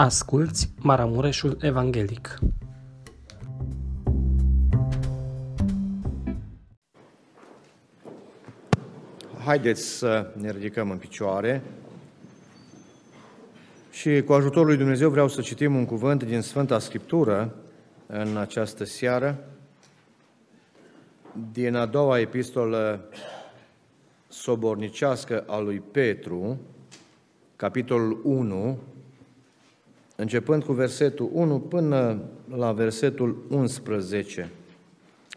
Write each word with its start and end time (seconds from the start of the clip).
Asculți 0.00 0.72
Maramureșul 0.80 1.56
Evanghelic. 1.60 2.38
Haideți 9.44 9.82
să 9.82 10.32
ne 10.36 10.50
ridicăm 10.50 10.90
în 10.90 10.98
picioare 10.98 11.62
și 13.90 14.22
cu 14.22 14.32
ajutorul 14.32 14.66
lui 14.66 14.76
Dumnezeu 14.76 15.10
vreau 15.10 15.28
să 15.28 15.40
citim 15.40 15.74
un 15.74 15.84
cuvânt 15.84 16.22
din 16.22 16.40
Sfânta 16.40 16.78
Scriptură 16.78 17.54
în 18.06 18.36
această 18.36 18.84
seară, 18.84 19.44
din 21.52 21.74
a 21.74 21.86
doua 21.86 22.18
epistolă 22.18 23.04
sobornicească 24.28 25.44
a 25.46 25.58
lui 25.58 25.80
Petru, 25.80 26.60
capitolul 27.56 28.20
1, 28.24 28.78
începând 30.20 30.64
cu 30.64 30.72
versetul 30.72 31.30
1 31.32 31.58
până 31.58 32.20
la 32.56 32.72
versetul 32.72 33.44
11. 33.50 34.50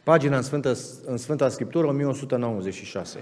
Pagina 0.04 0.35
în 0.35 0.41
Sfânta, 0.41 0.71
în 1.05 1.17
Sfânta 1.17 1.49
Scriptură 1.49 1.88
1196. 1.88 3.20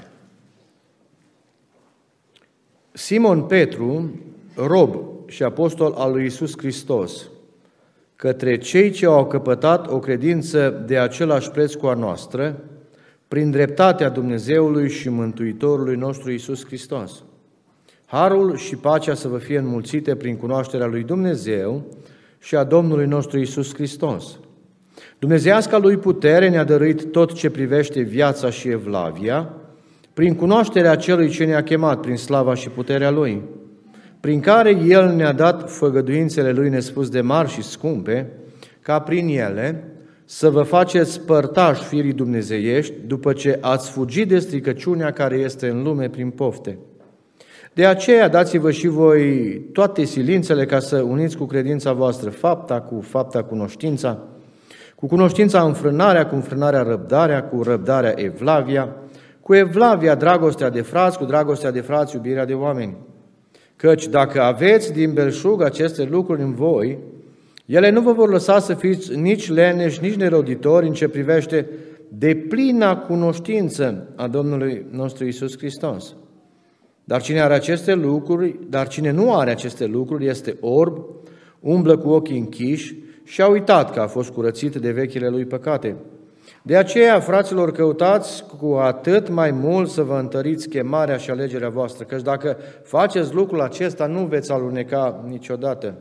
Simon 2.91 3.41
Petru, 3.43 4.11
rob 4.55 4.95
și 5.25 5.43
apostol 5.43 5.93
al 5.93 6.11
lui 6.11 6.25
Isus 6.25 6.57
Hristos, 6.57 7.27
către 8.15 8.57
cei 8.57 8.91
ce 8.91 9.05
au 9.05 9.27
căpătat 9.27 9.87
o 9.87 9.99
credință 9.99 10.69
de 10.69 10.97
același 10.97 11.51
preț 11.51 11.73
cu 11.73 11.85
a 11.85 11.93
noastră, 11.93 12.63
prin 13.27 13.51
dreptatea 13.51 14.09
Dumnezeului 14.09 14.89
și 14.89 15.09
Mântuitorului 15.09 15.95
nostru 15.95 16.31
Isus 16.31 16.65
Hristos. 16.65 17.23
Harul 18.11 18.55
și 18.55 18.75
pacea 18.75 19.13
să 19.13 19.27
vă 19.27 19.37
fie 19.37 19.57
înmulțite 19.57 20.15
prin 20.15 20.35
cunoașterea 20.35 20.85
lui 20.85 21.03
Dumnezeu 21.03 21.85
și 22.39 22.55
a 22.55 22.63
Domnului 22.63 23.05
nostru 23.05 23.39
Isus 23.39 23.73
Hristos. 23.73 24.39
Dumnezeiasca 25.19 25.77
lui 25.77 25.97
putere 25.97 26.49
ne-a 26.49 26.63
dăruit 26.63 27.11
tot 27.11 27.33
ce 27.33 27.49
privește 27.49 28.01
viața 28.01 28.49
și 28.49 28.69
evlavia, 28.69 29.53
prin 30.13 30.35
cunoașterea 30.35 30.95
celui 30.95 31.29
ce 31.29 31.45
ne-a 31.45 31.63
chemat 31.63 31.99
prin 31.99 32.15
slava 32.15 32.53
și 32.53 32.69
puterea 32.69 33.09
Lui, 33.09 33.41
prin 34.19 34.39
care 34.39 34.69
El 34.87 35.15
ne-a 35.15 35.33
dat 35.33 35.71
făgăduințele 35.71 36.51
Lui 36.51 36.69
nespus 36.69 37.09
de 37.09 37.21
mari 37.21 37.49
și 37.49 37.61
scumpe, 37.61 38.31
ca 38.81 38.99
prin 38.99 39.27
ele 39.27 39.83
să 40.25 40.49
vă 40.49 40.61
faceți 40.61 41.21
părtași 41.21 41.83
firii 41.83 42.13
dumnezeiești 42.13 42.93
după 43.07 43.33
ce 43.33 43.57
ați 43.61 43.89
fugit 43.89 44.27
de 44.27 44.39
stricăciunea 44.39 45.11
care 45.11 45.35
este 45.35 45.67
în 45.67 45.83
lume 45.83 46.09
prin 46.09 46.29
pofte. 46.29 46.77
De 47.73 47.85
aceea 47.85 48.27
dați-vă 48.27 48.71
și 48.71 48.87
voi 48.87 49.51
toate 49.73 50.03
silințele 50.03 50.65
ca 50.65 50.79
să 50.79 51.01
uniți 51.01 51.37
cu 51.37 51.45
credința 51.45 51.93
voastră 51.93 52.29
fapta 52.29 52.81
cu 52.81 53.01
fapta 53.01 53.43
cunoștința, 53.43 54.17
cu 54.95 55.07
cunoștința 55.07 55.61
înfrânarea, 55.61 56.27
cu 56.27 56.35
înfrânarea 56.35 56.81
răbdarea, 56.81 57.43
cu 57.43 57.63
răbdarea 57.63 58.13
evlavia, 58.15 58.95
cu 59.41 59.55
evlavia 59.55 60.15
dragostea 60.15 60.69
de 60.69 60.81
frați, 60.81 61.17
cu 61.17 61.25
dragostea 61.25 61.71
de 61.71 61.81
frați 61.81 62.15
iubirea 62.15 62.45
de 62.45 62.53
oameni. 62.53 62.97
Căci 63.75 64.07
dacă 64.07 64.41
aveți 64.41 64.93
din 64.93 65.13
belșug 65.13 65.61
aceste 65.61 66.03
lucruri 66.03 66.41
în 66.41 66.53
voi, 66.53 66.97
ele 67.65 67.89
nu 67.89 68.01
vă 68.01 68.11
vor 68.11 68.29
lăsa 68.29 68.59
să 68.59 68.73
fiți 68.73 69.15
nici 69.15 69.49
leneși, 69.49 70.01
nici 70.01 70.15
neroditori 70.15 70.87
în 70.87 70.93
ce 70.93 71.07
privește 71.07 71.69
de 72.07 72.35
plina 72.35 72.97
cunoștință 72.97 74.07
a 74.15 74.27
Domnului 74.27 74.85
nostru 74.91 75.25
Isus 75.25 75.57
Hristos. 75.57 76.15
Dar 77.09 77.21
cine 77.21 77.41
are 77.41 77.53
aceste 77.53 77.93
lucruri, 77.93 78.59
dar 78.69 78.87
cine 78.87 79.11
nu 79.11 79.35
are 79.35 79.51
aceste 79.51 79.85
lucruri 79.85 80.27
este 80.27 80.57
orb, 80.59 81.05
umblă 81.59 81.97
cu 81.97 82.09
ochii 82.09 82.37
închiși 82.37 82.95
și 83.23 83.41
a 83.41 83.47
uitat 83.47 83.93
că 83.93 83.99
a 83.99 84.07
fost 84.07 84.29
curățit 84.29 84.75
de 84.75 84.91
vechile 84.91 85.29
lui 85.29 85.45
păcate. 85.45 85.95
De 86.61 86.77
aceea, 86.77 87.19
fraților, 87.19 87.71
căutați 87.71 88.43
cu 88.59 88.73
atât 88.73 89.29
mai 89.29 89.51
mult 89.51 89.89
să 89.89 90.01
vă 90.03 90.17
întăriți 90.19 90.69
chemarea 90.69 91.17
și 91.17 91.29
alegerea 91.29 91.69
voastră, 91.69 92.05
căci 92.05 92.21
dacă 92.21 92.57
faceți 92.83 93.33
lucrul 93.33 93.61
acesta, 93.61 94.05
nu 94.05 94.25
veți 94.25 94.51
aluneca 94.51 95.23
niciodată. 95.27 95.95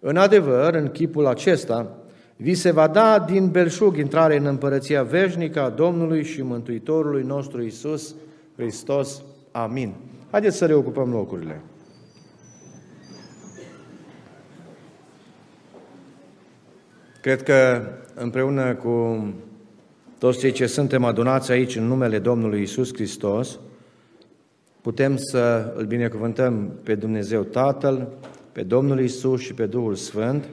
În 0.00 0.16
adevăr, 0.16 0.74
în 0.74 0.88
chipul 0.88 1.26
acesta, 1.26 1.96
vi 2.36 2.54
se 2.54 2.70
va 2.70 2.86
da 2.86 3.24
din 3.30 3.48
belșug 3.48 3.96
intrare 3.96 4.36
în 4.36 4.46
împărăția 4.46 5.02
veșnică 5.02 5.60
a 5.60 5.68
Domnului 5.68 6.24
și 6.24 6.42
Mântuitorului 6.42 7.22
nostru 7.22 7.62
Isus 7.62 8.14
Hristos. 8.56 9.22
Amin. 9.52 9.94
Haideți 10.34 10.56
să 10.56 10.66
reocupăm 10.66 11.10
locurile. 11.10 11.60
Cred 17.20 17.42
că 17.42 17.82
împreună 18.14 18.74
cu 18.74 19.26
toți 20.18 20.38
cei 20.38 20.52
ce 20.52 20.66
suntem 20.66 21.04
adunați 21.04 21.50
aici 21.50 21.76
în 21.76 21.86
numele 21.86 22.18
Domnului 22.18 22.62
Isus 22.62 22.94
Hristos, 22.94 23.58
putem 24.80 25.16
să 25.16 25.72
îl 25.76 25.84
binecuvântăm 25.84 26.70
pe 26.82 26.94
Dumnezeu 26.94 27.42
Tatăl, 27.42 28.08
pe 28.52 28.62
Domnul 28.62 29.00
Isus 29.00 29.40
și 29.40 29.54
pe 29.54 29.66
Duhul 29.66 29.94
Sfânt 29.94 30.44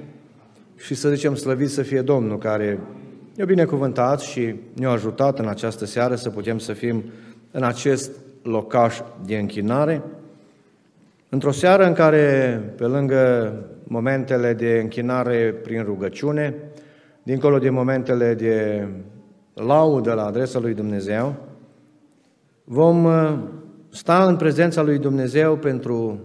și 0.78 0.96
să 0.96 1.10
zicem 1.10 1.36
slăvit 1.36 1.70
să 1.70 1.82
fie 1.82 2.02
Domnul 2.02 2.38
care 2.38 2.80
ne-a 3.36 3.46
binecuvântat 3.46 4.20
și 4.20 4.56
ne-a 4.74 4.90
ajutat 4.90 5.40
în 5.40 5.48
această 5.48 5.86
seară 5.86 6.16
să 6.16 6.30
putem 6.30 6.58
să 6.58 6.74
fim 6.74 7.04
în 7.52 7.64
acest 7.64 8.12
locaș 8.44 9.02
de 9.26 9.38
închinare, 9.38 10.04
într-o 11.30 11.52
seară 11.52 11.86
în 11.86 11.94
care, 11.94 12.58
pe 12.78 12.86
lângă 12.86 13.54
momentele 13.84 14.54
de 14.54 14.80
închinare 14.82 15.54
prin 15.64 15.84
rugăciune, 15.84 16.56
dincolo 17.24 17.58
de 17.58 17.70
momentele 17.70 18.34
de 18.34 18.88
laudă 19.54 20.14
la 20.14 20.26
adresa 20.26 20.60
lui 20.60 20.74
Dumnezeu, 20.74 21.36
vom 22.64 23.04
uh, 23.04 23.40
sta 23.90 24.26
în 24.26 24.36
prezența 24.36 24.82
lui 24.82 24.98
Dumnezeu 24.98 25.56
pentru 25.56 26.20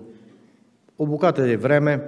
o 0.97 1.07
bucată 1.07 1.43
de 1.43 1.57
vreme 1.57 2.03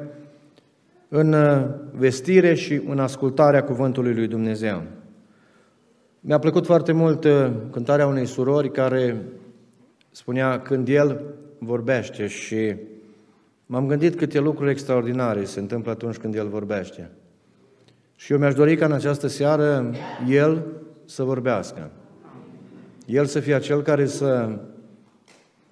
în 1.08 1.32
uh, 1.32 1.64
vestire 1.92 2.54
și 2.54 2.82
în 2.88 2.98
ascultarea 2.98 3.64
cuvântului 3.64 4.14
lui 4.14 4.26
Dumnezeu. 4.26 4.82
Mi-a 6.20 6.38
plăcut 6.38 6.66
foarte 6.66 6.92
mult 6.92 7.24
uh, 7.24 7.50
cântarea 7.70 8.06
unei 8.06 8.26
surori 8.26 8.70
care 8.70 9.22
spunea 10.18 10.60
când 10.60 10.88
El 10.88 11.34
vorbește 11.58 12.26
și 12.26 12.76
m-am 13.66 13.86
gândit 13.86 14.16
câte 14.16 14.38
lucruri 14.38 14.70
extraordinare 14.70 15.44
se 15.44 15.60
întâmplă 15.60 15.90
atunci 15.90 16.16
când 16.16 16.34
El 16.34 16.48
vorbește. 16.48 17.10
Și 18.14 18.32
eu 18.32 18.38
mi-aș 18.38 18.54
dori 18.54 18.76
ca 18.76 18.84
în 18.84 18.92
această 18.92 19.26
seară 19.26 19.94
El 20.28 20.66
să 21.04 21.22
vorbească. 21.22 21.90
El 23.06 23.24
să 23.24 23.40
fie 23.40 23.54
acel 23.54 23.82
care 23.82 24.06
să 24.06 24.58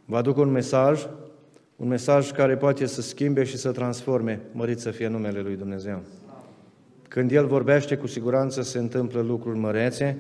vă 0.04 0.16
aducă 0.16 0.40
un 0.40 0.50
mesaj, 0.50 1.06
un 1.76 1.88
mesaj 1.88 2.30
care 2.30 2.56
poate 2.56 2.86
să 2.86 3.02
schimbe 3.02 3.44
și 3.44 3.56
să 3.56 3.72
transforme, 3.72 4.40
mărit 4.52 4.78
să 4.78 4.90
fie 4.90 5.08
numele 5.08 5.40
Lui 5.40 5.56
Dumnezeu. 5.56 6.02
Când 7.08 7.32
El 7.32 7.46
vorbește, 7.46 7.96
cu 7.96 8.06
siguranță 8.06 8.62
se 8.62 8.78
întâmplă 8.78 9.20
lucruri 9.20 9.58
mărețe 9.58 10.18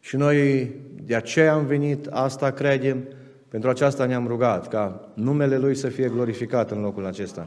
și 0.00 0.16
noi 0.16 0.70
de 1.04 1.14
aceea 1.14 1.52
am 1.52 1.66
venit, 1.66 2.06
asta 2.06 2.50
credem, 2.50 3.04
pentru 3.48 3.70
aceasta 3.70 4.04
ne-am 4.04 4.26
rugat, 4.26 4.68
ca 4.68 5.08
numele 5.14 5.58
Lui 5.58 5.74
să 5.74 5.88
fie 5.88 6.08
glorificat 6.08 6.70
în 6.70 6.80
locul 6.80 7.06
acesta. 7.06 7.46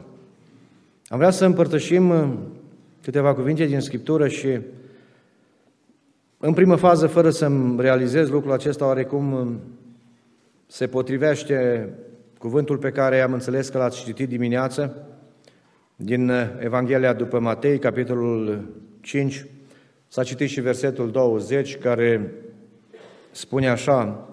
Am 1.08 1.18
vrea 1.18 1.30
să 1.30 1.44
împărtășim 1.44 2.10
uh, 2.10 2.28
câteva 3.02 3.34
cuvinte 3.34 3.64
din 3.64 3.80
Scriptură 3.80 4.28
și 4.28 4.60
în 6.38 6.52
primă 6.52 6.76
fază, 6.76 7.06
fără 7.06 7.30
să-mi 7.30 7.80
realizez 7.80 8.28
lucrul 8.28 8.52
acesta, 8.52 8.86
oarecum 8.86 9.32
uh, 9.32 9.46
se 10.66 10.86
potrivește 10.86 11.88
cuvântul 12.38 12.78
pe 12.78 12.90
care 12.90 13.20
am 13.20 13.32
înțeles 13.32 13.68
că 13.68 13.78
l-ați 13.78 14.04
citit 14.04 14.28
dimineață, 14.28 14.96
din 15.96 16.28
uh, 16.28 16.46
Evanghelia 16.58 17.12
după 17.12 17.38
Matei, 17.38 17.78
capitolul 17.78 18.68
5, 19.00 19.46
s-a 20.08 20.22
citit 20.22 20.48
și 20.48 20.60
versetul 20.60 21.10
20, 21.10 21.78
care 21.78 22.32
spune 23.30 23.68
așa, 23.68 24.28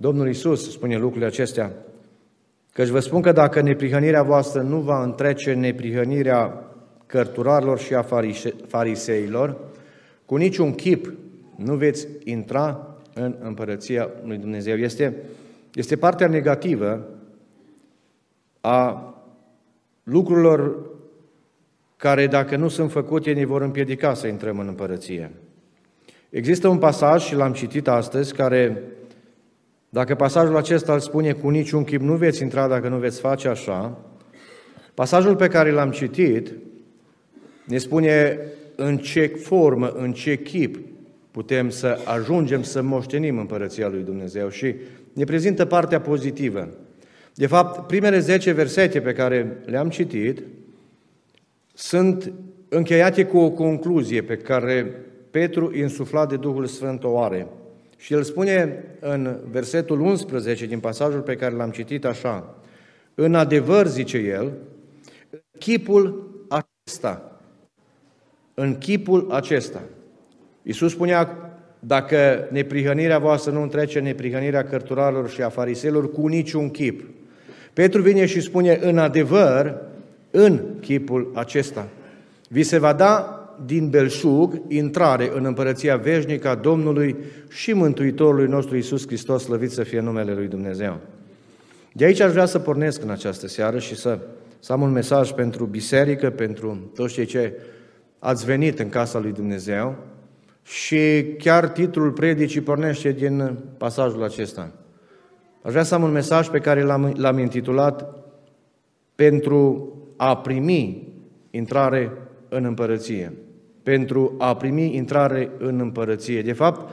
Domnul 0.00 0.28
Isus 0.28 0.70
spune 0.70 0.96
lucrurile 0.96 1.26
acestea, 1.26 1.72
căci 2.72 2.88
vă 2.88 2.98
spun 2.98 3.20
că 3.20 3.32
dacă 3.32 3.60
neprihănirea 3.60 4.22
voastră 4.22 4.60
nu 4.60 4.80
va 4.80 5.02
întrece 5.02 5.52
neprihănirea 5.52 6.64
cărturarilor 7.06 7.78
și 7.78 7.94
a 7.94 8.04
fariseilor, 8.66 9.56
cu 10.24 10.36
niciun 10.36 10.74
chip 10.74 11.12
nu 11.56 11.74
veți 11.74 12.06
intra 12.24 12.96
în 13.14 13.36
împărăția 13.42 14.10
lui 14.24 14.36
Dumnezeu. 14.36 14.76
Este, 14.76 15.16
este 15.74 15.96
partea 15.96 16.26
negativă 16.26 17.08
a 18.60 19.14
lucrurilor 20.02 20.76
care, 21.96 22.26
dacă 22.26 22.56
nu 22.56 22.68
sunt 22.68 22.90
făcute, 22.90 23.32
ne 23.32 23.44
vor 23.44 23.62
împiedica 23.62 24.14
să 24.14 24.26
intrăm 24.26 24.58
în 24.58 24.66
împărăție. 24.66 25.32
Există 26.30 26.68
un 26.68 26.78
pasaj, 26.78 27.22
și 27.24 27.34
l-am 27.34 27.52
citit 27.52 27.88
astăzi, 27.88 28.34
care 28.34 28.82
dacă 29.88 30.14
pasajul 30.14 30.56
acesta 30.56 30.92
îl 30.92 31.00
spune 31.00 31.32
cu 31.32 31.48
niciun 31.48 31.84
chip 31.84 32.00
nu 32.00 32.14
veți 32.14 32.42
intra 32.42 32.68
dacă 32.68 32.88
nu 32.88 32.96
veți 32.96 33.20
face 33.20 33.48
așa, 33.48 33.98
pasajul 34.94 35.36
pe 35.36 35.48
care 35.48 35.70
l-am 35.70 35.90
citit 35.90 36.52
ne 37.64 37.78
spune 37.78 38.38
în 38.76 38.98
ce 38.98 39.26
formă, 39.26 39.88
în 39.88 40.12
ce 40.12 40.36
chip 40.36 40.78
putem 41.30 41.70
să 41.70 41.98
ajungem 42.04 42.62
să 42.62 42.82
moștenim 42.82 43.38
împărăția 43.38 43.88
lui 43.88 44.02
Dumnezeu 44.02 44.48
și 44.48 44.74
ne 45.12 45.24
prezintă 45.24 45.64
partea 45.64 46.00
pozitivă. 46.00 46.68
De 47.34 47.46
fapt, 47.46 47.86
primele 47.86 48.18
10 48.18 48.52
versete 48.52 49.00
pe 49.00 49.12
care 49.12 49.56
le-am 49.64 49.88
citit 49.88 50.42
sunt 51.74 52.32
încheiate 52.68 53.24
cu 53.24 53.38
o 53.38 53.50
concluzie 53.50 54.22
pe 54.22 54.36
care 54.36 54.92
Petru, 55.30 55.76
insuflat 55.76 56.28
de 56.28 56.36
Duhul 56.36 56.66
Sfânt, 56.66 57.04
o 57.04 57.20
are. 57.20 57.46
Și 57.98 58.12
el 58.12 58.22
spune 58.22 58.84
în 59.00 59.36
versetul 59.50 60.00
11 60.00 60.66
din 60.66 60.80
pasajul 60.80 61.20
pe 61.20 61.36
care 61.36 61.54
l-am 61.54 61.70
citit 61.70 62.04
așa, 62.04 62.54
În 63.14 63.34
adevăr, 63.34 63.86
zice 63.86 64.18
el, 64.18 64.52
chipul 65.58 66.30
acesta, 66.48 67.40
în 68.54 68.78
chipul 68.78 69.30
acesta. 69.30 69.82
Iisus 70.62 70.92
spunea, 70.92 71.52
dacă 71.78 72.48
neprihănirea 72.50 73.18
voastră 73.18 73.52
nu 73.52 73.62
întrece 73.62 74.00
neprihănirea 74.00 74.64
cărturarilor 74.64 75.30
și 75.30 75.42
a 75.42 75.48
fariselor 75.48 76.12
cu 76.12 76.26
niciun 76.26 76.70
chip. 76.70 77.04
Petru 77.72 78.02
vine 78.02 78.26
și 78.26 78.40
spune, 78.40 78.78
în 78.82 78.98
adevăr, 78.98 79.74
în 80.30 80.60
chipul 80.80 81.30
acesta. 81.34 81.88
Vi 82.48 82.62
se 82.62 82.78
va 82.78 82.92
da 82.92 83.37
din 83.64 83.90
belșug 83.90 84.62
intrare 84.68 85.30
în 85.34 85.44
împărăția 85.44 85.96
veșnică 85.96 86.48
a 86.48 86.54
Domnului 86.54 87.16
și 87.48 87.72
Mântuitorului 87.72 88.46
nostru 88.46 88.76
Iisus 88.76 89.06
Hristos, 89.06 89.44
slăvit 89.44 89.70
să 89.70 89.82
fie 89.82 90.00
numele 90.00 90.34
Lui 90.34 90.46
Dumnezeu. 90.46 91.00
De 91.92 92.04
aici 92.04 92.20
aș 92.20 92.30
vrea 92.30 92.44
să 92.44 92.58
pornesc 92.58 93.02
în 93.02 93.10
această 93.10 93.48
seară 93.48 93.78
și 93.78 93.96
să, 93.96 94.18
să 94.58 94.72
am 94.72 94.82
un 94.82 94.92
mesaj 94.92 95.30
pentru 95.30 95.64
biserică, 95.64 96.30
pentru 96.30 96.90
toți 96.94 97.12
cei 97.12 97.24
ce 97.24 97.52
ați 98.18 98.44
venit 98.44 98.78
în 98.78 98.88
casa 98.88 99.18
lui 99.18 99.32
Dumnezeu 99.32 99.96
și 100.62 101.24
chiar 101.38 101.68
titlul 101.68 102.10
predicii 102.10 102.60
pornește 102.60 103.12
din 103.12 103.58
pasajul 103.76 104.22
acesta. 104.22 104.72
Aș 105.62 105.70
vrea 105.70 105.82
să 105.82 105.94
am 105.94 106.02
un 106.02 106.12
mesaj 106.12 106.48
pe 106.48 106.58
care 106.58 106.82
l-am, 106.82 107.14
l-am 107.16 107.38
intitulat 107.38 108.14
pentru 109.14 109.92
a 110.16 110.36
primi 110.36 111.08
intrare 111.50 112.12
în 112.48 112.64
împărăție. 112.64 113.32
Pentru 113.88 114.34
a 114.38 114.56
primi 114.56 114.94
intrare 114.94 115.50
în 115.58 115.80
împărăție. 115.80 116.42
De 116.42 116.52
fapt, 116.52 116.90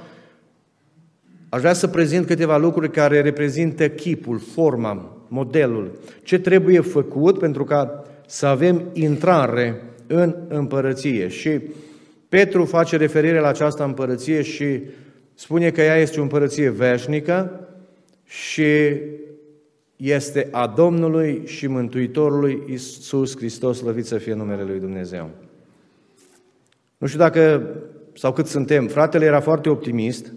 aș 1.50 1.60
vrea 1.60 1.74
să 1.74 1.88
prezint 1.88 2.26
câteva 2.26 2.58
lucruri 2.58 2.92
care 2.92 3.22
reprezintă 3.22 3.90
chipul, 3.90 4.40
forma, 4.40 5.18
modelul. 5.28 5.92
Ce 6.24 6.40
trebuie 6.40 6.80
făcut 6.80 7.40
pentru 7.40 7.64
ca 7.64 8.04
să 8.28 8.46
avem 8.46 8.84
intrare 8.94 9.82
în 10.08 10.36
împărăție. 10.48 11.28
Și 11.28 11.62
Petru 12.30 12.66
face 12.66 12.98
referire 12.98 13.40
la 13.40 13.48
această 13.48 13.84
împărăție 13.84 14.42
și 14.42 14.82
spune 15.34 15.70
că 15.70 15.82
ea 15.82 15.98
este 15.98 16.20
o 16.20 16.24
împărăție 16.24 16.70
veșnică 16.70 17.68
și 18.24 18.66
este 19.96 20.48
a 20.52 20.68
Domnului 20.68 21.42
și 21.46 21.68
Mântuitorului 21.68 22.62
Iisus 22.70 23.38
Hristos, 23.38 23.78
slăvit 23.78 24.06
să 24.06 24.18
fie 24.18 24.34
numele 24.34 24.64
Lui 24.64 24.80
Dumnezeu. 24.80 25.30
Nu 26.98 27.08
știu 27.08 27.20
dacă, 27.20 27.70
sau 28.14 28.34
cât 28.34 28.46
suntem, 28.46 28.88
fratele 28.88 29.26
era 29.26 29.40
foarte 29.40 29.70
optimist 29.70 30.34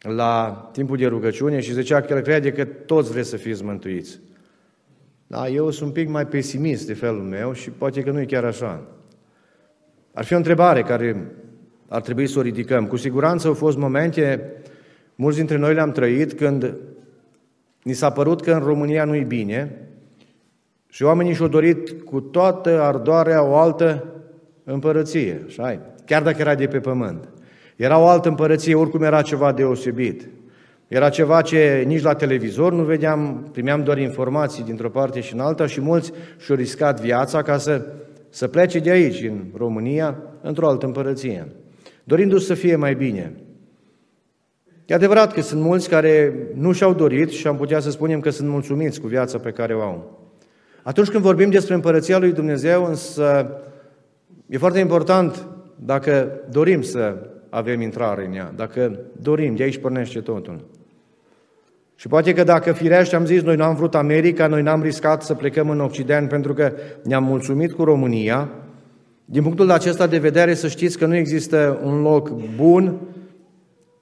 la 0.00 0.68
timpul 0.72 0.96
de 0.96 1.06
rugăciune 1.06 1.60
și 1.60 1.72
zicea 1.72 2.00
că 2.00 2.12
el 2.12 2.20
crede 2.20 2.52
că 2.52 2.64
toți 2.64 3.10
vreți 3.10 3.28
să 3.28 3.36
fiți 3.36 3.64
mântuiți. 3.64 4.18
Da, 5.26 5.48
eu 5.48 5.70
sunt 5.70 5.88
un 5.88 5.94
pic 5.94 6.08
mai 6.08 6.26
pesimist 6.26 6.86
de 6.86 6.94
felul 6.94 7.22
meu 7.22 7.52
și 7.52 7.70
poate 7.70 8.02
că 8.02 8.10
nu 8.10 8.20
e 8.20 8.24
chiar 8.24 8.44
așa. 8.44 8.82
Ar 10.12 10.24
fi 10.24 10.34
o 10.34 10.36
întrebare 10.36 10.82
care 10.82 11.32
ar 11.88 12.00
trebui 12.00 12.26
să 12.26 12.38
o 12.38 12.42
ridicăm. 12.42 12.86
Cu 12.86 12.96
siguranță 12.96 13.46
au 13.46 13.54
fost 13.54 13.76
momente, 13.76 14.52
mulți 15.14 15.36
dintre 15.36 15.56
noi 15.56 15.74
le-am 15.74 15.92
trăit, 15.92 16.32
când 16.32 16.74
ni 17.82 17.92
s-a 17.92 18.10
părut 18.10 18.42
că 18.42 18.52
în 18.52 18.60
România 18.60 19.04
nu-i 19.04 19.24
bine 19.24 19.88
și 20.88 21.02
oamenii 21.02 21.34
și-au 21.34 21.48
dorit 21.48 22.02
cu 22.02 22.20
toată 22.20 22.80
ardoarea 22.80 23.42
o 23.42 23.56
altă 23.56 24.15
împărăție, 24.72 25.44
așa 25.46 25.80
chiar 26.04 26.22
dacă 26.22 26.36
era 26.40 26.54
de 26.54 26.66
pe 26.66 26.78
pământ. 26.78 27.28
Era 27.76 27.98
o 27.98 28.06
altă 28.06 28.28
împărăție, 28.28 28.74
oricum 28.74 29.02
era 29.02 29.22
ceva 29.22 29.52
deosebit. 29.52 30.28
Era 30.88 31.08
ceva 31.08 31.42
ce 31.42 31.84
nici 31.86 32.02
la 32.02 32.14
televizor 32.14 32.72
nu 32.72 32.82
vedeam, 32.82 33.48
primeam 33.52 33.82
doar 33.82 33.98
informații 33.98 34.64
dintr-o 34.64 34.90
parte 34.90 35.20
și 35.20 35.34
în 35.34 35.40
alta 35.40 35.66
și 35.66 35.80
mulți 35.80 36.12
și-au 36.38 36.56
riscat 36.56 37.00
viața 37.00 37.42
ca 37.42 37.58
să, 37.58 37.86
să 38.28 38.48
plece 38.48 38.78
de 38.78 38.90
aici, 38.90 39.22
în 39.22 39.44
România, 39.56 40.16
într-o 40.42 40.68
altă 40.68 40.86
împărăție, 40.86 41.48
dorindu-se 42.04 42.46
să 42.46 42.54
fie 42.54 42.76
mai 42.76 42.94
bine. 42.94 43.32
E 44.86 44.94
adevărat 44.94 45.32
că 45.32 45.40
sunt 45.40 45.60
mulți 45.60 45.88
care 45.88 46.34
nu 46.54 46.72
și-au 46.72 46.94
dorit 46.94 47.30
și 47.30 47.46
am 47.46 47.56
putea 47.56 47.80
să 47.80 47.90
spunem 47.90 48.20
că 48.20 48.30
sunt 48.30 48.48
mulțumiți 48.48 49.00
cu 49.00 49.06
viața 49.06 49.38
pe 49.38 49.50
care 49.50 49.74
o 49.74 49.80
au. 49.80 50.28
Atunci 50.82 51.08
când 51.08 51.22
vorbim 51.22 51.50
despre 51.50 51.74
împărăția 51.74 52.18
lui 52.18 52.32
Dumnezeu, 52.32 52.84
însă 52.84 53.50
e 54.46 54.58
foarte 54.58 54.78
important 54.78 55.46
dacă 55.76 56.40
dorim 56.50 56.82
să 56.82 57.16
avem 57.48 57.80
intrare 57.80 58.26
în 58.26 58.32
ea, 58.32 58.52
dacă 58.56 58.98
dorim, 59.20 59.54
de 59.54 59.62
aici 59.62 59.78
pornește 59.78 60.20
totul. 60.20 60.64
Și 61.94 62.08
poate 62.08 62.32
că 62.32 62.44
dacă 62.44 62.72
firește 62.72 63.16
am 63.16 63.24
zis, 63.24 63.42
noi 63.42 63.56
n-am 63.56 63.74
vrut 63.74 63.94
America, 63.94 64.46
noi 64.46 64.62
n-am 64.62 64.82
riscat 64.82 65.22
să 65.22 65.34
plecăm 65.34 65.70
în 65.70 65.80
Occident 65.80 66.28
pentru 66.28 66.54
că 66.54 66.72
ne-am 67.04 67.24
mulțumit 67.24 67.72
cu 67.72 67.84
România, 67.84 68.50
din 69.24 69.42
punctul 69.42 69.70
acesta 69.70 70.06
de 70.06 70.18
vedere 70.18 70.54
să 70.54 70.68
știți 70.68 70.98
că 70.98 71.06
nu 71.06 71.16
există 71.16 71.80
un 71.84 72.02
loc 72.02 72.30
bun 72.56 72.94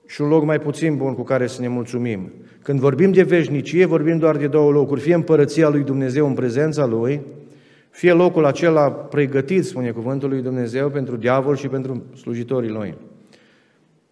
și 0.06 0.20
un 0.20 0.28
loc 0.28 0.44
mai 0.44 0.58
puțin 0.58 0.96
bun 0.96 1.14
cu 1.14 1.22
care 1.22 1.46
să 1.46 1.60
ne 1.60 1.68
mulțumim. 1.68 2.32
Când 2.62 2.80
vorbim 2.80 3.12
de 3.12 3.22
veșnicie, 3.22 3.84
vorbim 3.84 4.18
doar 4.18 4.36
de 4.36 4.46
două 4.46 4.70
locuri, 4.70 5.00
fie 5.00 5.14
împărăția 5.14 5.68
lui 5.68 5.82
Dumnezeu 5.82 6.26
în 6.26 6.34
prezența 6.34 6.86
Lui, 6.86 7.20
fie 7.94 8.12
locul 8.12 8.44
acela 8.44 8.90
pregătit, 8.90 9.64
spune 9.64 9.90
cuvântul 9.90 10.28
lui 10.28 10.42
Dumnezeu, 10.42 10.90
pentru 10.90 11.16
diavol 11.16 11.56
și 11.56 11.68
pentru 11.68 12.04
slujitorii 12.16 12.70
Lui. 12.70 12.94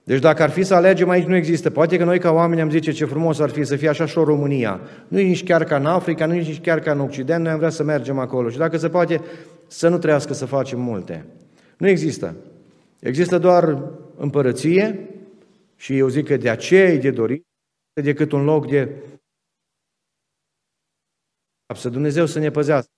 Deci 0.05 0.20
dacă 0.20 0.43
ar 0.43 0.50
fi 0.50 0.62
să 0.62 0.75
alegem 0.75 1.08
aici, 1.08 1.26
nu 1.26 1.34
există. 1.34 1.70
Poate 1.70 1.96
că 1.96 2.05
noi 2.05 2.19
ca 2.19 2.31
oameni 2.31 2.61
am 2.61 2.70
zice 2.70 2.90
ce 2.90 3.05
frumos 3.05 3.38
ar 3.38 3.50
fi 3.50 3.64
să 3.64 3.76
fie 3.76 3.88
așa 3.88 4.06
și 4.06 4.19
o 4.19 4.25
România. 4.25 4.81
Nu 5.08 5.19
e 5.19 5.23
nici 5.23 5.44
chiar 5.44 5.64
ca 5.64 5.76
în 5.76 5.87
Africa, 5.87 6.26
nu 6.26 6.34
e 6.34 6.40
nici 6.40 6.61
chiar 6.61 6.81
ca 6.81 6.93
în 6.93 7.00
Occident, 7.00 7.43
noi 7.43 7.53
am 7.53 7.58
vrea 7.58 7.70
să 7.70 7.82
mergem 7.82 8.19
acolo. 8.19 8.48
Și 8.48 8.58
dacă 8.58 8.77
se 8.77 8.89
poate, 8.89 9.20
să 9.67 9.89
nu 9.89 9.98
trească 9.98 10.32
să 10.32 10.46
facem 10.46 10.81
multe. 10.81 11.24
Nu 11.77 11.89
există. 11.89 12.36
Există 13.01 13.39
doar 13.39 13.82
împărăție 14.17 15.08
și 15.77 15.96
eu 15.96 16.08
zic 16.08 16.27
că 16.27 16.36
de 16.36 16.51
aceea 16.51 16.89
e 16.89 16.98
de 16.98 17.10
dorit 17.10 17.46
decât 18.03 18.32
un 18.32 18.44
loc 18.44 18.69
de 18.69 18.89
să 21.74 21.89
Dumnezeu 21.89 22.27
să 22.27 22.39
ne 22.39 22.51
păzească. 22.51 22.91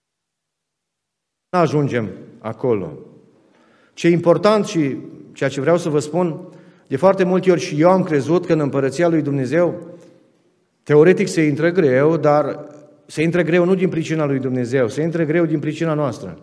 Nu 1.55 1.61
ajungem 1.61 2.11
acolo. 2.39 2.93
Ce 3.93 4.07
e 4.07 4.11
important 4.11 4.67
și 4.67 4.97
ceea 5.33 5.49
ce 5.49 5.61
vreau 5.61 5.79
să 5.79 5.89
vă 5.89 5.99
spun, 5.99 6.41
de 6.87 6.97
foarte 6.97 7.25
multe 7.25 7.51
ori 7.51 7.61
și 7.61 7.81
eu 7.81 7.91
am 7.91 8.03
crezut 8.03 8.47
că 8.47 8.53
în 8.53 8.61
împărăția 8.61 9.09
lui 9.09 9.23
Dumnezeu, 9.23 9.81
teoretic 10.83 11.29
se 11.29 11.43
intră 11.43 11.71
greu, 11.71 12.17
dar 12.17 12.65
se 13.07 13.23
intră 13.23 13.43
greu 13.43 13.65
nu 13.65 13.75
din 13.75 13.89
pricina 13.89 14.25
lui 14.25 14.39
Dumnezeu, 14.39 14.89
se 14.89 15.03
intră 15.03 15.25
greu 15.25 15.45
din 15.45 15.59
pricina 15.59 15.95
noastră. 15.95 16.39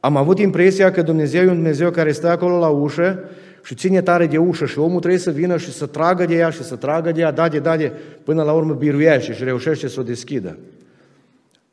Am 0.00 0.16
avut 0.16 0.38
impresia 0.38 0.90
că 0.90 1.02
Dumnezeu 1.02 1.42
e 1.42 1.48
un 1.48 1.54
Dumnezeu 1.54 1.90
care 1.90 2.12
stă 2.12 2.28
acolo 2.28 2.58
la 2.58 2.68
ușă 2.68 3.24
și 3.62 3.74
ține 3.74 4.02
tare 4.02 4.26
de 4.26 4.38
ușă 4.38 4.66
și 4.66 4.78
omul 4.78 4.98
trebuie 4.98 5.20
să 5.20 5.30
vină 5.30 5.56
și 5.56 5.72
să 5.72 5.86
tragă 5.86 6.24
de 6.24 6.34
ea 6.34 6.50
și 6.50 6.62
să 6.62 6.76
tragă 6.76 7.12
de 7.12 7.20
ea, 7.20 7.30
da 7.30 7.48
de, 7.48 7.58
da 7.58 7.76
de, 7.76 7.92
până 8.24 8.42
la 8.42 8.52
urmă 8.52 8.74
biruiește 8.74 9.32
și 9.32 9.44
reușește 9.44 9.88
să 9.88 10.00
o 10.00 10.02
deschidă. 10.02 10.58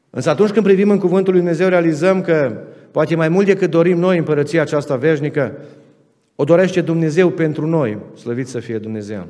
Însă 0.10 0.30
atunci 0.30 0.52
când 0.52 0.66
privim 0.66 0.90
în 0.90 1.00
Cuvântul 1.00 1.34
lui 1.34 1.42
Dumnezeu, 1.42 1.68
realizăm 1.68 2.22
că 2.22 2.58
poate 2.92 3.16
mai 3.16 3.30
mult 3.30 3.46
decât 3.46 3.70
dorim 3.70 3.98
noi 3.98 4.18
împărăția 4.18 4.62
aceasta 4.62 4.96
veșnică, 4.96 5.52
o 6.36 6.44
dorește 6.44 6.82
Dumnezeu 6.82 7.30
pentru 7.30 7.68
noi, 7.68 7.98
slăvit 8.16 8.48
să 8.48 8.60
fie 8.60 8.78
Dumnezeu. 8.78 9.28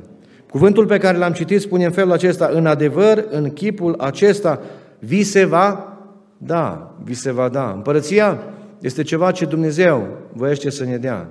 Cuvântul 0.50 0.86
pe 0.86 0.98
care 0.98 1.18
l-am 1.18 1.32
citit 1.32 1.60
spune 1.60 1.84
în 1.84 1.90
felul 1.90 2.12
acesta, 2.12 2.50
în 2.52 2.66
adevăr, 2.66 3.24
în 3.30 3.50
chipul 3.50 3.94
acesta, 3.98 4.60
vi 4.98 5.22
se 5.22 5.44
va 5.44 5.98
da, 6.38 6.94
vi 7.04 7.14
se 7.14 7.32
va 7.32 7.48
da. 7.48 7.72
Împărăția 7.74 8.42
este 8.80 9.02
ceva 9.02 9.30
ce 9.30 9.44
Dumnezeu 9.44 10.06
voiește 10.32 10.70
să 10.70 10.84
ne 10.84 10.96
dea. 10.96 11.28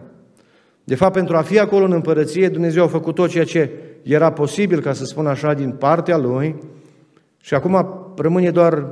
De 0.83 0.95
fapt, 0.95 1.13
pentru 1.13 1.37
a 1.37 1.41
fi 1.41 1.59
acolo 1.59 1.85
în 1.85 1.91
împărăție, 1.91 2.49
Dumnezeu 2.49 2.83
a 2.83 2.87
făcut 2.87 3.15
tot 3.15 3.29
ceea 3.29 3.43
ce 3.43 3.69
era 4.03 4.31
posibil, 4.31 4.81
ca 4.81 4.93
să 4.93 5.05
spun 5.05 5.27
așa, 5.27 5.53
din 5.53 5.71
partea 5.71 6.17
Lui 6.17 6.55
și 7.41 7.53
acum 7.53 7.87
rămâne 8.17 8.51
doar 8.51 8.87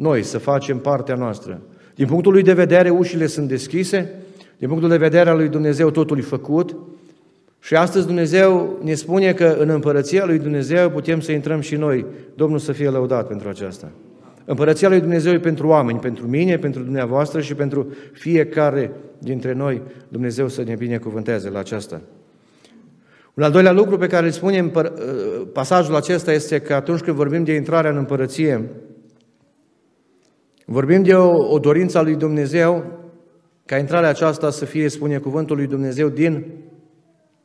noi 0.00 0.22
să 0.22 0.38
facem 0.38 0.78
partea 0.78 1.14
noastră. 1.14 1.60
Din 1.94 2.06
punctul 2.06 2.32
lui 2.32 2.42
de 2.42 2.52
vedere, 2.52 2.90
ușile 2.90 3.26
sunt 3.26 3.48
deschise, 3.48 4.14
din 4.58 4.68
punctul 4.68 4.88
de 4.88 4.96
vedere 4.96 5.30
al 5.30 5.36
lui 5.36 5.48
Dumnezeu 5.48 5.90
totul 5.90 6.18
e 6.18 6.20
făcut 6.20 6.76
și 7.60 7.74
astăzi 7.74 8.06
Dumnezeu 8.06 8.78
ne 8.82 8.94
spune 8.94 9.32
că 9.32 9.56
în 9.58 9.68
împărăția 9.68 10.24
lui 10.24 10.38
Dumnezeu 10.38 10.90
putem 10.90 11.20
să 11.20 11.32
intrăm 11.32 11.60
și 11.60 11.76
noi. 11.76 12.06
Domnul 12.34 12.58
să 12.58 12.72
fie 12.72 12.88
lăudat 12.88 13.26
pentru 13.26 13.48
aceasta. 13.48 13.90
Împărăția 14.44 14.88
lui 14.88 15.00
Dumnezeu 15.00 15.32
e 15.32 15.38
pentru 15.38 15.66
oameni, 15.66 15.98
pentru 15.98 16.26
mine, 16.26 16.58
pentru 16.58 16.82
dumneavoastră 16.82 17.40
și 17.40 17.54
pentru 17.54 17.92
fiecare 18.12 18.92
dintre 19.18 19.52
noi. 19.52 19.82
Dumnezeu 20.08 20.48
să 20.48 20.62
ne 20.62 20.74
binecuvânteze 20.74 21.48
la 21.48 21.58
aceasta. 21.58 22.00
Un 23.34 23.42
al 23.42 23.50
doilea 23.50 23.72
lucru 23.72 23.98
pe 23.98 24.06
care 24.06 24.26
îl 24.26 24.32
spune 24.32 24.58
în 24.58 24.72
pasajul 25.52 25.94
acesta 25.94 26.32
este 26.32 26.58
că 26.58 26.74
atunci 26.74 27.00
când 27.00 27.16
vorbim 27.16 27.44
de 27.44 27.54
intrarea 27.54 27.90
în 27.90 27.96
împărăție, 27.96 28.68
vorbim 30.72 31.02
de 31.02 31.14
o, 31.14 31.52
o 31.52 31.58
dorință 31.58 31.98
a 31.98 32.02
lui 32.02 32.16
Dumnezeu 32.16 32.84
ca 33.66 33.76
intrarea 33.76 34.08
aceasta 34.08 34.50
să 34.50 34.64
fie, 34.64 34.88
spune 34.88 35.18
cuvântul 35.18 35.56
lui 35.56 35.66
Dumnezeu, 35.66 36.08
din, 36.08 36.46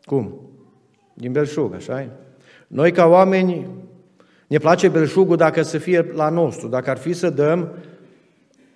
cum? 0.03 0.39
Din 1.13 1.31
belșug, 1.31 1.73
așa 1.73 2.09
Noi 2.67 2.91
ca 2.91 3.05
oameni 3.05 3.67
ne 4.47 4.57
place 4.57 4.87
belșugul 4.87 5.35
dacă 5.35 5.61
să 5.61 5.77
fie 5.77 6.11
la 6.13 6.29
nostru, 6.29 6.67
dacă 6.67 6.89
ar 6.89 6.97
fi 6.97 7.13
să 7.13 7.29
dăm, 7.29 7.69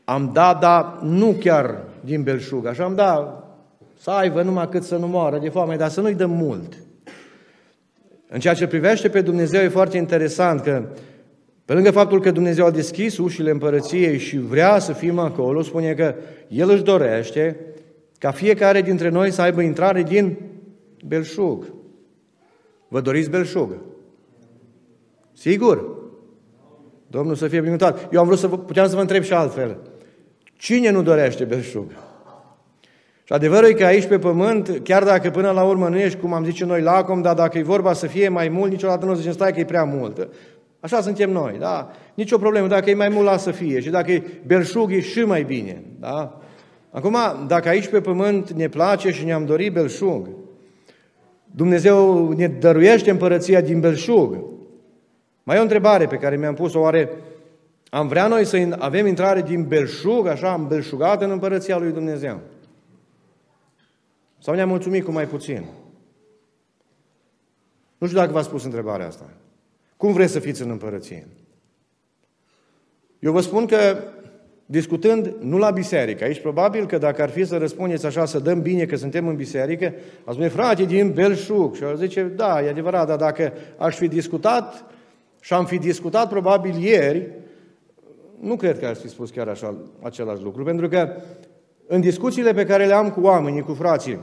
am 0.04 0.30
dat, 0.34 0.60
dar 0.60 1.00
nu 1.02 1.36
chiar 1.40 1.84
din 2.02 2.24
belșug, 2.24 2.66
așa 2.66 2.84
am 2.84 2.96
dat 2.96 3.44
să 4.00 4.10
aibă 4.10 4.42
numai 4.42 4.70
cât 4.70 4.84
să 4.84 4.96
nu 4.96 5.08
moară 5.08 5.38
de 5.38 5.50
foame, 5.50 5.76
dar 5.76 5.90
să 5.90 6.02
nu-i 6.02 6.16
dăm 6.16 6.32
mult. 6.32 6.74
În 8.30 8.40
ceea 8.40 8.54
ce 8.54 8.68
privește 8.68 9.10
pe 9.10 9.22
Dumnezeu 9.22 9.62
e 9.62 9.68
foarte 9.68 9.98
interesant 9.98 10.62
că 10.62 10.84
pe 11.70 11.76
lângă 11.76 11.92
faptul 11.92 12.22
că 12.22 12.32
Dumnezeu 12.32 12.66
a 12.66 12.72
deschis 12.72 13.18
ușile 13.18 13.52
împărăției 13.52 14.18
și 14.18 14.38
vrea 14.38 14.80
să 14.80 14.94
fim 14.94 15.20
acolo, 15.20 15.62
spune 15.62 15.94
că 15.94 16.16
El 16.48 16.70
își 16.70 16.84
dorește 16.84 17.60
ca 18.18 18.32
fiecare 18.32 18.82
dintre 18.82 19.10
noi 19.10 19.32
să 19.32 19.42
aibă 19.42 19.62
intrare 19.62 20.04
din 20.04 20.38
belșug. 21.06 21.74
Vă 22.88 23.02
doriți 23.02 23.30
belșug? 23.30 23.76
Sigur? 25.34 25.98
Domnul 27.08 27.36
să 27.36 27.48
fie 27.48 27.60
binecuvântat. 27.60 28.14
Eu 28.14 28.20
am 28.20 28.26
vrut 28.26 28.40
să 28.40 28.48
vă, 28.48 28.58
puteam 28.58 28.88
să 28.88 28.96
vă 28.96 29.02
întreb 29.02 29.24
și 29.24 29.34
altfel. 29.34 29.78
Cine 30.54 30.90
nu 30.92 31.02
dorește 31.02 31.44
belșug? 31.44 31.92
Și 33.24 33.34
adevărul 33.34 33.70
e 33.70 33.74
că 33.74 33.86
aici 33.86 34.06
pe 34.06 34.20
pământ, 34.20 34.80
chiar 34.84 35.04
dacă 35.04 35.30
până 35.30 35.52
la 35.52 35.64
urmă 35.64 35.88
nu 35.88 36.00
ești, 36.00 36.20
cum 36.20 36.34
am 36.34 36.44
zice 36.44 36.66
noi, 36.66 36.82
lacom, 36.82 37.22
dar 37.22 37.36
dacă 37.36 37.58
e 37.58 37.64
vorba 37.64 37.94
să 37.94 38.08
fie 38.08 38.30
mai 38.30 38.48
mult, 38.48 38.72
niciodată 38.72 39.06
nu 39.06 39.14
zicem, 39.14 39.32
stai 39.32 39.54
că 39.54 39.60
e 39.60 39.66
prea 39.66 39.84
mult. 39.84 40.30
Așa 40.80 41.02
suntem 41.02 41.32
noi, 41.32 41.58
da? 41.60 41.92
Nici 42.14 42.32
o 42.32 42.38
problemă, 42.38 42.68
dacă 42.68 42.90
e 42.90 42.94
mai 42.94 43.10
mult, 43.10 43.26
lasă 43.26 43.44
să 43.44 43.52
fie. 43.52 43.80
Și 43.80 43.90
dacă 43.90 44.12
e 44.12 44.24
belșug, 44.46 44.92
e 44.92 45.00
și 45.00 45.20
mai 45.20 45.44
bine, 45.44 45.84
da? 46.00 46.42
Acum, 46.92 47.18
dacă 47.48 47.70
aici 47.70 47.88
pe 47.88 48.02
pământ 48.02 48.52
ne 48.52 48.68
place 48.68 49.12
și 49.12 49.26
ne-am 49.26 49.46
dorit 49.46 49.74
belșug, 49.74 50.28
Dumnezeu 51.46 52.30
ne 52.32 52.48
dăruiește 52.48 53.10
împărăția 53.10 53.62
din 53.62 53.80
belșug. 53.80 54.38
Mai 55.44 55.56
e 55.56 55.60
o 55.60 55.62
întrebare 55.64 56.08
pe 56.08 56.16
care 56.16 56.38
mi-am 56.38 56.54
pus-o, 56.54 56.80
oare 56.80 57.10
am 57.90 58.08
vrea 58.08 58.28
noi 58.28 58.46
să 58.46 58.76
avem 58.80 59.06
intrare 59.06 59.42
din 59.42 59.68
belșug, 59.68 60.28
așa, 60.28 60.58
belșugat 60.58 61.22
în 61.22 61.32
împărăția 61.32 61.78
lui 61.78 61.92
Dumnezeu? 61.92 62.40
Sau 64.38 64.54
ne-am 64.54 64.70
mulțumit 64.70 65.06
cu 65.06 65.12
mai 65.12 65.28
puțin? 65.28 65.66
Nu 67.98 68.08
știu 68.08 68.20
dacă 68.20 68.32
v-ați 68.32 68.50
pus 68.50 68.64
întrebarea 68.64 69.08
asta. 69.08 69.30
Cum 70.00 70.14
vreți 70.14 70.32
să 70.32 70.40
fiți 70.40 70.62
în 70.62 70.70
împărăție? 70.70 71.28
Eu 73.20 73.32
vă 73.32 73.42
spun 73.42 73.66
că, 73.66 73.98
discutând, 74.66 75.36
nu 75.40 75.58
la 75.58 75.72
biserică, 75.72 76.24
aici 76.24 76.42
probabil 76.42 76.86
că 76.86 76.98
dacă 76.98 77.22
ar 77.22 77.30
fi 77.30 77.46
să 77.46 77.58
răspundeți 77.58 78.06
așa, 78.06 78.26
să 78.26 78.40
dăm 78.40 78.62
bine 78.62 78.86
că 78.86 78.96
suntem 78.96 79.28
în 79.28 79.36
biserică, 79.36 79.86
ați 80.24 80.34
spune, 80.34 80.48
frate, 80.48 80.84
din 80.84 81.12
belșug. 81.12 81.76
Și 81.76 81.84
ar 81.84 81.96
zice, 81.96 82.24
da, 82.24 82.62
e 82.62 82.70
adevărat, 82.70 83.08
dar 83.08 83.18
dacă 83.18 83.54
aș 83.78 83.96
fi 83.96 84.08
discutat 84.08 84.86
și 85.42 85.54
am 85.54 85.66
fi 85.66 85.78
discutat 85.78 86.30
probabil 86.30 86.76
ieri, 86.82 87.32
nu 88.40 88.56
cred 88.56 88.80
că 88.80 88.86
aș 88.86 88.98
fi 88.98 89.10
spus 89.10 89.30
chiar 89.30 89.48
așa, 89.48 89.78
același 90.02 90.44
lucru, 90.44 90.64
pentru 90.64 90.88
că 90.88 91.10
în 91.88 92.02
discuțiile 92.02 92.54
pe 92.54 92.66
care 92.66 92.86
le 92.86 92.94
am 92.94 93.12
cu 93.12 93.22
oamenii, 93.22 93.62
cu 93.62 93.74
frații, 93.74 94.20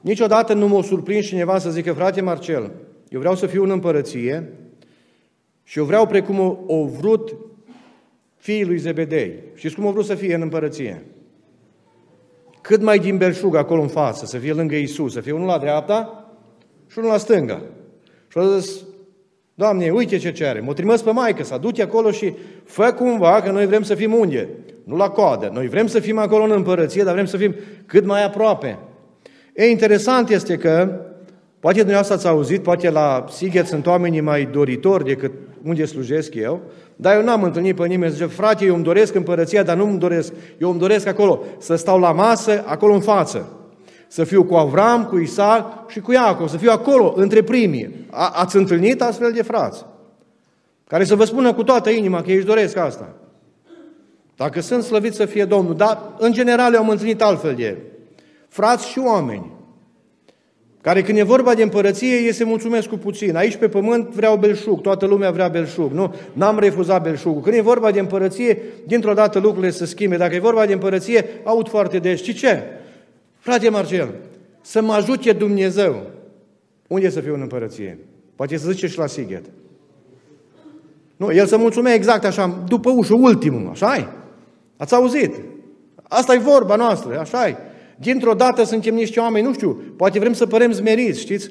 niciodată 0.00 0.54
nu 0.54 0.68
m-a 0.68 0.82
surprins 0.82 1.26
cineva 1.26 1.58
să 1.58 1.70
zică, 1.70 1.92
frate 1.92 2.20
Marcel, 2.20 2.70
eu 3.08 3.20
vreau 3.20 3.34
să 3.34 3.46
fiu 3.46 3.62
în 3.62 3.70
împărăție 3.70 4.52
și 5.68 5.78
eu 5.78 5.84
vreau 5.84 6.06
precum 6.06 6.38
o, 6.38 6.58
o 6.66 6.86
vrut 6.86 7.36
fiii 8.36 8.64
lui 8.64 8.78
Zebedei. 8.78 9.34
Știți 9.54 9.74
cum 9.74 9.84
o 9.84 9.90
vrut 9.90 10.04
să 10.04 10.14
fie 10.14 10.34
în 10.34 10.40
împărăție? 10.40 11.04
Cât 12.60 12.82
mai 12.82 12.98
din 12.98 13.16
belșug 13.16 13.54
acolo 13.54 13.82
în 13.82 13.88
față, 13.88 14.26
să 14.26 14.38
fie 14.38 14.52
lângă 14.52 14.74
Isus, 14.74 15.12
să 15.12 15.20
fie 15.20 15.32
unul 15.32 15.46
la 15.46 15.58
dreapta 15.58 16.30
și 16.86 16.98
unul 16.98 17.10
la 17.10 17.16
stânga. 17.16 17.62
Și 18.28 18.38
a 18.38 18.58
zis, 18.58 18.84
Doamne, 19.54 19.90
uite 19.90 20.16
ce 20.16 20.32
cere, 20.32 20.60
mă 20.60 20.72
trimis 20.72 21.02
pe 21.02 21.10
maică 21.10 21.44
să 21.44 21.58
du 21.60 21.70
acolo 21.82 22.10
și 22.10 22.34
fă 22.64 22.92
cumva 22.92 23.40
că 23.42 23.50
noi 23.50 23.66
vrem 23.66 23.82
să 23.82 23.94
fim 23.94 24.12
unde? 24.12 24.48
Nu 24.84 24.96
la 24.96 25.10
coadă. 25.10 25.50
Noi 25.52 25.68
vrem 25.68 25.86
să 25.86 26.00
fim 26.00 26.18
acolo 26.18 26.44
în 26.44 26.50
împărăție, 26.50 27.02
dar 27.02 27.12
vrem 27.12 27.26
să 27.26 27.36
fim 27.36 27.54
cât 27.86 28.04
mai 28.04 28.24
aproape. 28.24 28.78
E 29.54 29.64
interesant 29.64 30.28
este 30.28 30.56
că, 30.56 31.00
poate 31.60 31.76
dumneavoastră 31.76 32.14
ați 32.16 32.26
auzit, 32.26 32.62
poate 32.62 32.90
la 32.90 33.24
Sighet 33.30 33.66
sunt 33.66 33.86
oamenii 33.86 34.20
mai 34.20 34.48
doritori 34.52 35.04
decât 35.04 35.32
unde 35.62 35.84
slujesc 35.84 36.34
eu, 36.34 36.60
dar 36.96 37.16
eu 37.16 37.22
n-am 37.22 37.42
întâlnit 37.42 37.76
pe 37.76 37.86
nimeni 37.86 38.12
zice, 38.12 38.26
frate, 38.26 38.64
eu 38.64 38.74
îmi 38.74 38.84
doresc 38.84 39.14
împărăția, 39.14 39.62
dar 39.62 39.76
nu 39.76 39.84
îmi 39.84 39.98
doresc. 39.98 40.32
Eu 40.58 40.70
îmi 40.70 40.78
doresc 40.78 41.06
acolo, 41.06 41.42
să 41.58 41.74
stau 41.74 41.98
la 41.98 42.12
masă, 42.12 42.64
acolo 42.66 42.94
în 42.94 43.00
față. 43.00 43.52
Să 44.08 44.24
fiu 44.24 44.44
cu 44.44 44.54
Avram, 44.54 45.04
cu 45.04 45.18
Isaac 45.18 45.90
și 45.90 46.00
cu 46.00 46.12
Iacov, 46.12 46.48
să 46.48 46.56
fiu 46.56 46.70
acolo, 46.70 47.12
între 47.16 47.42
primii. 47.42 48.06
A, 48.10 48.32
ați 48.34 48.56
întâlnit 48.56 49.02
astfel 49.02 49.32
de 49.32 49.42
frați? 49.42 49.84
Care 50.86 51.04
să 51.04 51.14
vă 51.14 51.24
spună 51.24 51.52
cu 51.52 51.62
toată 51.62 51.90
inima 51.90 52.22
că 52.22 52.30
ei 52.30 52.36
își 52.36 52.46
doresc 52.46 52.76
asta. 52.76 53.14
Dacă 54.36 54.60
sunt 54.60 54.82
slăvit 54.82 55.14
să 55.14 55.24
fie 55.24 55.44
Domnul, 55.44 55.74
dar 55.74 56.12
în 56.18 56.32
general 56.32 56.74
eu 56.74 56.80
am 56.80 56.88
întâlnit 56.88 57.22
altfel 57.22 57.54
de 57.54 57.76
frați 58.48 58.88
și 58.88 58.98
oameni, 58.98 59.52
care 60.80 61.02
când 61.02 61.18
e 61.18 61.22
vorba 61.22 61.54
de 61.54 61.62
împărăție, 61.62 62.16
ei 62.16 62.32
se 62.32 62.44
mulțumesc 62.44 62.88
cu 62.88 62.96
puțin. 62.96 63.36
Aici 63.36 63.56
pe 63.56 63.68
pământ 63.68 64.08
vreau 64.08 64.36
belșug, 64.36 64.80
toată 64.80 65.06
lumea 65.06 65.30
vrea 65.30 65.48
belșug, 65.48 65.92
nu? 65.92 66.14
N-am 66.32 66.58
refuzat 66.58 67.02
belșugul. 67.02 67.42
Când 67.42 67.56
e 67.56 67.60
vorba 67.60 67.90
de 67.90 68.00
împărăție, 68.00 68.62
dintr-o 68.86 69.12
dată 69.12 69.38
lucrurile 69.38 69.70
se 69.70 69.84
schimbe. 69.84 70.16
Dacă 70.16 70.34
e 70.34 70.38
vorba 70.38 70.66
de 70.66 70.72
împărăție, 70.72 71.26
aud 71.44 71.68
foarte 71.68 71.98
des. 71.98 72.22
Și 72.22 72.34
ce? 72.34 72.62
Frate 73.38 73.68
Marcel, 73.68 74.14
să 74.60 74.82
mă 74.82 74.92
ajute 74.92 75.32
Dumnezeu. 75.32 76.02
Unde 76.86 77.10
să 77.10 77.20
fiu 77.20 77.34
în 77.34 77.40
împărăție? 77.40 77.98
Poate 78.36 78.56
să 78.56 78.70
zice 78.70 78.86
și 78.86 78.98
la 78.98 79.06
Sighet. 79.06 79.44
Nu, 81.16 81.32
el 81.32 81.46
să 81.46 81.56
mulțumea 81.56 81.94
exact 81.94 82.24
așa, 82.24 82.64
după 82.68 82.90
ușă, 82.90 83.14
ultimul, 83.14 83.68
așa 83.70 83.96
-i? 83.96 84.06
Ați 84.76 84.94
auzit? 84.94 85.34
Asta 86.02 86.34
e 86.34 86.38
vorba 86.38 86.76
noastră, 86.76 87.18
așa 87.18 87.48
-i. 87.48 87.56
Dintr-o 88.00 88.34
dată 88.34 88.64
suntem 88.64 88.94
niște 88.94 89.20
oameni, 89.20 89.46
nu 89.46 89.52
știu, 89.52 89.82
poate 89.96 90.18
vrem 90.18 90.32
să 90.32 90.46
părem 90.46 90.72
smeriți, 90.72 91.20
știți? 91.20 91.50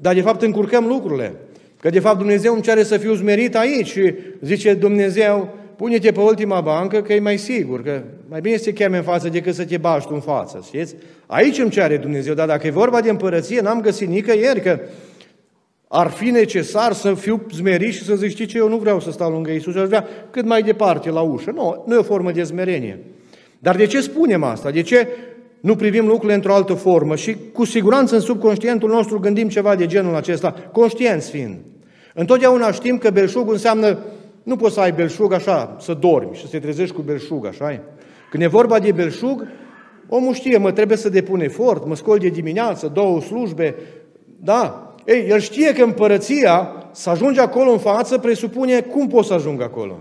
Dar 0.00 0.14
de 0.14 0.20
fapt 0.20 0.42
încurcăm 0.42 0.86
lucrurile. 0.86 1.34
Că 1.80 1.90
de 1.90 2.00
fapt 2.00 2.18
Dumnezeu 2.18 2.52
îmi 2.52 2.62
cere 2.62 2.82
să 2.82 2.96
fiu 2.96 3.14
smerit 3.14 3.56
aici 3.56 3.86
și 3.86 4.14
zice 4.40 4.74
Dumnezeu, 4.74 5.54
pune-te 5.76 6.12
pe 6.12 6.20
ultima 6.20 6.60
bancă 6.60 7.02
că 7.02 7.12
e 7.12 7.20
mai 7.20 7.36
sigur, 7.36 7.82
că 7.82 8.02
mai 8.28 8.40
bine 8.40 8.56
să 8.56 8.64
te 8.64 8.72
cheme 8.72 8.96
în 8.96 9.02
față 9.02 9.28
decât 9.28 9.54
să 9.54 9.64
te 9.64 9.76
bași 9.76 10.06
tu 10.06 10.14
în 10.14 10.20
față, 10.20 10.62
știți? 10.66 10.94
Aici 11.26 11.58
îmi 11.58 11.70
cere 11.70 11.96
Dumnezeu, 11.96 12.34
dar 12.34 12.46
dacă 12.46 12.66
e 12.66 12.70
vorba 12.70 13.00
de 13.00 13.10
împărăție, 13.10 13.60
n-am 13.60 13.80
găsit 13.80 14.08
nicăieri 14.08 14.60
că 14.60 14.80
ar 15.88 16.10
fi 16.10 16.30
necesar 16.30 16.92
să 16.92 17.14
fiu 17.14 17.46
zmerit 17.54 17.92
și 17.92 18.04
să 18.04 18.14
zic, 18.14 18.30
știi 18.30 18.46
ce, 18.46 18.58
eu 18.58 18.68
nu 18.68 18.76
vreau 18.76 19.00
să 19.00 19.10
stau 19.10 19.30
lângă 19.30 19.50
Isus, 19.50 19.76
aș 19.76 19.86
vrea 19.86 20.06
cât 20.30 20.44
mai 20.44 20.62
departe 20.62 21.10
la 21.10 21.20
ușă. 21.20 21.50
Nu, 21.50 21.84
nu 21.86 21.94
e 21.94 21.98
o 21.98 22.02
formă 22.02 22.32
de 22.32 22.42
zmerenie. 22.42 22.98
Dar 23.58 23.76
de 23.76 23.86
ce 23.86 24.00
spunem 24.00 24.42
asta? 24.42 24.70
De 24.70 24.82
ce 24.82 25.08
nu 25.66 25.76
privim 25.76 26.06
lucrurile 26.06 26.34
într-o 26.34 26.54
altă 26.54 26.74
formă? 26.74 27.16
Și 27.16 27.36
cu 27.52 27.64
siguranță 27.64 28.14
în 28.14 28.20
subconștientul 28.20 28.90
nostru 28.90 29.18
gândim 29.18 29.48
ceva 29.48 29.74
de 29.74 29.86
genul 29.86 30.14
acesta, 30.14 30.54
conștienți 30.72 31.30
fiind. 31.30 31.56
Întotdeauna 32.14 32.72
știm 32.72 32.98
că 32.98 33.10
belșug 33.10 33.50
înseamnă, 33.50 33.98
nu 34.42 34.56
poți 34.56 34.74
să 34.74 34.80
ai 34.80 34.92
belșug 34.92 35.32
așa, 35.32 35.76
să 35.80 35.94
dormi 35.94 36.34
și 36.34 36.40
să 36.40 36.48
te 36.50 36.58
trezești 36.58 36.94
cu 36.94 37.02
belșug, 37.02 37.46
așa 37.46 37.72
-i? 37.72 37.80
Când 38.30 38.42
e 38.42 38.46
vorba 38.46 38.78
de 38.78 38.92
belșug, 38.92 39.46
omul 40.08 40.34
știe, 40.34 40.58
mă 40.58 40.72
trebuie 40.72 40.96
să 40.96 41.08
depun 41.08 41.40
efort, 41.40 41.86
mă 41.86 41.96
scol 41.96 42.18
de 42.18 42.28
dimineață, 42.28 42.90
două 42.94 43.20
slujbe, 43.20 43.74
da, 44.40 44.94
ei, 45.06 45.26
el 45.28 45.38
știe 45.38 45.72
că 45.72 45.82
împărăția, 45.82 46.70
să 46.92 47.10
ajunge 47.10 47.40
acolo 47.40 47.70
în 47.70 47.78
față, 47.78 48.18
presupune 48.18 48.80
cum 48.80 49.08
poți 49.08 49.28
să 49.28 49.34
ajung 49.34 49.62
acolo. 49.62 49.98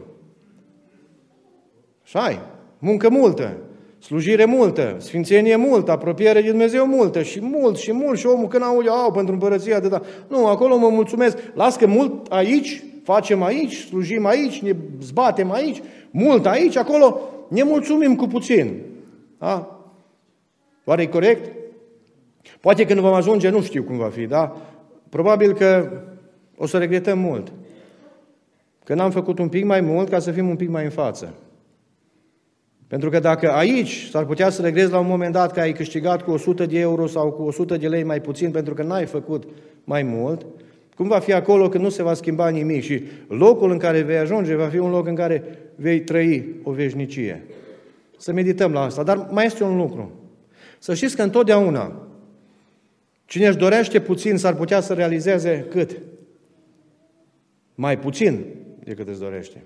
Și 2.04 2.18
ai, 2.18 2.40
muncă 2.80 3.10
multă, 3.10 3.58
slujire 4.06 4.46
multă, 4.46 4.96
sfințenie 5.00 5.56
multă, 5.56 5.92
apropiere 5.92 6.42
de 6.42 6.50
Dumnezeu 6.50 6.86
multă 6.86 7.22
și 7.22 7.40
mult 7.42 7.78
și 7.78 7.94
mult 7.94 8.18
și 8.20 8.26
omul 8.26 8.48
când 8.48 8.64
aude, 8.64 8.90
au, 8.90 9.12
pentru 9.12 9.34
împărăția 9.34 9.76
atâta. 9.76 10.02
Nu, 10.28 10.48
acolo 10.48 10.78
mă 10.78 10.90
mulțumesc. 10.90 11.38
Las 11.54 11.76
că 11.76 11.88
mult 11.88 12.32
aici, 12.32 12.84
facem 13.04 13.44
aici, 13.44 13.76
slujim 13.76 14.26
aici, 14.26 14.62
ne 14.62 14.76
zbatem 15.02 15.52
aici, 15.52 15.82
mult 16.12 16.46
aici, 16.46 16.78
acolo 16.78 17.20
ne 17.48 17.64
mulțumim 17.64 18.16
cu 18.16 18.28
puțin. 18.28 18.82
Da? 19.40 19.80
Oare 20.84 21.02
e 21.02 21.06
corect? 21.06 21.52
Poate 22.60 22.86
când 22.86 23.00
vom 23.00 23.14
ajunge, 23.14 23.50
nu 23.50 23.62
știu 23.62 23.84
cum 23.84 23.98
va 23.98 24.10
fi, 24.10 24.26
da? 24.26 24.56
Probabil 25.10 25.54
că 25.54 25.90
o 26.58 26.66
să 26.66 26.78
regretăm 26.78 27.20
mult. 27.20 27.52
că 28.84 28.94
n-am 28.94 29.12
făcut 29.12 29.40
un 29.40 29.50
pic 29.50 29.66
mai 29.66 29.82
mult 29.82 30.10
ca 30.10 30.20
să 30.20 30.32
fim 30.32 30.50
un 30.50 30.56
pic 30.56 30.70
mai 30.70 30.84
în 30.84 30.90
față. 30.90 31.34
Pentru 32.96 33.14
că 33.14 33.20
dacă 33.20 33.52
aici 33.52 34.08
s-ar 34.10 34.26
putea 34.26 34.50
să 34.50 34.62
regrezi 34.62 34.92
la 34.92 35.00
un 35.00 35.08
moment 35.08 35.34
dat 35.34 35.52
că 35.52 35.60
ai 35.60 35.72
câștigat 35.72 36.22
cu 36.22 36.32
100 36.32 36.66
de 36.66 36.80
euro 36.80 37.08
sau 37.08 37.32
cu 37.32 37.42
100 37.42 37.78
de 37.78 37.88
lei 37.88 38.04
mai 38.04 38.22
puțin 38.22 38.52
pentru 38.52 38.74
că 38.74 38.84
n-ai 38.84 39.06
făcut 39.06 39.44
mai 39.84 40.04
mult, 40.04 40.46
cum 40.96 41.08
va 41.08 41.20
fi 41.20 41.34
acolo 41.34 41.70
când 41.70 41.84
nu 41.84 41.90
se 41.90 42.04
va 42.04 42.14
schimba 42.14 42.50
nimic 42.50 42.84
și 42.84 43.04
locul 43.28 43.72
în 43.72 43.78
care 43.78 44.02
vei 44.02 44.18
ajunge 44.18 44.56
va 44.56 44.68
fi 44.68 44.78
un 44.78 44.90
loc 44.90 45.08
în 45.08 45.16
care 45.16 45.44
vei 45.76 46.02
trăi 46.02 46.56
o 46.64 46.72
veșnicie. 46.72 47.46
Să 48.18 48.34
medităm 48.34 48.72
la 48.72 48.82
asta. 48.82 49.04
Dar 49.04 49.28
mai 49.32 49.46
este 49.46 49.64
un 49.64 49.78
lucru. 49.78 50.12
Să 50.80 50.94
știți 50.94 51.16
că 51.16 51.22
întotdeauna 51.22 52.08
cine 53.26 53.48
își 53.48 53.58
dorește 53.58 54.00
puțin 54.02 54.38
s-ar 54.38 54.56
putea 54.56 54.82
să 54.82 54.94
realizeze 54.94 55.66
cât? 55.70 55.98
Mai 57.76 58.00
puțin 58.00 58.46
decât 58.84 59.08
îți 59.08 59.20
dorește. 59.20 59.64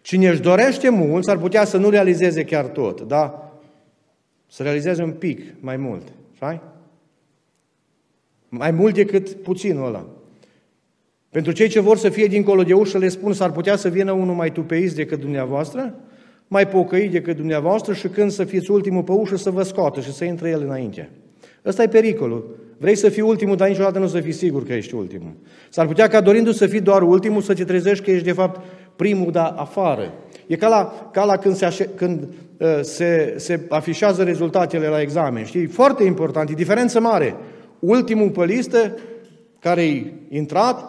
Cine 0.00 0.28
își 0.28 0.40
dorește 0.40 0.88
mult 0.88 1.24
s-ar 1.24 1.38
putea 1.38 1.64
să 1.64 1.76
nu 1.76 1.88
realizeze 1.88 2.44
chiar 2.44 2.64
tot, 2.64 3.00
da? 3.00 3.52
Să 4.46 4.62
realizeze 4.62 5.02
un 5.02 5.12
pic 5.12 5.40
mai 5.60 5.76
mult. 5.76 6.02
Șai? 6.36 6.60
Mai 8.48 8.70
mult 8.70 8.94
decât 8.94 9.32
puținul 9.32 9.86
ăla. 9.86 10.06
Pentru 11.30 11.52
cei 11.52 11.68
ce 11.68 11.80
vor 11.80 11.96
să 11.96 12.08
fie 12.08 12.26
dincolo 12.26 12.62
de 12.62 12.72
ușă, 12.72 12.98
le 12.98 13.08
spun, 13.08 13.32
s-ar 13.32 13.52
putea 13.52 13.76
să 13.76 13.88
vină 13.88 14.12
unul 14.12 14.34
mai 14.34 14.52
tupeist 14.52 14.94
decât 14.94 15.20
dumneavoastră, 15.20 15.94
mai 16.48 16.68
pocăit 16.68 17.10
decât 17.10 17.36
dumneavoastră 17.36 17.94
și 17.94 18.08
când 18.08 18.30
să 18.30 18.44
fiți 18.44 18.70
ultimul 18.70 19.02
pe 19.02 19.12
ușă 19.12 19.36
să 19.36 19.50
vă 19.50 19.62
scoată 19.62 20.00
și 20.00 20.12
să 20.12 20.24
intre 20.24 20.50
el 20.50 20.62
înainte. 20.62 21.10
Ăsta 21.64 21.82
e 21.82 21.88
pericolul. 21.88 22.56
Vrei 22.78 22.94
să 22.96 23.08
fii 23.08 23.22
ultimul, 23.22 23.56
dar 23.56 23.68
niciodată 23.68 23.98
nu 23.98 24.06
să 24.06 24.20
fii 24.20 24.32
sigur 24.32 24.64
că 24.64 24.72
ești 24.72 24.94
ultimul. 24.94 25.32
S-ar 25.68 25.86
putea 25.86 26.08
ca 26.08 26.20
dorindu 26.20 26.52
să 26.52 26.66
fii 26.66 26.80
doar 26.80 27.02
ultimul, 27.02 27.42
să 27.42 27.54
te 27.54 27.64
trezești 27.64 28.04
că 28.04 28.10
ești 28.10 28.24
de 28.24 28.32
fapt 28.32 28.60
primul, 28.98 29.30
dar 29.30 29.54
afară. 29.56 30.12
E 30.46 30.56
ca 30.56 30.68
la, 30.68 31.10
ca 31.12 31.24
la 31.24 31.36
când, 31.36 31.54
se, 31.54 31.64
așe, 31.64 31.84
când 31.84 32.22
uh, 32.58 32.78
se, 32.80 33.34
se 33.36 33.60
afișează 33.68 34.22
rezultatele 34.22 34.86
la 34.86 35.00
examen. 35.00 35.44
Știi? 35.44 35.66
Foarte 35.66 36.04
important, 36.04 36.50
e 36.50 36.54
diferență 36.54 37.00
mare. 37.00 37.34
Ultimul 37.78 38.30
pe 38.30 38.44
listă, 38.44 38.94
care-i 39.58 40.12
intrat, 40.28 40.84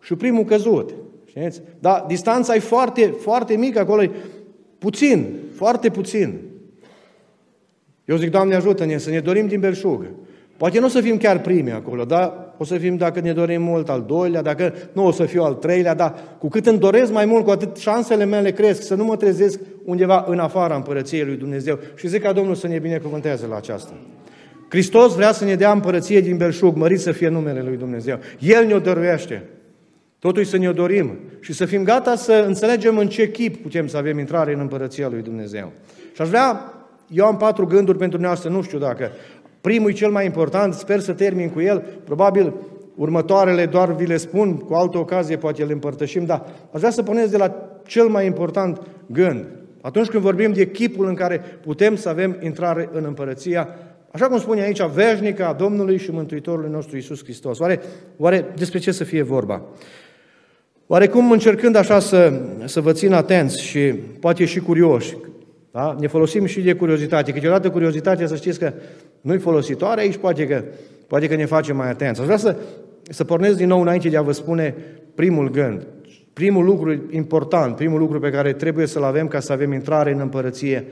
și 0.00 0.14
primul 0.14 0.44
căzut. 0.44 0.94
Știți? 1.24 1.62
Dar 1.78 2.04
distanța 2.08 2.54
e 2.54 2.58
foarte, 2.58 3.14
foarte 3.20 3.56
mică 3.56 3.78
acolo, 3.78 4.02
e 4.02 4.10
puțin, 4.78 5.34
foarte 5.54 5.90
puțin. 5.90 6.40
Eu 8.04 8.16
zic, 8.16 8.30
Doamne 8.30 8.54
ajută-ne 8.54 8.98
să 8.98 9.10
ne 9.10 9.20
dorim 9.20 9.46
din 9.46 9.60
belșug. 9.60 10.06
Poate 10.56 10.78
nu 10.78 10.86
o 10.86 10.88
să 10.88 11.00
fim 11.00 11.16
chiar 11.16 11.40
primi 11.40 11.72
acolo, 11.72 12.04
dar 12.04 12.43
o 12.56 12.64
să 12.64 12.76
fim, 12.76 12.96
dacă 12.96 13.20
ne 13.20 13.32
dorim 13.32 13.62
mult, 13.62 13.88
al 13.88 14.04
doilea, 14.06 14.42
dacă 14.42 14.74
nu 14.92 15.06
o 15.06 15.10
să 15.10 15.24
fiu 15.24 15.42
al 15.42 15.54
treilea, 15.54 15.94
dar 15.94 16.14
cu 16.38 16.48
cât 16.48 16.66
îmi 16.66 16.78
doresc 16.78 17.12
mai 17.12 17.24
mult, 17.24 17.44
cu 17.44 17.50
atât 17.50 17.76
șansele 17.76 18.24
mele 18.24 18.50
cresc, 18.50 18.82
să 18.82 18.94
nu 18.94 19.04
mă 19.04 19.16
trezesc 19.16 19.60
undeva 19.84 20.24
în 20.28 20.38
afara 20.38 20.74
împărăției 20.74 21.24
lui 21.24 21.36
Dumnezeu. 21.36 21.78
Și 21.94 22.08
zic 22.08 22.22
ca 22.22 22.32
Domnul 22.32 22.54
să 22.54 22.66
ne 22.66 22.78
binecuvânteze 22.78 23.46
la 23.46 23.56
aceasta. 23.56 23.92
Hristos 24.68 25.14
vrea 25.14 25.32
să 25.32 25.44
ne 25.44 25.54
dea 25.54 25.72
împărăție 25.72 26.20
din 26.20 26.36
belșug, 26.36 26.76
mărit 26.76 27.00
să 27.00 27.12
fie 27.12 27.28
numele 27.28 27.62
lui 27.62 27.76
Dumnezeu. 27.76 28.18
El 28.38 28.66
ne-o 28.66 28.78
dăruiește. 28.78 29.42
Totuși 30.18 30.48
să 30.48 30.56
ne-o 30.56 30.72
dorim 30.72 31.18
și 31.40 31.52
să 31.52 31.64
fim 31.64 31.84
gata 31.84 32.16
să 32.16 32.44
înțelegem 32.46 32.98
în 32.98 33.08
ce 33.08 33.30
chip 33.30 33.62
putem 33.62 33.86
să 33.86 33.96
avem 33.96 34.18
intrare 34.18 34.52
în 34.52 34.60
împărăția 34.60 35.08
lui 35.08 35.22
Dumnezeu. 35.22 35.72
Și 36.14 36.22
aș 36.22 36.28
vrea, 36.28 36.74
eu 37.08 37.26
am 37.26 37.36
patru 37.36 37.66
gânduri 37.66 37.98
pentru 37.98 38.16
dumneavoastră, 38.16 38.50
nu 38.50 38.62
știu 38.62 38.78
dacă. 38.78 39.10
Primul 39.64 39.90
e 39.90 39.92
cel 39.92 40.10
mai 40.10 40.24
important, 40.24 40.74
sper 40.74 41.00
să 41.00 41.12
termin 41.12 41.50
cu 41.50 41.60
el, 41.60 41.84
probabil 42.04 42.54
următoarele 42.94 43.66
doar 43.66 43.94
vi 43.94 44.06
le 44.06 44.16
spun, 44.16 44.56
cu 44.56 44.74
altă 44.74 44.98
ocazie 44.98 45.36
poate 45.36 45.64
le 45.64 45.72
împărtășim, 45.72 46.24
dar 46.24 46.46
aș 46.72 46.78
vrea 46.78 46.90
să 46.90 47.02
puneți 47.02 47.30
de 47.30 47.36
la 47.36 47.54
cel 47.86 48.06
mai 48.06 48.26
important 48.26 48.80
gând. 49.06 49.46
Atunci 49.80 50.08
când 50.08 50.22
vorbim 50.22 50.52
de 50.52 50.70
chipul 50.70 51.06
în 51.06 51.14
care 51.14 51.42
putem 51.62 51.96
să 51.96 52.08
avem 52.08 52.36
intrare 52.40 52.88
în 52.92 53.04
împărăția 53.04 53.68
Așa 54.10 54.26
cum 54.26 54.38
spune 54.38 54.62
aici, 54.62 54.82
veșnică 54.82 55.46
a 55.46 55.52
Domnului 55.52 55.98
și 55.98 56.10
Mântuitorului 56.10 56.70
nostru 56.70 56.96
Isus 56.96 57.22
Hristos. 57.22 57.58
Oare, 57.58 57.80
oare 58.16 58.44
despre 58.56 58.78
ce 58.78 58.92
să 58.92 59.04
fie 59.04 59.22
vorba? 59.22 59.62
Oarecum 60.86 61.30
încercând 61.30 61.76
așa 61.76 61.98
să, 61.98 62.40
să 62.64 62.80
vă 62.80 62.92
țin 62.92 63.12
atenți 63.12 63.62
și 63.62 63.80
poate 64.20 64.44
și 64.44 64.60
curioși, 64.60 65.16
da? 65.74 65.96
ne 66.00 66.06
folosim 66.06 66.44
și 66.44 66.60
de 66.60 66.72
curiozitate. 66.72 67.32
Câteodată 67.32 67.70
curiozitatea, 67.70 68.26
să 68.26 68.36
știți 68.36 68.58
că 68.58 68.72
nu-i 69.24 69.38
folositoare, 69.38 70.00
aici 70.00 70.16
poate 70.16 70.46
că, 70.46 70.64
poate 71.06 71.28
că 71.28 71.34
ne 71.34 71.44
face 71.44 71.72
mai 71.72 71.88
atenți. 71.88 72.20
Aș 72.20 72.26
vrea 72.26 72.38
să, 72.38 72.56
să 73.02 73.24
pornesc 73.24 73.56
din 73.56 73.68
nou 73.68 73.80
înainte 73.80 74.08
de 74.08 74.16
a 74.16 74.22
vă 74.22 74.32
spune 74.32 74.74
primul 75.14 75.50
gând, 75.50 75.86
primul 76.32 76.64
lucru 76.64 77.02
important, 77.10 77.76
primul 77.76 77.98
lucru 77.98 78.18
pe 78.18 78.30
care 78.30 78.52
trebuie 78.52 78.86
să-l 78.86 79.02
avem 79.02 79.28
ca 79.28 79.40
să 79.40 79.52
avem 79.52 79.72
intrare 79.72 80.12
în 80.12 80.20
împărăție 80.20 80.86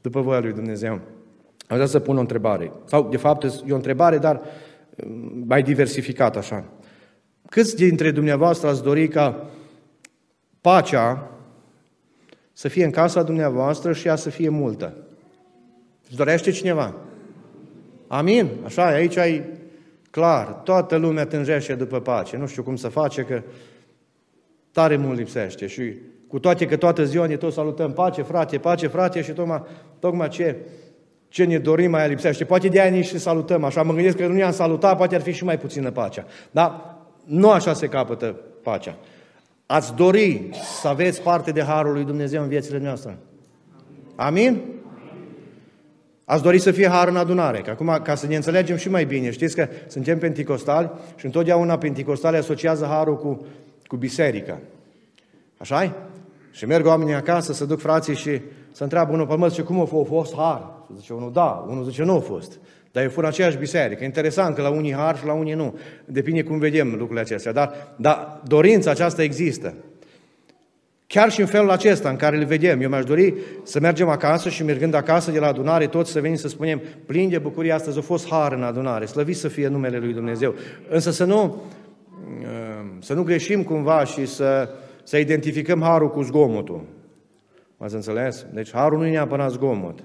după 0.00 0.20
voia 0.20 0.40
lui 0.40 0.52
Dumnezeu. 0.52 1.00
Aș 1.66 1.76
vrea 1.76 1.86
să 1.86 1.98
pun 1.98 2.16
o 2.16 2.20
întrebare. 2.20 2.72
Sau, 2.84 3.08
de 3.10 3.16
fapt, 3.16 3.42
e 3.42 3.72
o 3.72 3.74
întrebare, 3.74 4.18
dar 4.18 4.40
mai 5.46 5.62
diversificat 5.62 6.36
așa. 6.36 6.64
Câți 7.48 7.76
dintre 7.76 8.10
dumneavoastră 8.10 8.68
ați 8.68 8.82
dori 8.82 9.08
ca 9.08 9.50
pacea 10.60 11.30
să 12.52 12.68
fie 12.68 12.84
în 12.84 12.90
casa 12.90 13.22
dumneavoastră 13.22 13.92
și 13.92 14.06
ea 14.06 14.16
să 14.16 14.30
fie 14.30 14.48
multă? 14.48 14.96
Îți 16.08 16.16
dorește 16.16 16.50
cineva? 16.50 16.94
Amin? 18.14 18.48
Așa, 18.64 18.86
aici 18.86 19.16
ai 19.16 19.42
clar, 20.10 20.46
toată 20.46 20.96
lumea 20.96 21.26
tânjește 21.26 21.74
după 21.74 22.00
pace. 22.00 22.36
Nu 22.36 22.46
știu 22.46 22.62
cum 22.62 22.76
să 22.76 22.88
face, 22.88 23.22
că 23.22 23.42
tare 24.72 24.96
mult 24.96 25.18
lipsește. 25.18 25.66
Și 25.66 25.94
cu 26.28 26.38
toate 26.38 26.66
că 26.66 26.76
toată 26.76 27.04
ziua 27.04 27.26
ne 27.26 27.36
tot 27.36 27.52
salutăm 27.52 27.92
pace, 27.92 28.22
frate, 28.22 28.58
pace, 28.58 28.86
frate, 28.86 29.22
și 29.22 29.32
tocmai, 29.32 29.62
tocmai 29.98 30.28
ce, 30.28 30.56
ce 31.28 31.44
ne 31.44 31.58
dorim 31.58 31.90
mai 31.90 32.08
lipsește. 32.08 32.44
Poate 32.44 32.68
de 32.68 32.80
aia 32.80 32.90
nici 32.90 33.06
și 33.06 33.18
salutăm 33.18 33.64
așa. 33.64 33.82
Mă 33.82 33.92
gândesc 33.92 34.16
că 34.16 34.26
nu 34.26 34.34
ne-am 34.34 34.52
salutat, 34.52 34.96
poate 34.96 35.14
ar 35.14 35.20
fi 35.20 35.32
și 35.32 35.44
mai 35.44 35.58
puțină 35.58 35.90
pacea. 35.90 36.24
Dar 36.50 36.96
nu 37.24 37.50
așa 37.50 37.72
se 37.72 37.86
capătă 37.86 38.36
pacea. 38.62 38.96
Ați 39.66 39.94
dori 39.94 40.48
să 40.80 40.88
aveți 40.88 41.22
parte 41.22 41.50
de 41.50 41.62
Harul 41.62 41.92
lui 41.92 42.04
Dumnezeu 42.04 42.42
în 42.42 42.48
viețile 42.48 42.78
noastre. 42.78 43.18
Amin? 44.14 44.73
Ați 46.24 46.42
dori 46.42 46.58
să 46.58 46.70
fie 46.70 46.88
har 46.88 47.08
în 47.08 47.16
adunare. 47.16 47.58
Că 47.58 47.70
acum, 47.70 48.00
ca 48.02 48.14
să 48.14 48.26
ne 48.26 48.36
înțelegem 48.36 48.76
și 48.76 48.90
mai 48.90 49.04
bine, 49.04 49.30
știți 49.30 49.56
că 49.56 49.68
suntem 49.86 50.18
penticostali 50.18 50.90
și 51.16 51.24
întotdeauna 51.24 51.78
penticostali 51.78 52.36
asociază 52.36 52.84
harul 52.84 53.18
cu, 53.18 53.46
cu 53.86 53.96
biserica. 53.96 54.58
așa 55.56 55.84
-i? 55.84 55.90
Și 56.50 56.66
merg 56.66 56.86
oamenii 56.86 57.14
acasă 57.14 57.52
să 57.52 57.64
duc 57.64 57.80
frații 57.80 58.14
și 58.14 58.40
să 58.72 58.82
întreabă 58.82 59.12
unul 59.12 59.26
pe 59.26 59.36
măs, 59.36 59.58
cum 59.58 59.80
a 59.80 59.84
fost 60.04 60.34
har? 60.34 60.74
Zice 60.96 61.12
unul, 61.12 61.32
da, 61.32 61.66
unul 61.68 61.84
zice, 61.84 62.02
nu 62.02 62.16
a 62.16 62.20
fost. 62.20 62.58
Dar 62.92 63.04
e 63.04 63.08
fără 63.08 63.26
aceeași 63.26 63.56
biserică. 63.56 64.04
Interesant 64.04 64.54
că 64.54 64.62
la 64.62 64.68
unii 64.68 64.92
har 64.92 65.16
și 65.16 65.26
la 65.26 65.32
unii 65.32 65.54
nu. 65.54 65.78
Depinde 66.04 66.42
cum 66.42 66.58
vedem 66.58 66.88
lucrurile 66.88 67.20
acestea. 67.20 67.52
Dar, 67.52 67.94
dar 67.96 68.40
dorința 68.46 68.90
aceasta 68.90 69.22
există. 69.22 69.74
Chiar 71.14 71.30
și 71.30 71.40
în 71.40 71.46
felul 71.46 71.70
acesta 71.70 72.08
în 72.08 72.16
care 72.16 72.36
le 72.36 72.44
vedem. 72.44 72.80
Eu 72.80 72.88
mi-aș 72.88 73.04
dori 73.04 73.34
să 73.62 73.80
mergem 73.80 74.08
acasă 74.08 74.48
și 74.48 74.64
mergând 74.64 74.94
acasă 74.94 75.30
de 75.30 75.38
la 75.38 75.46
adunare, 75.46 75.86
toți 75.86 76.10
să 76.10 76.20
venim 76.20 76.36
să 76.36 76.48
spunem, 76.48 76.82
plin 77.06 77.28
de 77.28 77.38
bucurie, 77.38 77.72
astăzi 77.72 77.98
a 77.98 78.00
fost 78.00 78.28
har 78.28 78.52
în 78.52 78.62
adunare, 78.62 79.04
slăvit 79.04 79.36
să 79.36 79.48
fie 79.48 79.68
numele 79.68 79.98
Lui 79.98 80.12
Dumnezeu. 80.12 80.54
Însă 80.88 81.10
să 81.10 81.24
nu, 81.24 81.62
să 82.98 83.14
nu 83.14 83.22
greșim 83.22 83.62
cumva 83.62 84.04
și 84.04 84.26
să, 84.26 84.68
să 85.02 85.18
identificăm 85.18 85.80
harul 85.80 86.10
cu 86.10 86.22
zgomotul. 86.22 86.84
M-ați 87.76 87.94
înțeles? 87.94 88.46
Deci 88.52 88.72
harul 88.72 88.98
nu 88.98 89.06
e 89.06 89.10
neapărat 89.10 89.50
zgomot. 89.50 90.04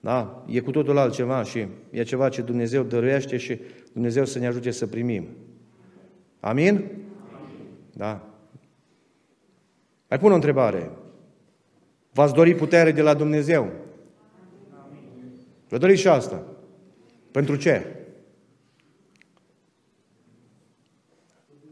Da? 0.00 0.44
E 0.46 0.60
cu 0.60 0.70
totul 0.70 0.98
altceva 0.98 1.42
și 1.42 1.66
e 1.90 2.02
ceva 2.02 2.28
ce 2.28 2.42
Dumnezeu 2.42 2.82
dăruiește 2.82 3.36
și 3.36 3.60
Dumnezeu 3.92 4.24
să 4.24 4.38
ne 4.38 4.46
ajute 4.46 4.70
să 4.70 4.86
primim. 4.86 5.28
Amin? 6.40 6.84
Da. 7.92 8.29
Mai 10.10 10.18
pun 10.18 10.30
o 10.30 10.34
întrebare. 10.34 10.90
V-ați 12.12 12.34
dori 12.34 12.54
putere 12.54 12.92
de 12.92 13.02
la 13.02 13.14
Dumnezeu? 13.14 13.70
Vă 15.68 15.78
doriți 15.78 16.00
și 16.00 16.08
asta. 16.08 16.42
Pentru 17.30 17.56
ce? 17.56 17.86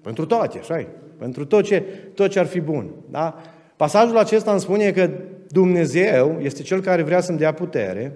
Pentru 0.02 0.26
toate, 0.26 0.58
așa 0.58 0.86
Pentru 1.18 1.46
tot 1.46 1.64
ce, 1.64 1.80
tot 2.14 2.30
ce 2.30 2.38
ar 2.38 2.46
fi 2.46 2.60
bun. 2.60 2.90
Da? 3.10 3.42
Pasajul 3.76 4.16
acesta 4.16 4.50
îmi 4.50 4.60
spune 4.60 4.90
că 4.90 5.10
Dumnezeu 5.48 6.38
este 6.40 6.62
Cel 6.62 6.80
care 6.80 7.02
vrea 7.02 7.20
să-mi 7.20 7.38
dea 7.38 7.52
putere 7.52 8.12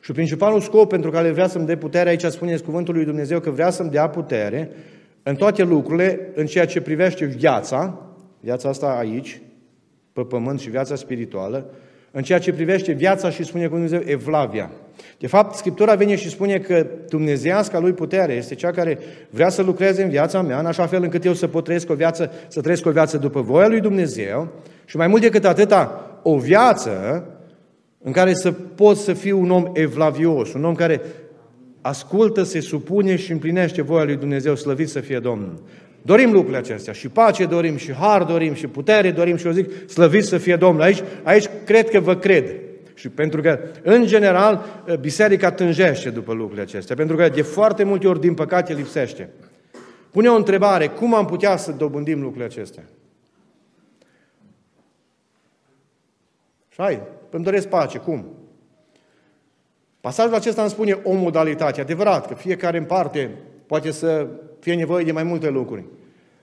și 0.00 0.12
principalul 0.12 0.60
scop 0.60 0.88
pentru 0.88 1.10
care 1.10 1.30
vrea 1.30 1.46
să-mi 1.46 1.66
dea 1.66 1.76
putere, 1.76 2.08
aici 2.08 2.24
spuneți 2.24 2.62
cuvântul 2.62 2.94
lui 2.94 3.04
Dumnezeu 3.04 3.40
că 3.40 3.50
vrea 3.50 3.70
să-mi 3.70 3.90
dea 3.90 4.08
putere 4.08 4.70
în 5.22 5.36
toate 5.36 5.62
lucrurile, 5.62 6.30
în 6.34 6.46
ceea 6.46 6.66
ce 6.66 6.80
privește 6.80 7.24
viața, 7.24 8.02
viața 8.40 8.68
asta 8.68 8.86
aici, 8.86 9.40
pe 10.18 10.24
pământ 10.24 10.60
și 10.60 10.70
viața 10.70 10.94
spirituală, 10.94 11.70
în 12.10 12.22
ceea 12.22 12.38
ce 12.38 12.52
privește 12.52 12.92
viața 12.92 13.30
și 13.30 13.44
spune 13.44 13.64
cu 13.64 13.72
Dumnezeu 13.72 14.00
Evlavia. 14.04 14.70
De 15.18 15.26
fapt, 15.26 15.54
Scriptura 15.54 15.94
vine 15.94 16.16
și 16.16 16.30
spune 16.30 16.58
că 16.58 16.86
Dumnezeiasca 17.08 17.78
lui 17.78 17.92
putere 17.92 18.32
este 18.32 18.54
cea 18.54 18.70
care 18.70 18.98
vrea 19.30 19.48
să 19.48 19.62
lucreze 19.62 20.02
în 20.02 20.08
viața 20.08 20.42
mea, 20.42 20.58
în 20.58 20.66
așa 20.66 20.86
fel 20.86 21.02
încât 21.02 21.24
eu 21.24 21.32
să 21.32 21.46
pot 21.46 21.64
trăiesc 21.64 21.90
o 21.90 21.94
viață, 21.94 22.32
să 22.48 22.60
trăiesc 22.60 22.86
o 22.86 22.90
viață 22.90 23.16
după 23.18 23.40
voia 23.40 23.68
lui 23.68 23.80
Dumnezeu 23.80 24.48
și 24.84 24.96
mai 24.96 25.06
mult 25.06 25.22
decât 25.22 25.44
atâta, 25.44 26.10
o 26.22 26.38
viață 26.38 27.24
în 28.02 28.12
care 28.12 28.34
să 28.34 28.52
pot 28.52 28.96
să 28.96 29.12
fiu 29.12 29.40
un 29.40 29.50
om 29.50 29.70
evlavios, 29.72 30.52
un 30.52 30.64
om 30.64 30.74
care 30.74 31.00
ascultă, 31.80 32.42
se 32.42 32.60
supune 32.60 33.16
și 33.16 33.32
împlinește 33.32 33.82
voia 33.82 34.04
lui 34.04 34.16
Dumnezeu, 34.16 34.54
slăvit 34.54 34.88
să 34.88 35.00
fie 35.00 35.18
Domnul. 35.18 35.62
Dorim 36.02 36.32
lucrurile 36.32 36.58
acestea, 36.58 36.92
și 36.92 37.08
pace 37.08 37.46
dorim, 37.46 37.76
și 37.76 37.92
har 37.92 38.22
dorim, 38.22 38.54
și 38.54 38.66
putere 38.66 39.10
dorim, 39.10 39.36
și 39.36 39.46
eu 39.46 39.52
zic, 39.52 39.90
slăvit 39.90 40.24
să 40.24 40.38
fie 40.38 40.56
Domnul. 40.56 40.82
Aici, 40.82 41.02
aici 41.22 41.48
cred 41.64 41.90
că 41.90 42.00
vă 42.00 42.16
cred. 42.16 42.54
Și 42.94 43.08
pentru 43.08 43.40
că, 43.40 43.58
în 43.82 44.06
general, 44.06 44.64
biserica 45.00 45.50
tânjește 45.50 46.10
după 46.10 46.32
lucrurile 46.32 46.62
acestea, 46.62 46.96
pentru 46.96 47.16
că 47.16 47.28
de 47.28 47.42
foarte 47.42 47.84
multe 47.84 48.08
ori, 48.08 48.20
din 48.20 48.34
păcate, 48.34 48.74
lipsește. 48.74 49.30
Pune 50.10 50.28
o 50.28 50.34
întrebare, 50.34 50.86
cum 50.88 51.14
am 51.14 51.26
putea 51.26 51.56
să 51.56 51.72
dobândim 51.72 52.20
lucrurile 52.20 52.44
acestea? 52.44 52.82
Și 56.68 56.76
hai, 56.76 57.02
îmi 57.30 57.44
doresc 57.44 57.68
pace, 57.68 57.98
cum? 57.98 58.26
Pasajul 60.00 60.34
acesta 60.34 60.60
îmi 60.60 60.70
spune 60.70 60.98
o 61.02 61.12
modalitate, 61.12 61.80
adevărat, 61.80 62.26
că 62.26 62.34
fiecare 62.34 62.78
în 62.78 62.84
parte 62.84 63.30
poate 63.66 63.90
să 63.90 64.26
fie 64.60 64.74
nevoie 64.74 65.04
de 65.04 65.12
mai 65.12 65.22
multe 65.22 65.48
lucruri. 65.48 65.84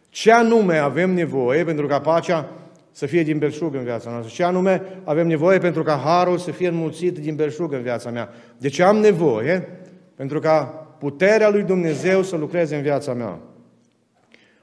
Ce 0.10 0.32
anume 0.32 0.78
avem 0.78 1.14
nevoie 1.14 1.64
pentru 1.64 1.88
ca 1.88 2.00
pacea 2.00 2.50
să 2.92 3.06
fie 3.06 3.24
din 3.24 3.38
belșug 3.38 3.76
în 3.76 3.84
viața 3.84 4.10
noastră? 4.10 4.34
Ce 4.34 4.44
anume 4.44 4.82
avem 5.04 5.28
nevoie 5.28 5.58
pentru 5.58 5.84
ca 5.84 6.02
harul 6.06 6.38
să 6.38 6.52
fie 6.52 6.68
înmulțit 6.68 7.18
din 7.18 7.36
belșug 7.36 7.74
în 7.74 7.82
viața 7.82 8.10
mea? 8.10 8.30
De 8.58 8.70
ce 8.70 8.84
am 8.84 8.98
nevoie? 8.98 9.68
Pentru 10.16 10.40
ca 10.40 10.64
puterea 11.00 11.50
lui 11.50 11.64
Dumnezeu 11.64 12.24
să 12.24 12.36
lucreze 12.36 12.76
în 12.76 12.82
viața 12.82 13.14
mea. 13.14 13.40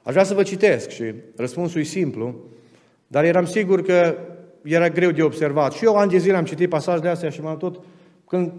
Aș 0.03 0.11
vrea 0.11 0.23
să 0.23 0.33
vă 0.33 0.43
citesc 0.43 0.89
și 0.89 1.03
răspunsul 1.35 1.79
e 1.79 1.83
simplu, 1.83 2.35
dar 3.07 3.23
eram 3.23 3.45
sigur 3.45 3.81
că 3.81 4.15
era 4.63 4.89
greu 4.89 5.11
de 5.11 5.23
observat. 5.23 5.73
Și 5.73 5.85
eu 5.85 5.95
ani 5.95 6.11
de 6.11 6.17
zile 6.17 6.37
am 6.37 6.45
citit 6.45 6.69
pasajele 6.69 7.09
astea 7.09 7.29
și 7.29 7.41
m-am 7.41 7.57
tot, 7.57 7.79
când 8.27 8.51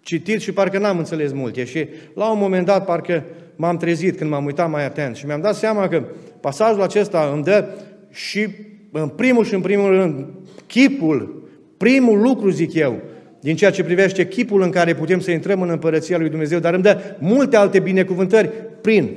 citit 0.00 0.40
și 0.40 0.52
parcă 0.52 0.78
n-am 0.78 0.98
înțeles 0.98 1.32
multe. 1.32 1.64
Și 1.64 1.88
la 2.14 2.30
un 2.30 2.38
moment 2.38 2.66
dat 2.66 2.84
parcă 2.84 3.24
m-am 3.60 3.76
trezit 3.76 4.16
când 4.16 4.30
m-am 4.30 4.44
uitat 4.44 4.70
mai 4.70 4.84
atent 4.84 5.16
și 5.16 5.26
mi-am 5.26 5.40
dat 5.40 5.54
seama 5.54 5.88
că 5.88 6.02
pasajul 6.40 6.82
acesta 6.82 7.30
îmi 7.34 7.42
dă 7.42 7.68
și 8.10 8.48
în 8.92 9.08
primul 9.08 9.44
și 9.44 9.54
în 9.54 9.60
primul 9.60 9.90
rând 9.90 10.26
chipul, 10.66 11.48
primul 11.76 12.20
lucru 12.20 12.50
zic 12.50 12.74
eu, 12.74 13.00
din 13.40 13.56
ceea 13.56 13.70
ce 13.70 13.84
privește 13.84 14.28
chipul 14.28 14.62
în 14.62 14.70
care 14.70 14.94
putem 14.94 15.20
să 15.20 15.30
intrăm 15.30 15.62
în 15.62 15.68
Împărăția 15.68 16.18
lui 16.18 16.28
Dumnezeu, 16.28 16.58
dar 16.58 16.74
îmi 16.74 16.82
dă 16.82 17.16
multe 17.18 17.56
alte 17.56 17.80
binecuvântări 17.80 18.50
prin 18.80 19.10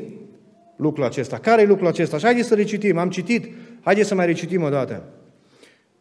lucrul 0.75 1.05
acesta. 1.05 1.37
Care 1.37 1.61
e 1.61 1.65
lucrul 1.65 1.87
acesta? 1.87 2.17
Și 2.17 2.23
haideți 2.23 2.47
să 2.47 2.55
recitim. 2.55 2.97
Am 2.97 3.09
citit, 3.09 3.49
haideți 3.81 4.07
să 4.07 4.15
mai 4.15 4.25
recitim 4.25 4.63
o 4.63 4.69
dată. 4.69 5.03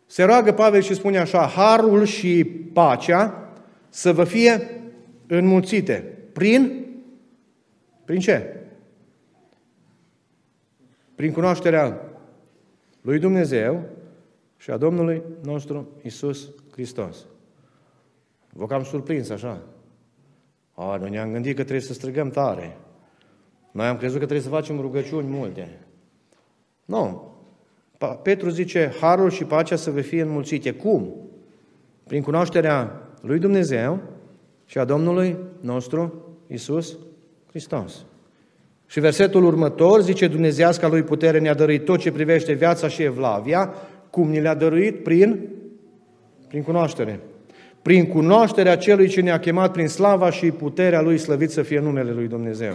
Se 0.06 0.22
roagă 0.22 0.52
Pavel 0.52 0.82
și 0.82 0.94
spune 0.94 1.18
așa, 1.18 1.52
harul 1.56 2.04
și 2.04 2.44
pacea 2.72 3.48
să 3.88 4.12
vă 4.12 4.24
fie 4.24 4.70
înmulțite. 5.26 6.04
Prin? 6.32 6.81
Prin 8.04 8.20
ce? 8.20 8.56
Prin 11.14 11.32
cunoașterea 11.32 12.00
lui 13.00 13.18
Dumnezeu 13.18 13.84
și 14.56 14.70
a 14.70 14.76
Domnului 14.76 15.22
nostru 15.42 15.88
Isus 16.02 16.50
Hristos. 16.72 17.26
Vă 18.52 18.66
cam 18.66 18.84
surprins 18.84 19.30
așa. 19.30 19.62
A, 20.74 20.96
noi 20.96 21.10
ne-am 21.10 21.32
gândit 21.32 21.56
că 21.56 21.62
trebuie 21.62 21.86
să 21.86 21.92
strigăm 21.92 22.30
tare. 22.30 22.76
Noi 23.70 23.86
am 23.86 23.96
crezut 23.96 24.18
că 24.18 24.24
trebuie 24.24 24.46
să 24.46 24.52
facem 24.54 24.80
rugăciuni 24.80 25.28
multe. 25.28 25.78
Nu. 26.84 27.30
Petru 28.22 28.48
zice, 28.48 28.92
harul 29.00 29.30
și 29.30 29.44
pacea 29.44 29.76
să 29.76 29.90
vă 29.90 30.00
fie 30.00 30.22
înmulțite. 30.22 30.72
Cum? 30.72 31.14
Prin 32.04 32.22
cunoașterea 32.22 33.08
lui 33.20 33.38
Dumnezeu 33.38 34.00
și 34.64 34.78
a 34.78 34.84
Domnului 34.84 35.38
nostru 35.60 36.24
Isus 36.46 36.98
Hristos. 37.52 38.04
Și 38.86 39.00
versetul 39.00 39.44
următor 39.44 40.00
zice, 40.00 40.26
Dumnezeasca 40.26 40.88
lui 40.88 41.02
putere 41.02 41.38
ne-a 41.38 41.54
dăruit 41.54 41.84
tot 41.84 41.98
ce 41.98 42.12
privește 42.12 42.52
viața 42.52 42.88
și 42.88 43.02
evlavia, 43.02 43.74
cum 44.10 44.30
ni 44.30 44.40
le-a 44.40 44.54
dăruit 44.54 45.02
prin, 45.02 45.48
prin 46.48 46.62
cunoaștere. 46.62 47.20
Prin 47.82 48.06
cunoașterea 48.06 48.76
celui 48.76 49.08
ce 49.08 49.20
ne-a 49.20 49.38
chemat 49.38 49.72
prin 49.72 49.88
slava 49.88 50.30
și 50.30 50.50
puterea 50.50 51.00
lui, 51.00 51.18
slăvit 51.18 51.50
să 51.50 51.62
fie 51.62 51.80
numele 51.80 52.12
lui 52.12 52.28
Dumnezeu. 52.28 52.74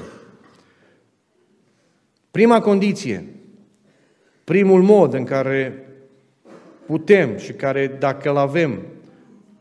Prima 2.32 2.62
condiție, 2.62 3.26
primul 4.44 4.82
mod 4.82 5.14
în 5.14 5.24
care 5.24 5.88
putem 6.86 7.38
și 7.38 7.52
care, 7.54 7.96
dacă 8.00 8.30
îl 8.30 8.38
avem, 8.38 8.82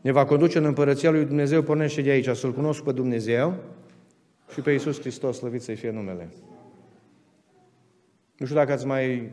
ne 0.01 0.11
va 0.11 0.25
conduce 0.25 0.57
în 0.57 0.65
Împărăția 0.65 1.11
lui 1.11 1.25
Dumnezeu, 1.25 1.61
pornește 1.61 2.01
de 2.01 2.09
aici, 2.09 2.29
să-L 2.29 2.53
cunosc 2.53 2.83
pe 2.83 2.91
Dumnezeu 2.91 3.53
și 4.53 4.61
pe 4.61 4.71
Iisus 4.71 4.99
Hristos, 4.99 5.37
slăvit 5.37 5.61
să-i 5.61 5.75
fie 5.75 5.91
numele. 5.91 6.29
Nu 8.37 8.45
știu 8.45 8.57
dacă 8.57 8.71
ați 8.71 8.85
mai 8.85 9.31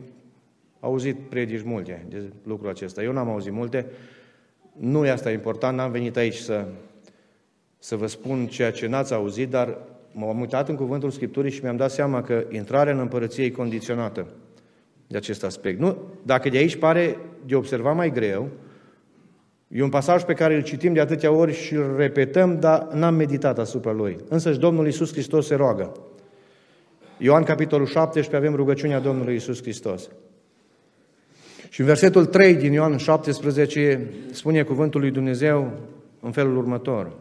auzit 0.79 1.19
predici 1.29 1.63
multe 1.63 2.05
de 2.09 2.31
lucrul 2.43 2.69
acesta. 2.69 3.03
Eu 3.03 3.11
n-am 3.11 3.29
auzit 3.29 3.51
multe. 3.51 3.85
Nu 4.73 5.05
e 5.05 5.09
asta 5.09 5.31
important, 5.31 5.77
n-am 5.77 5.91
venit 5.91 6.17
aici 6.17 6.35
să, 6.35 6.67
să 7.77 7.95
vă 7.95 8.07
spun 8.07 8.47
ceea 8.47 8.71
ce 8.71 8.87
n-ați 8.87 9.13
auzit, 9.13 9.49
dar 9.49 9.77
m-am 10.11 10.39
uitat 10.39 10.69
în 10.69 10.75
cuvântul 10.75 11.11
Scripturii 11.11 11.51
și 11.51 11.63
mi-am 11.63 11.77
dat 11.77 11.91
seama 11.91 12.21
că 12.21 12.45
intrarea 12.49 12.93
în 12.93 12.99
împărăție 12.99 13.45
e 13.45 13.49
condiționată 13.49 14.27
de 15.07 15.17
acest 15.17 15.43
aspect. 15.43 15.79
Nu, 15.79 15.97
dacă 16.23 16.49
de 16.49 16.57
aici 16.57 16.75
pare 16.75 17.17
de 17.45 17.55
observat 17.55 17.95
mai 17.95 18.11
greu, 18.11 18.49
E 19.67 19.83
un 19.83 19.89
pasaj 19.89 20.23
pe 20.23 20.33
care 20.33 20.55
îl 20.55 20.63
citim 20.63 20.93
de 20.93 20.99
atâtea 20.99 21.31
ori 21.31 21.53
și 21.53 21.73
îl 21.73 21.95
repetăm, 21.97 22.59
dar 22.59 22.87
n-am 22.93 23.15
meditat 23.15 23.59
asupra 23.59 23.91
lui. 23.91 24.17
Însă 24.29 24.51
și 24.51 24.59
Domnul 24.59 24.85
Iisus 24.85 25.11
Hristos 25.11 25.47
se 25.47 25.55
roagă. 25.55 25.91
Ioan, 27.17 27.43
capitolul 27.43 27.85
17, 27.85 28.35
avem 28.35 28.55
rugăciunea 28.55 28.99
Domnului 28.99 29.33
Iisus 29.33 29.61
Hristos. 29.61 30.09
Și 31.69 31.79
în 31.79 31.85
versetul 31.85 32.25
3 32.25 32.55
din 32.55 32.73
Ioan 32.73 32.97
17 32.97 34.07
spune 34.31 34.63
cuvântul 34.63 35.01
lui 35.01 35.11
Dumnezeu 35.11 35.71
în 36.19 36.31
felul 36.31 36.57
următor. 36.57 37.11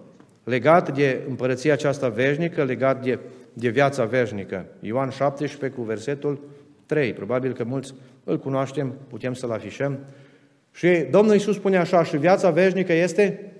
Legat 0.44 0.94
de 0.94 1.24
împărăția 1.28 1.72
aceasta 1.72 2.08
veșnică, 2.08 2.64
legat 2.64 3.02
de, 3.02 3.18
de 3.52 3.68
viața 3.68 4.04
veșnică. 4.04 4.66
Ioan 4.80 5.10
17 5.10 5.78
cu 5.78 5.84
versetul 5.84 6.40
3. 6.86 7.12
Probabil 7.12 7.52
că 7.52 7.64
mulți 7.64 7.94
îl 8.24 8.38
cunoaștem, 8.38 8.94
putem 9.08 9.34
să-l 9.34 9.50
afișăm. 9.50 9.98
Și 10.74 11.06
Domnul 11.10 11.34
Iisus 11.34 11.54
spune 11.54 11.76
așa, 11.76 12.04
și 12.04 12.16
viața 12.16 12.50
veșnică 12.50 12.92
este 12.92 13.52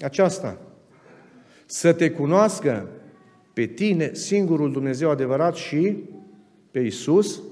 aceasta. 0.00 0.58
Să 1.66 1.92
te 1.92 2.10
cunoască 2.10 2.88
pe 3.52 3.66
tine, 3.66 4.10
singurul 4.12 4.72
Dumnezeu 4.72 5.10
adevărat 5.10 5.54
și 5.54 5.96
pe 6.70 6.78
Iisus 6.78 7.42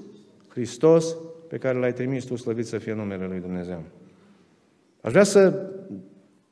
Hristos, 0.47 1.15
pe 1.47 1.57
care 1.57 1.77
l-ai 1.77 1.93
trimis 1.93 2.23
tu, 2.23 2.35
slăvit 2.35 2.65
să 2.65 2.77
fie 2.77 2.93
numele 2.93 3.25
Lui 3.25 3.39
Dumnezeu. 3.39 3.83
Aș 5.01 5.11
vrea 5.11 5.23
să 5.23 5.69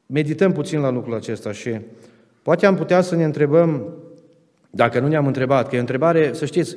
medităm 0.05 0.51
puțin 0.51 0.79
la 0.79 0.89
lucrul 0.89 1.13
acesta 1.13 1.51
și 1.51 1.79
poate 2.41 2.65
am 2.65 2.75
putea 2.75 3.01
să 3.01 3.15
ne 3.15 3.23
întrebăm, 3.23 3.93
dacă 4.69 4.99
nu 4.99 5.07
ne-am 5.07 5.27
întrebat, 5.27 5.67
că 5.69 5.75
e 5.75 5.77
o 5.77 5.81
întrebare, 5.81 6.33
să 6.33 6.45
știți, 6.45 6.75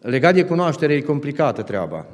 legat 0.00 0.34
de 0.34 0.44
cunoaștere, 0.44 0.94
e 0.94 1.00
complicată 1.00 1.62
treaba. 1.62 2.06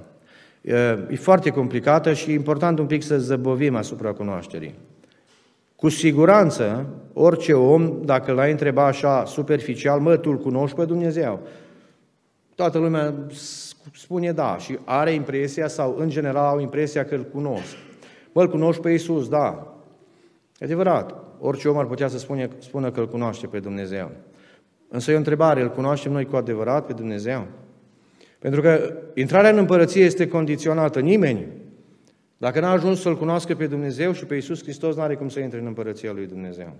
E 1.08 1.16
foarte 1.16 1.50
complicată 1.50 2.12
și 2.12 2.30
e 2.30 2.34
important 2.34 2.78
un 2.78 2.86
pic 2.86 3.02
să 3.02 3.18
zăbovim 3.18 3.76
asupra 3.76 4.12
cunoașterii. 4.12 4.74
Cu 5.76 5.88
siguranță, 5.88 6.86
orice 7.12 7.52
om, 7.52 8.00
dacă 8.04 8.32
l-ai 8.32 8.50
întreba 8.50 8.86
așa 8.86 9.24
superficial, 9.24 10.00
mă, 10.00 10.16
tu 10.16 10.30
îl 10.30 10.38
cunoști 10.38 10.76
pe 10.76 10.84
Dumnezeu? 10.84 11.40
Toată 12.54 12.78
lumea 12.78 13.14
spune 13.94 14.32
da 14.32 14.56
și 14.58 14.78
are 14.84 15.12
impresia 15.12 15.68
sau 15.68 15.96
în 15.98 16.08
general 16.08 16.46
au 16.46 16.60
impresia 16.60 17.04
că 17.04 17.14
îl 17.14 17.24
cunosc. 17.24 17.76
Mă, 18.32 18.42
îl 18.42 18.48
cunoști 18.48 18.82
pe 18.82 18.90
Iisus, 18.90 19.28
da. 19.28 19.76
E 20.58 20.64
adevărat, 20.64 21.14
orice 21.40 21.68
om 21.68 21.76
ar 21.78 21.86
putea 21.86 22.08
să 22.08 22.18
spune, 22.18 22.48
spună 22.58 22.90
că 22.90 23.00
îl 23.00 23.08
cunoaște 23.08 23.46
pe 23.46 23.58
Dumnezeu. 23.58 24.10
Însă 24.88 25.10
e 25.10 25.14
o 25.14 25.18
întrebare, 25.18 25.62
îl 25.62 25.70
cunoaștem 25.70 26.12
noi 26.12 26.24
cu 26.24 26.36
adevărat 26.36 26.86
pe 26.86 26.92
Dumnezeu? 26.92 27.46
Pentru 28.42 28.60
că 28.60 28.92
intrarea 29.14 29.50
în 29.50 29.58
împărăție 29.58 30.04
este 30.04 30.28
condiționată. 30.28 31.00
Nimeni, 31.00 31.46
dacă 32.36 32.60
n-a 32.60 32.70
ajuns 32.70 33.00
să-L 33.00 33.16
cunoască 33.16 33.54
pe 33.54 33.66
Dumnezeu 33.66 34.12
și 34.12 34.24
pe 34.24 34.34
Iisus 34.34 34.62
Hristos, 34.62 34.96
n-are 34.96 35.14
cum 35.14 35.28
să 35.28 35.40
intre 35.40 35.58
în 35.58 35.66
împărăția 35.66 36.12
lui 36.12 36.26
Dumnezeu. 36.26 36.76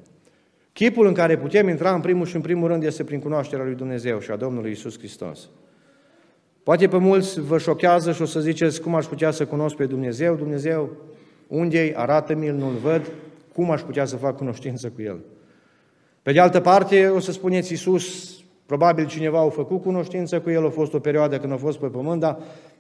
Chipul 0.73 1.07
în 1.07 1.13
care 1.13 1.39
putem 1.39 1.69
intra 1.69 1.95
în 1.95 2.01
primul 2.01 2.27
și 2.27 2.37
în 2.37 2.41
primul 2.41 2.69
rând 2.69 2.83
este 2.83 3.05
prin 3.05 3.21
cunoașterea 3.21 3.65
lui 3.65 3.75
Dumnezeu 3.75 4.21
și 4.21 4.31
a 4.31 4.37
Domnului 4.37 4.71
Iisus 4.71 4.99
Hristos. 4.99 5.49
Poate 6.63 6.89
pe 6.89 6.97
mulți 6.97 7.41
vă 7.41 7.59
șochează 7.59 8.13
și 8.13 8.23
o 8.23 8.25
să 8.25 8.41
ziceți 8.41 8.81
cum 8.81 8.95
aș 8.95 9.05
putea 9.05 9.31
să 9.31 9.47
cunosc 9.47 9.77
pe 9.77 9.87
Dumnezeu. 9.87 10.35
Dumnezeu, 10.35 10.91
unde-i, 11.47 11.93
arată-mi-l, 11.95 12.55
nu-l 12.55 12.75
văd, 12.83 13.11
cum 13.53 13.71
aș 13.71 13.81
putea 13.81 14.05
să 14.05 14.17
fac 14.17 14.37
cunoștință 14.37 14.89
cu 14.89 15.03
El. 15.03 15.19
Pe 16.23 16.33
de 16.33 16.41
altă 16.41 16.61
parte, 16.61 17.09
o 17.09 17.19
să 17.19 17.33
spuneți 17.33 17.73
Iisus, 17.73 18.37
probabil 18.73 19.07
cineva 19.07 19.41
a 19.41 19.49
făcut 19.49 19.83
cunoștință 19.83 20.41
cu 20.41 20.51
El, 20.51 20.67
a 20.67 20.71
fost 20.71 20.95
o 20.95 20.99
perioadă 20.99 21.39
când 21.39 21.53
a 21.53 21.57
fost 21.57 21.79
pe 21.79 21.87
pământ, 21.87 22.21
dar 22.21 22.39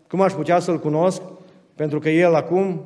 cum 0.08 0.20
aș 0.20 0.32
putea 0.32 0.58
să-L 0.58 0.78
cunosc? 0.78 1.22
Pentru 1.74 1.98
că 1.98 2.08
El 2.08 2.34
acum 2.34 2.80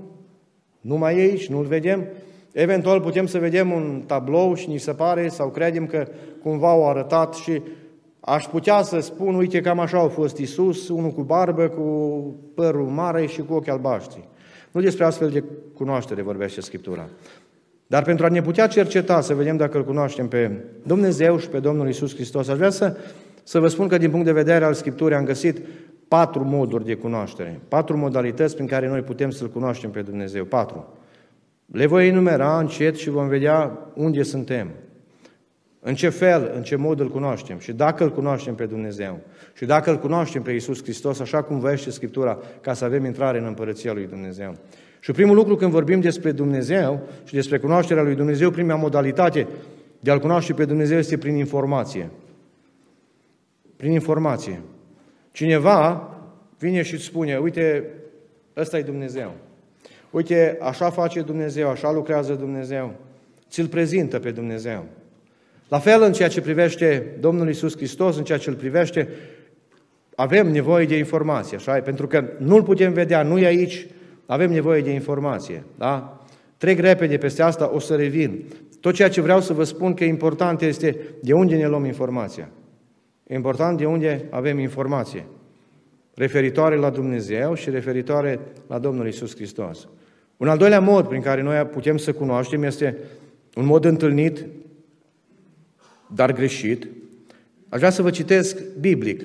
nu 0.80 0.96
mai 0.96 1.18
e 1.18 1.20
aici, 1.20 1.48
nu-L 1.48 1.64
vedem. 1.64 2.06
Eventual 2.52 3.00
putem 3.00 3.26
să 3.26 3.38
vedem 3.38 3.72
un 3.72 4.02
tablou 4.06 4.54
și 4.54 4.68
ni 4.68 4.78
se 4.78 4.92
pare 4.92 5.28
sau 5.28 5.48
credem 5.48 5.86
că 5.86 6.06
cumva 6.42 6.70
au 6.70 6.88
arătat 6.88 7.34
și 7.34 7.62
aș 8.20 8.46
putea 8.46 8.82
să 8.82 9.00
spun, 9.00 9.34
uite, 9.34 9.60
cam 9.60 9.78
așa 9.78 9.98
a 9.98 10.08
fost 10.08 10.36
Isus, 10.36 10.88
unul 10.88 11.10
cu 11.10 11.22
barbă, 11.22 11.68
cu 11.68 11.84
părul 12.54 12.86
mare 12.86 13.26
și 13.26 13.42
cu 13.42 13.54
ochi 13.54 13.68
albaștri. 13.68 14.28
Nu 14.70 14.80
despre 14.80 15.04
astfel 15.04 15.30
de 15.30 15.44
cunoaștere 15.74 16.22
vorbește 16.22 16.60
Scriptura. 16.60 17.08
Dar 17.86 18.02
pentru 18.02 18.24
a 18.24 18.28
ne 18.28 18.42
putea 18.42 18.66
cerceta, 18.66 19.20
să 19.20 19.34
vedem 19.34 19.56
dacă 19.56 19.76
îl 19.76 19.84
cunoaștem 19.84 20.28
pe 20.28 20.50
Dumnezeu 20.86 21.38
și 21.38 21.48
pe 21.48 21.58
Domnul 21.58 21.88
Isus 21.88 22.14
Hristos, 22.14 22.48
aș 22.48 22.56
vrea 22.56 22.70
să, 22.70 22.96
să 23.42 23.58
vă 23.58 23.68
spun 23.68 23.88
că 23.88 23.98
din 23.98 24.10
punct 24.10 24.24
de 24.24 24.32
vedere 24.32 24.64
al 24.64 24.74
Scripturii 24.74 25.16
am 25.16 25.24
găsit 25.24 25.60
patru 26.08 26.44
moduri 26.44 26.84
de 26.84 26.94
cunoaștere, 26.94 27.60
patru 27.68 27.96
modalități 27.96 28.54
prin 28.54 28.66
care 28.66 28.88
noi 28.88 29.00
putem 29.00 29.30
să-L 29.30 29.50
cunoaștem 29.50 29.90
pe 29.90 30.02
Dumnezeu. 30.02 30.44
Patru. 30.44 30.98
Le 31.72 31.86
voi 31.86 32.08
enumera 32.08 32.58
încet 32.58 32.96
și 32.96 33.10
vom 33.10 33.28
vedea 33.28 33.78
unde 33.94 34.22
suntem. 34.22 34.70
În 35.80 35.94
ce 35.94 36.08
fel, 36.08 36.52
în 36.54 36.62
ce 36.62 36.76
mod 36.76 37.00
îl 37.00 37.10
cunoaștem 37.10 37.58
și 37.58 37.72
dacă 37.72 38.04
îl 38.04 38.12
cunoaștem 38.12 38.54
pe 38.54 38.66
Dumnezeu 38.66 39.20
și 39.54 39.64
dacă 39.64 39.90
îl 39.90 39.98
cunoaștem 39.98 40.42
pe 40.42 40.52
Iisus 40.52 40.82
Hristos, 40.82 41.20
așa 41.20 41.42
cum 41.42 41.58
văiește 41.58 41.90
Scriptura, 41.90 42.38
ca 42.60 42.72
să 42.72 42.84
avem 42.84 43.04
intrare 43.04 43.38
în 43.38 43.44
Împărăția 43.44 43.92
lui 43.92 44.06
Dumnezeu. 44.06 44.56
Și 45.06 45.12
primul 45.12 45.36
lucru 45.36 45.56
când 45.56 45.70
vorbim 45.70 46.00
despre 46.00 46.32
Dumnezeu 46.32 47.08
și 47.24 47.34
despre 47.34 47.58
cunoașterea 47.58 48.02
lui 48.02 48.14
Dumnezeu, 48.14 48.50
prima 48.50 48.74
modalitate 48.74 49.46
de 50.00 50.10
a-L 50.10 50.18
cunoaște 50.18 50.52
pe 50.52 50.64
Dumnezeu 50.64 50.98
este 50.98 51.18
prin 51.18 51.36
informație. 51.36 52.10
Prin 53.76 53.92
informație. 53.92 54.60
Cineva 55.32 56.10
vine 56.58 56.82
și 56.82 56.94
îți 56.94 57.04
spune, 57.04 57.36
uite, 57.36 57.84
ăsta 58.56 58.78
e 58.78 58.82
Dumnezeu. 58.82 59.34
Uite, 60.10 60.58
așa 60.60 60.90
face 60.90 61.20
Dumnezeu, 61.20 61.68
așa 61.68 61.92
lucrează 61.92 62.34
Dumnezeu. 62.34 62.94
Ți-l 63.50 63.66
prezintă 63.66 64.18
pe 64.18 64.30
Dumnezeu. 64.30 64.84
La 65.68 65.78
fel 65.78 66.02
în 66.02 66.12
ceea 66.12 66.28
ce 66.28 66.40
privește 66.40 67.06
Domnul 67.20 67.48
Isus 67.48 67.76
Hristos, 67.76 68.16
în 68.16 68.24
ceea 68.24 68.38
ce 68.38 68.50
îl 68.50 68.56
privește, 68.56 69.08
avem 70.14 70.50
nevoie 70.50 70.86
de 70.86 70.96
informație, 70.96 71.56
așa 71.56 71.80
Pentru 71.80 72.06
că 72.06 72.24
nu-l 72.38 72.62
putem 72.62 72.92
vedea, 72.92 73.22
nu 73.22 73.38
e 73.38 73.46
aici, 73.46 73.86
avem 74.26 74.50
nevoie 74.50 74.82
de 74.82 74.90
informație, 74.90 75.64
da? 75.78 76.20
Trec 76.56 76.78
repede 76.78 77.16
peste 77.16 77.42
asta, 77.42 77.70
o 77.74 77.78
să 77.78 77.94
revin. 77.94 78.44
Tot 78.80 78.94
ceea 78.94 79.08
ce 79.08 79.20
vreau 79.20 79.40
să 79.40 79.52
vă 79.52 79.64
spun 79.64 79.94
că 79.94 80.04
important 80.04 80.60
este 80.60 80.98
de 81.22 81.32
unde 81.32 81.56
ne 81.56 81.66
luăm 81.66 81.84
informația. 81.84 82.48
E 83.26 83.34
important 83.34 83.78
de 83.78 83.84
unde 83.84 84.24
avem 84.30 84.58
informație. 84.58 85.26
Referitoare 86.14 86.76
la 86.76 86.90
Dumnezeu 86.90 87.54
și 87.54 87.70
referitoare 87.70 88.40
la 88.66 88.78
Domnul 88.78 89.06
Isus 89.06 89.34
Hristos. 89.34 89.88
Un 90.36 90.48
al 90.48 90.58
doilea 90.58 90.80
mod 90.80 91.08
prin 91.08 91.20
care 91.20 91.42
noi 91.42 91.64
putem 91.64 91.96
să 91.96 92.12
cunoaștem 92.12 92.62
este 92.62 92.96
un 93.54 93.64
mod 93.64 93.84
întâlnit, 93.84 94.44
dar 96.14 96.32
greșit. 96.32 96.86
Aș 97.68 97.78
vrea 97.78 97.90
să 97.90 98.02
vă 98.02 98.10
citesc 98.10 98.62
biblic. 98.80 99.24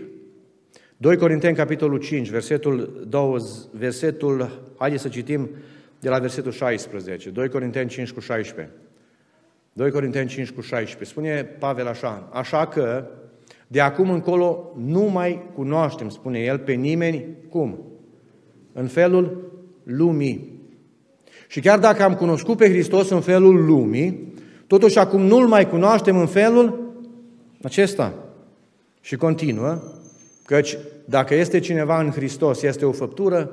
2 1.01 1.17
Corinteni, 1.17 1.55
capitolul 1.55 1.99
5, 1.99 2.29
versetul 2.29 3.05
2, 3.09 3.41
versetul, 3.71 4.61
haideți 4.77 5.01
să 5.01 5.07
citim 5.07 5.49
de 5.99 6.09
la 6.09 6.19
versetul 6.19 6.51
16. 6.51 7.29
2 7.29 7.49
Corinteni 7.49 7.89
5 7.89 8.11
cu 8.11 8.19
16. 8.19 8.73
2 9.73 9.91
Corinteni 9.91 10.27
5 10.29 10.49
cu 10.51 10.61
16. 10.61 11.11
Spune 11.11 11.43
Pavel 11.43 11.87
așa, 11.87 12.29
așa 12.33 12.67
că 12.67 13.07
de 13.67 13.81
acum 13.81 14.09
încolo 14.09 14.73
nu 14.77 15.01
mai 15.01 15.49
cunoaștem, 15.53 16.09
spune 16.09 16.39
el, 16.39 16.57
pe 16.57 16.73
nimeni, 16.73 17.25
cum? 17.49 17.79
În 18.73 18.87
felul 18.87 19.51
lumii. 19.83 20.59
Și 21.47 21.59
chiar 21.59 21.79
dacă 21.79 22.03
am 22.03 22.15
cunoscut 22.15 22.57
pe 22.57 22.69
Hristos 22.69 23.09
în 23.09 23.21
felul 23.21 23.65
lumii, 23.65 24.33
totuși 24.67 24.97
acum 24.97 25.21
nu-L 25.21 25.47
mai 25.47 25.69
cunoaștem 25.69 26.17
în 26.17 26.27
felul 26.27 26.93
acesta. 27.61 28.13
Și 29.01 29.15
continuă, 29.15 29.81
căci 30.45 30.77
dacă 31.05 31.35
este 31.35 31.59
cineva 31.59 32.01
în 32.01 32.11
Hristos, 32.11 32.61
este 32.61 32.85
o 32.85 32.91
făptură, 32.91 33.51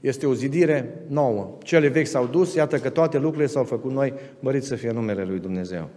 este 0.00 0.26
o 0.26 0.34
zidire 0.34 1.04
nouă. 1.06 1.56
Cele 1.62 1.88
vechi 1.88 2.06
s-au 2.06 2.26
dus, 2.26 2.54
iată 2.54 2.76
că 2.76 2.88
toate 2.88 3.18
lucrurile 3.18 3.46
s-au 3.46 3.64
făcut 3.64 3.92
noi, 3.92 4.14
mărit 4.40 4.62
să 4.62 4.74
fie 4.74 4.90
numele 4.90 5.24
Lui 5.24 5.38
Dumnezeu. 5.38 5.88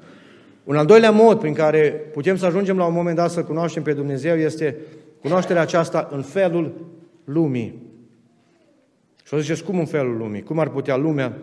Un 0.63 0.75
al 0.75 0.85
doilea 0.85 1.11
mod 1.11 1.39
prin 1.39 1.53
care 1.53 1.89
putem 2.13 2.37
să 2.37 2.45
ajungem 2.45 2.77
la 2.77 2.85
un 2.85 2.93
moment 2.93 3.15
dat 3.15 3.31
să 3.31 3.43
cunoaștem 3.43 3.83
pe 3.83 3.93
Dumnezeu 3.93 4.35
este 4.35 4.75
cunoașterea 5.21 5.61
aceasta 5.61 6.07
în 6.11 6.21
felul 6.21 6.73
lumii. 7.23 7.81
Și 9.23 9.33
o 9.33 9.37
ziceți, 9.37 9.63
cum 9.63 9.79
în 9.79 9.85
felul 9.85 10.17
lumii? 10.17 10.43
Cum 10.43 10.59
ar 10.59 10.69
putea 10.69 10.95
lumea? 10.95 11.37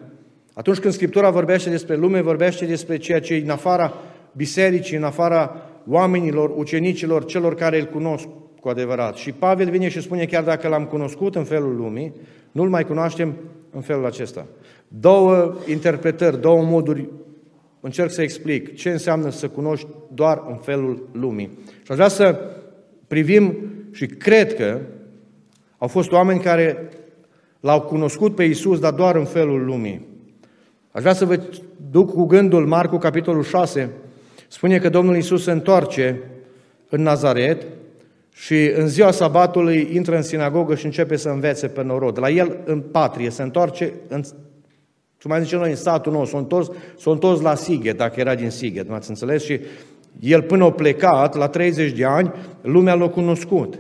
Atunci 0.52 0.78
când 0.78 0.92
Scriptura 0.92 1.30
vorbește 1.30 1.70
despre 1.70 1.96
lume, 1.96 2.20
vorbește 2.20 2.64
despre 2.64 2.96
ceea 2.96 3.20
ce 3.20 3.34
e 3.34 3.42
în 3.42 3.50
afara 3.50 3.94
bisericii, 4.32 4.96
în 4.96 5.04
afara 5.04 5.56
oamenilor, 5.88 6.52
ucenicilor, 6.56 7.24
celor 7.24 7.54
care 7.54 7.80
îl 7.80 7.86
cunosc 7.86 8.28
cu 8.60 8.68
adevărat. 8.68 9.16
Și 9.16 9.32
Pavel 9.32 9.70
vine 9.70 9.88
și 9.88 10.00
spune, 10.00 10.24
chiar 10.24 10.44
dacă 10.44 10.68
l-am 10.68 10.84
cunoscut 10.84 11.34
în 11.34 11.44
felul 11.44 11.76
lumii, 11.76 12.12
nu-l 12.52 12.68
mai 12.68 12.84
cunoaștem 12.84 13.34
în 13.70 13.80
felul 13.80 14.06
acesta. 14.06 14.46
Două 14.88 15.54
interpretări, 15.66 16.40
două 16.40 16.62
moduri 16.62 17.08
încerc 17.80 18.10
să 18.10 18.22
explic 18.22 18.74
ce 18.74 18.90
înseamnă 18.90 19.30
să 19.30 19.48
cunoști 19.48 19.86
doar 20.14 20.42
în 20.48 20.56
felul 20.56 21.08
lumii. 21.12 21.58
Și 21.66 21.90
aș 21.90 21.96
vrea 21.96 22.08
să 22.08 22.40
privim 23.06 23.56
și 23.90 24.06
cred 24.06 24.54
că 24.54 24.78
au 25.78 25.88
fost 25.88 26.12
oameni 26.12 26.40
care 26.40 26.88
l-au 27.60 27.80
cunoscut 27.80 28.34
pe 28.34 28.44
Isus, 28.44 28.78
dar 28.78 28.92
doar 28.92 29.16
în 29.16 29.24
felul 29.24 29.64
lumii. 29.64 30.06
Aș 30.90 31.00
vrea 31.00 31.14
să 31.14 31.24
vă 31.24 31.40
duc 31.90 32.12
cu 32.12 32.24
gândul 32.24 32.66
Marcu, 32.66 32.96
capitolul 32.96 33.42
6, 33.42 33.90
spune 34.48 34.78
că 34.78 34.88
Domnul 34.88 35.16
Isus 35.16 35.42
se 35.42 35.50
întoarce 35.50 36.20
în 36.88 37.02
Nazaret 37.02 37.66
și 38.40 38.70
în 38.74 38.88
ziua 38.88 39.10
sabatului 39.10 39.88
intră 39.92 40.16
în 40.16 40.22
sinagogă 40.22 40.74
și 40.74 40.84
începe 40.84 41.16
să 41.16 41.28
învețe 41.28 41.66
pe 41.66 41.82
norod. 41.82 42.18
La 42.18 42.30
el 42.30 42.56
în 42.64 42.80
patrie 42.80 43.30
se 43.30 43.42
întoarce 43.42 43.92
în 44.08 44.22
cum 45.22 45.30
mai 45.30 45.42
zicem 45.42 45.58
noi 45.58 45.70
în 45.70 45.76
satul 45.76 46.12
nou, 46.12 46.24
s-a 46.24 46.38
întors, 46.38 46.70
s-a 46.98 47.10
întors 47.10 47.40
la 47.40 47.54
Sighet, 47.54 47.96
dacă 47.96 48.20
era 48.20 48.34
din 48.34 48.50
Sighet, 48.50 48.88
nu 48.88 48.94
ați 48.94 49.08
înțeles? 49.08 49.44
Și 49.44 49.60
el 50.20 50.42
până 50.42 50.64
a 50.64 50.70
plecat, 50.70 51.36
la 51.36 51.48
30 51.48 51.92
de 51.92 52.04
ani, 52.04 52.32
lumea 52.60 52.94
l-a 52.94 53.08
cunoscut. 53.08 53.78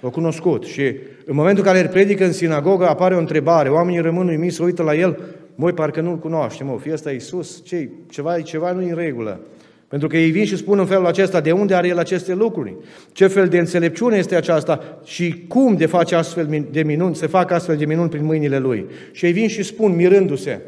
L-a 0.00 0.08
cunoscut. 0.08 0.64
Și 0.64 0.82
în 1.24 1.34
momentul 1.34 1.64
în 1.64 1.72
care 1.72 1.84
el 1.84 1.88
predică 1.88 2.24
în 2.24 2.32
sinagogă, 2.32 2.88
apare 2.88 3.14
o 3.14 3.18
întrebare. 3.18 3.68
Oamenii 3.68 4.00
rămân 4.00 4.28
uimiți, 4.28 4.56
se 4.56 4.62
uită 4.62 4.82
la 4.82 4.94
el, 4.94 5.20
măi, 5.54 5.72
parcă 5.72 6.00
nu-l 6.00 6.18
cunoaștem, 6.18 6.66
mă, 6.66 6.78
fie 6.80 6.92
ăsta 6.92 7.10
Iisus, 7.10 7.64
ce 7.64 7.88
ceva, 8.10 8.40
ceva 8.40 8.72
nu 8.72 8.78
în 8.78 8.94
regulă. 8.94 9.40
Pentru 9.88 10.08
că 10.08 10.16
ei 10.16 10.30
vin 10.30 10.44
și 10.44 10.56
spun 10.56 10.78
în 10.78 10.86
felul 10.86 11.06
acesta, 11.06 11.40
de 11.40 11.52
unde 11.52 11.74
are 11.74 11.88
el 11.88 11.98
aceste 11.98 12.34
lucruri? 12.34 12.76
Ce 13.12 13.26
fel 13.26 13.48
de 13.48 13.58
înțelepciune 13.58 14.16
este 14.16 14.34
aceasta 14.34 14.98
și 15.04 15.44
cum 15.48 15.76
de 15.76 15.86
face 15.86 16.14
astfel 16.14 16.66
de 16.70 16.82
minuni, 16.82 17.14
se 17.14 17.26
fac 17.26 17.50
astfel 17.50 17.76
de 17.76 17.84
minuni 17.84 18.08
prin 18.08 18.24
mâinile 18.24 18.58
lui? 18.58 18.86
Și 19.12 19.24
ei 19.24 19.32
vin 19.32 19.48
și 19.48 19.62
spun, 19.62 19.94
mirându-se, 19.94 20.60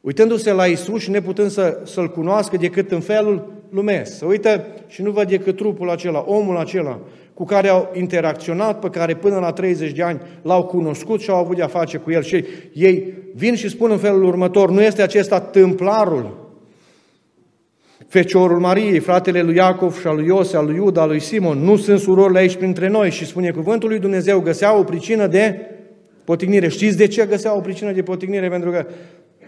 uitându-se 0.00 0.52
la 0.52 0.64
Isus 0.64 1.00
și 1.00 1.10
neputând 1.10 1.50
să, 1.50 1.80
să-L 1.84 2.10
cunoască 2.10 2.56
decât 2.56 2.90
în 2.90 3.00
felul 3.00 3.52
lumesc. 3.70 4.16
Să 4.16 4.24
uită 4.24 4.66
și 4.86 5.02
nu 5.02 5.10
văd 5.10 5.28
decât 5.28 5.56
trupul 5.56 5.90
acela, 5.90 6.24
omul 6.26 6.56
acela, 6.56 7.00
cu 7.34 7.44
care 7.44 7.68
au 7.68 7.92
interacționat, 7.94 8.78
pe 8.78 8.88
care 8.88 9.14
până 9.14 9.38
la 9.38 9.52
30 9.52 9.92
de 9.92 10.02
ani 10.02 10.20
l-au 10.42 10.64
cunoscut 10.64 11.20
și 11.20 11.30
au 11.30 11.36
avut 11.36 11.56
de-a 11.56 11.66
face 11.66 11.96
cu 11.96 12.10
el. 12.10 12.22
Și 12.22 12.44
ei 12.72 13.12
vin 13.34 13.54
și 13.54 13.68
spun 13.68 13.90
în 13.90 13.98
felul 13.98 14.24
următor, 14.24 14.70
nu 14.70 14.82
este 14.82 15.02
acesta 15.02 15.40
tâmplarul 15.40 16.47
Feciorul 18.08 18.58
Mariei, 18.58 18.98
fratele 18.98 19.42
lui 19.42 19.54
Iacov 19.54 19.98
și 20.00 20.06
al 20.06 20.16
lui 20.16 20.26
Iose, 20.26 20.56
al 20.56 20.64
lui 20.64 20.74
Iuda, 20.74 21.02
al 21.02 21.08
lui 21.08 21.20
Simon, 21.20 21.58
nu 21.58 21.76
sunt 21.76 22.00
surorile 22.00 22.38
aici 22.38 22.56
printre 22.56 22.88
noi 22.88 23.10
și 23.10 23.26
spune 23.26 23.50
cuvântul 23.50 23.88
lui 23.88 23.98
Dumnezeu, 23.98 24.40
găseau 24.40 24.78
o 24.78 24.82
pricină 24.82 25.26
de 25.26 25.60
potignire. 26.24 26.68
Știți 26.68 26.96
de 26.96 27.06
ce 27.06 27.26
găseau 27.26 27.56
o 27.56 27.60
pricină 27.60 27.92
de 27.92 28.02
potignire? 28.02 28.48
Pentru 28.48 28.70
că 28.70 28.86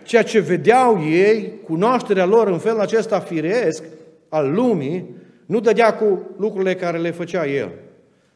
ceea 0.03 0.23
ce 0.23 0.39
vedeau 0.39 1.05
ei, 1.11 1.53
cunoașterea 1.65 2.25
lor 2.25 2.49
în 2.49 2.59
felul 2.59 2.81
acesta 2.81 3.19
firesc 3.19 3.83
al 4.29 4.53
lumii, 4.53 5.15
nu 5.47 5.61
dădea 5.61 5.95
cu 5.95 6.31
lucrurile 6.37 6.75
care 6.75 6.99
le 6.99 7.11
făcea 7.11 7.47
el. 7.47 7.71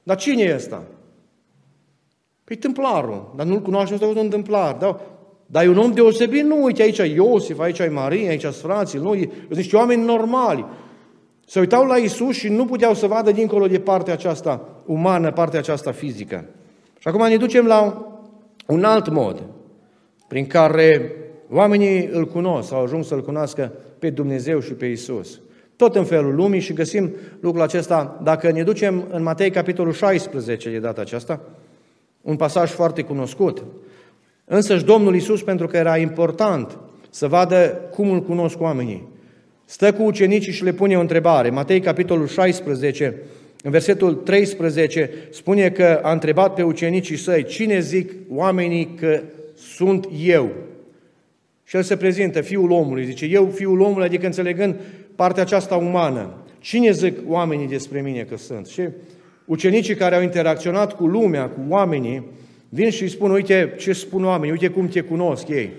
Dar 0.03 0.17
cine 0.17 0.43
e 0.43 0.55
ăsta? 0.55 0.83
Păi 2.45 2.57
templarul, 2.57 3.33
dar 3.37 3.47
nu-l 3.47 3.63
cunoaște, 3.63 3.95
ăsta 3.95 4.07
un 4.07 4.29
templar. 4.29 4.75
Da? 4.75 5.01
Dar 5.55 5.65
e 5.65 5.69
un 5.69 5.79
om 5.79 5.93
deosebit, 5.93 6.45
nu, 6.45 6.63
uite 6.63 6.83
aici 6.83 6.99
Iosif, 6.99 7.59
aici 7.59 7.79
e 7.79 7.89
Maria, 7.89 8.29
aici 8.29 8.41
sunt 8.41 8.55
frații, 8.55 8.99
nu, 8.99 9.13
sunt 9.13 9.57
niște 9.57 9.77
oameni 9.77 10.05
normali. 10.05 10.67
Se 11.47 11.61
uitau 11.61 11.87
la 11.87 11.97
Isus 11.97 12.35
și 12.35 12.49
nu 12.49 12.65
puteau 12.65 12.95
să 12.95 13.07
vadă 13.07 13.31
dincolo 13.31 13.67
de 13.67 13.79
partea 13.79 14.13
aceasta 14.13 14.69
umană, 14.87 15.33
partea 15.33 15.59
aceasta 15.59 15.93
fizică. 15.93 16.45
Și 16.99 17.09
acum 17.09 17.29
ne 17.29 17.37
ducem 17.37 17.67
la 17.67 18.07
un 18.67 18.85
alt 18.85 19.09
mod 19.09 19.43
prin 20.29 20.47
care 20.47 21.13
oamenii 21.51 22.09
îl 22.13 22.27
cunosc 22.27 22.69
sau 22.69 22.83
ajung 22.83 23.05
să-L 23.05 23.23
cunoască 23.23 23.73
pe 23.99 24.11
Dumnezeu 24.11 24.61
și 24.61 24.73
pe 24.73 24.87
Isus. 24.87 25.41
tot 25.77 25.97
în 25.97 26.05
felul 26.05 26.35
lumii 26.35 26.61
și 26.61 26.73
găsim 26.73 27.15
lucrul 27.41 27.63
acesta, 27.63 28.21
dacă 28.23 28.51
ne 28.51 28.63
ducem 28.63 29.05
în 29.11 29.23
Matei, 29.23 29.51
capitolul 29.51 29.93
16 29.93 30.71
de 30.71 30.79
data 30.79 31.01
aceasta, 31.01 31.41
un 32.21 32.37
pasaj 32.37 32.71
foarte 32.71 33.03
cunoscut. 33.03 33.65
Însăși 34.45 34.85
Domnul 34.85 35.15
Iisus, 35.15 35.43
pentru 35.43 35.67
că 35.67 35.77
era 35.77 35.97
important 35.97 36.79
să 37.11 37.29
vadă 37.29 37.81
cum 37.91 38.11
îl 38.11 38.23
cunosc 38.23 38.61
oamenii, 38.61 39.09
stă 39.65 39.93
cu 39.93 40.03
ucenicii 40.03 40.53
și 40.53 40.65
le 40.65 40.73
pune 40.73 40.97
o 40.97 41.01
întrebare. 41.01 41.51
Matei, 41.51 41.81
capitolul 41.81 42.27
16, 42.27 43.15
în 43.63 43.71
versetul 43.71 44.15
13, 44.15 45.11
spune 45.31 45.71
că 45.71 46.01
a 46.03 46.13
întrebat 46.13 46.55
pe 46.55 46.63
ucenicii 46.63 47.17
săi, 47.17 47.45
cine 47.45 47.81
zic 47.81 48.13
oamenii 48.29 48.95
că 49.01 49.21
sunt 49.57 50.09
eu? 50.25 50.51
Și 51.65 51.77
el 51.77 51.83
se 51.83 51.97
prezintă, 51.97 52.41
fiul 52.41 52.71
omului, 52.71 53.05
zice, 53.05 53.25
eu 53.25 53.47
fiul 53.47 53.81
omului, 53.81 54.07
adică 54.07 54.27
înțelegând 54.27 54.75
partea 55.17 55.43
aceasta 55.43 55.77
umană. 55.77 56.35
Cine 56.59 56.91
zic 56.91 57.19
oamenii 57.27 57.69
despre 57.69 58.01
mine 58.01 58.21
că 58.23 58.37
sunt? 58.37 58.67
Și 58.67 58.83
ucenicii 59.45 59.95
care 59.95 60.15
au 60.15 60.23
interacționat 60.23 60.93
cu 60.93 61.07
lumea, 61.07 61.49
cu 61.49 61.61
oamenii, 61.69 62.25
vin 62.75 62.91
și 62.91 63.03
îi 63.03 63.09
spun, 63.09 63.31
uite 63.31 63.75
ce 63.79 63.93
spun 63.93 64.25
oamenii, 64.25 64.51
uite 64.51 64.69
cum 64.69 64.89
te 64.89 65.01
cunosc 65.01 65.49
ei. 65.49 65.73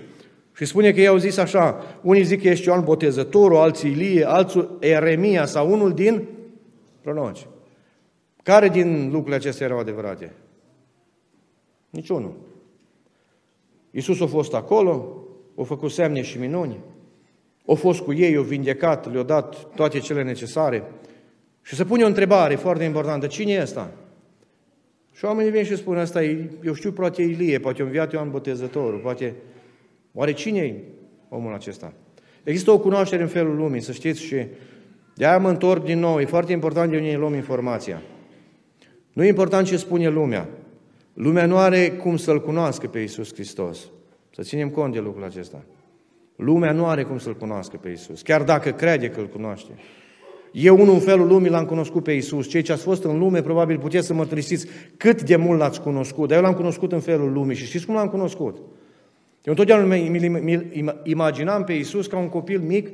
Și 0.54 0.64
spune 0.64 0.92
că 0.92 1.00
ei 1.00 1.06
au 1.06 1.16
zis 1.16 1.36
așa, 1.36 1.84
unii 2.02 2.22
zic 2.22 2.42
că 2.42 2.48
ești 2.48 2.66
Ioan 2.66 2.84
Botezătorul, 2.84 3.56
alții 3.56 3.90
Ilie, 3.90 4.28
alții 4.28 4.68
Eremia 4.80 5.46
sau 5.46 5.72
unul 5.72 5.92
din 5.92 6.28
proroci. 7.00 7.46
Care 8.42 8.68
din 8.68 9.04
lucrurile 9.04 9.34
acestea 9.34 9.66
erau 9.66 9.78
adevărate? 9.78 10.32
Niciunul. 11.90 12.34
Iisus 13.90 14.20
a 14.20 14.26
fost 14.26 14.54
acolo, 14.54 15.24
a 15.58 15.62
făcut 15.62 15.90
semne 15.90 16.22
și 16.22 16.38
minuni, 16.38 16.78
a 17.66 17.72
fost 17.72 18.00
cu 18.00 18.12
ei, 18.12 18.36
a 18.36 18.42
vindecat, 18.42 19.12
le-a 19.12 19.22
dat 19.22 19.74
toate 19.74 19.98
cele 19.98 20.22
necesare. 20.22 20.84
Și 21.62 21.74
se 21.74 21.84
pune 21.84 22.02
o 22.02 22.06
întrebare 22.06 22.54
foarte 22.54 22.84
importantă, 22.84 23.26
cine 23.26 23.52
e 23.52 23.62
ăsta? 23.62 23.90
Și 25.16 25.24
oamenii 25.24 25.50
vin 25.50 25.64
și 25.64 25.76
spun, 25.76 25.98
asta 25.98 26.24
e, 26.24 26.50
eu 26.64 26.72
știu, 26.72 26.92
poate 26.92 27.22
e 27.22 27.24
Ilie, 27.24 27.58
poate 27.58 27.82
a 27.82 27.84
înviat 27.84 28.12
Ioan 28.12 28.30
Botezătorul, 28.30 28.98
poate... 28.98 29.34
Oare 30.12 30.32
cine 30.32 30.58
e 30.58 30.74
omul 31.28 31.54
acesta? 31.54 31.92
Există 32.42 32.70
o 32.70 32.78
cunoaștere 32.78 33.22
în 33.22 33.28
felul 33.28 33.56
lumii, 33.56 33.80
să 33.80 33.92
știți, 33.92 34.22
și 34.22 34.46
de-aia 35.14 35.38
mă 35.38 35.48
întorc 35.48 35.84
din 35.84 35.98
nou. 35.98 36.20
E 36.20 36.24
foarte 36.24 36.52
important 36.52 36.90
de 36.90 36.96
unde 36.96 37.16
luăm 37.16 37.34
informația. 37.34 38.02
Nu 39.12 39.24
e 39.24 39.28
important 39.28 39.66
ce 39.66 39.76
spune 39.76 40.08
lumea. 40.08 40.48
Lumea 41.12 41.46
nu 41.46 41.56
are 41.56 41.90
cum 41.90 42.16
să-L 42.16 42.42
cunoască 42.42 42.86
pe 42.86 42.98
Iisus 42.98 43.34
Hristos. 43.34 43.90
Să 44.30 44.42
ținem 44.42 44.68
cont 44.68 44.92
de 44.92 45.00
lucrul 45.00 45.24
acesta. 45.24 45.64
Lumea 46.36 46.72
nu 46.72 46.86
are 46.86 47.02
cum 47.02 47.18
să-L 47.18 47.36
cunoască 47.36 47.76
pe 47.76 47.88
Iisus, 47.88 48.22
chiar 48.22 48.42
dacă 48.42 48.70
crede 48.70 49.08
că 49.10 49.20
Îl 49.20 49.26
cunoaște. 49.26 49.72
Eu, 50.58 50.80
unul 50.80 50.94
în 50.94 51.00
felul 51.00 51.26
lumii, 51.26 51.50
l-am 51.50 51.64
cunoscut 51.64 52.02
pe 52.02 52.12
Iisus. 52.12 52.48
Cei 52.48 52.62
ce 52.62 52.72
ați 52.72 52.82
fost 52.82 53.04
în 53.04 53.18
lume, 53.18 53.42
probabil 53.42 53.78
puteți 53.78 54.06
să 54.06 54.14
mărturisiți 54.14 54.66
cât 54.96 55.22
de 55.22 55.36
mult 55.36 55.58
l-ați 55.58 55.80
cunoscut. 55.80 56.28
Dar 56.28 56.36
eu 56.36 56.42
l-am 56.42 56.54
cunoscut 56.54 56.92
în 56.92 57.00
felul 57.00 57.32
lumii. 57.32 57.56
Și 57.56 57.64
știți 57.64 57.86
cum 57.86 57.94
l-am 57.94 58.08
cunoscut? 58.08 58.56
Eu 58.56 59.52
întotdeauna 59.52 59.94
mi 59.94 60.92
imaginam 61.02 61.64
pe 61.64 61.72
Iisus 61.72 62.06
ca 62.06 62.18
un 62.18 62.28
copil 62.28 62.60
mic 62.60 62.88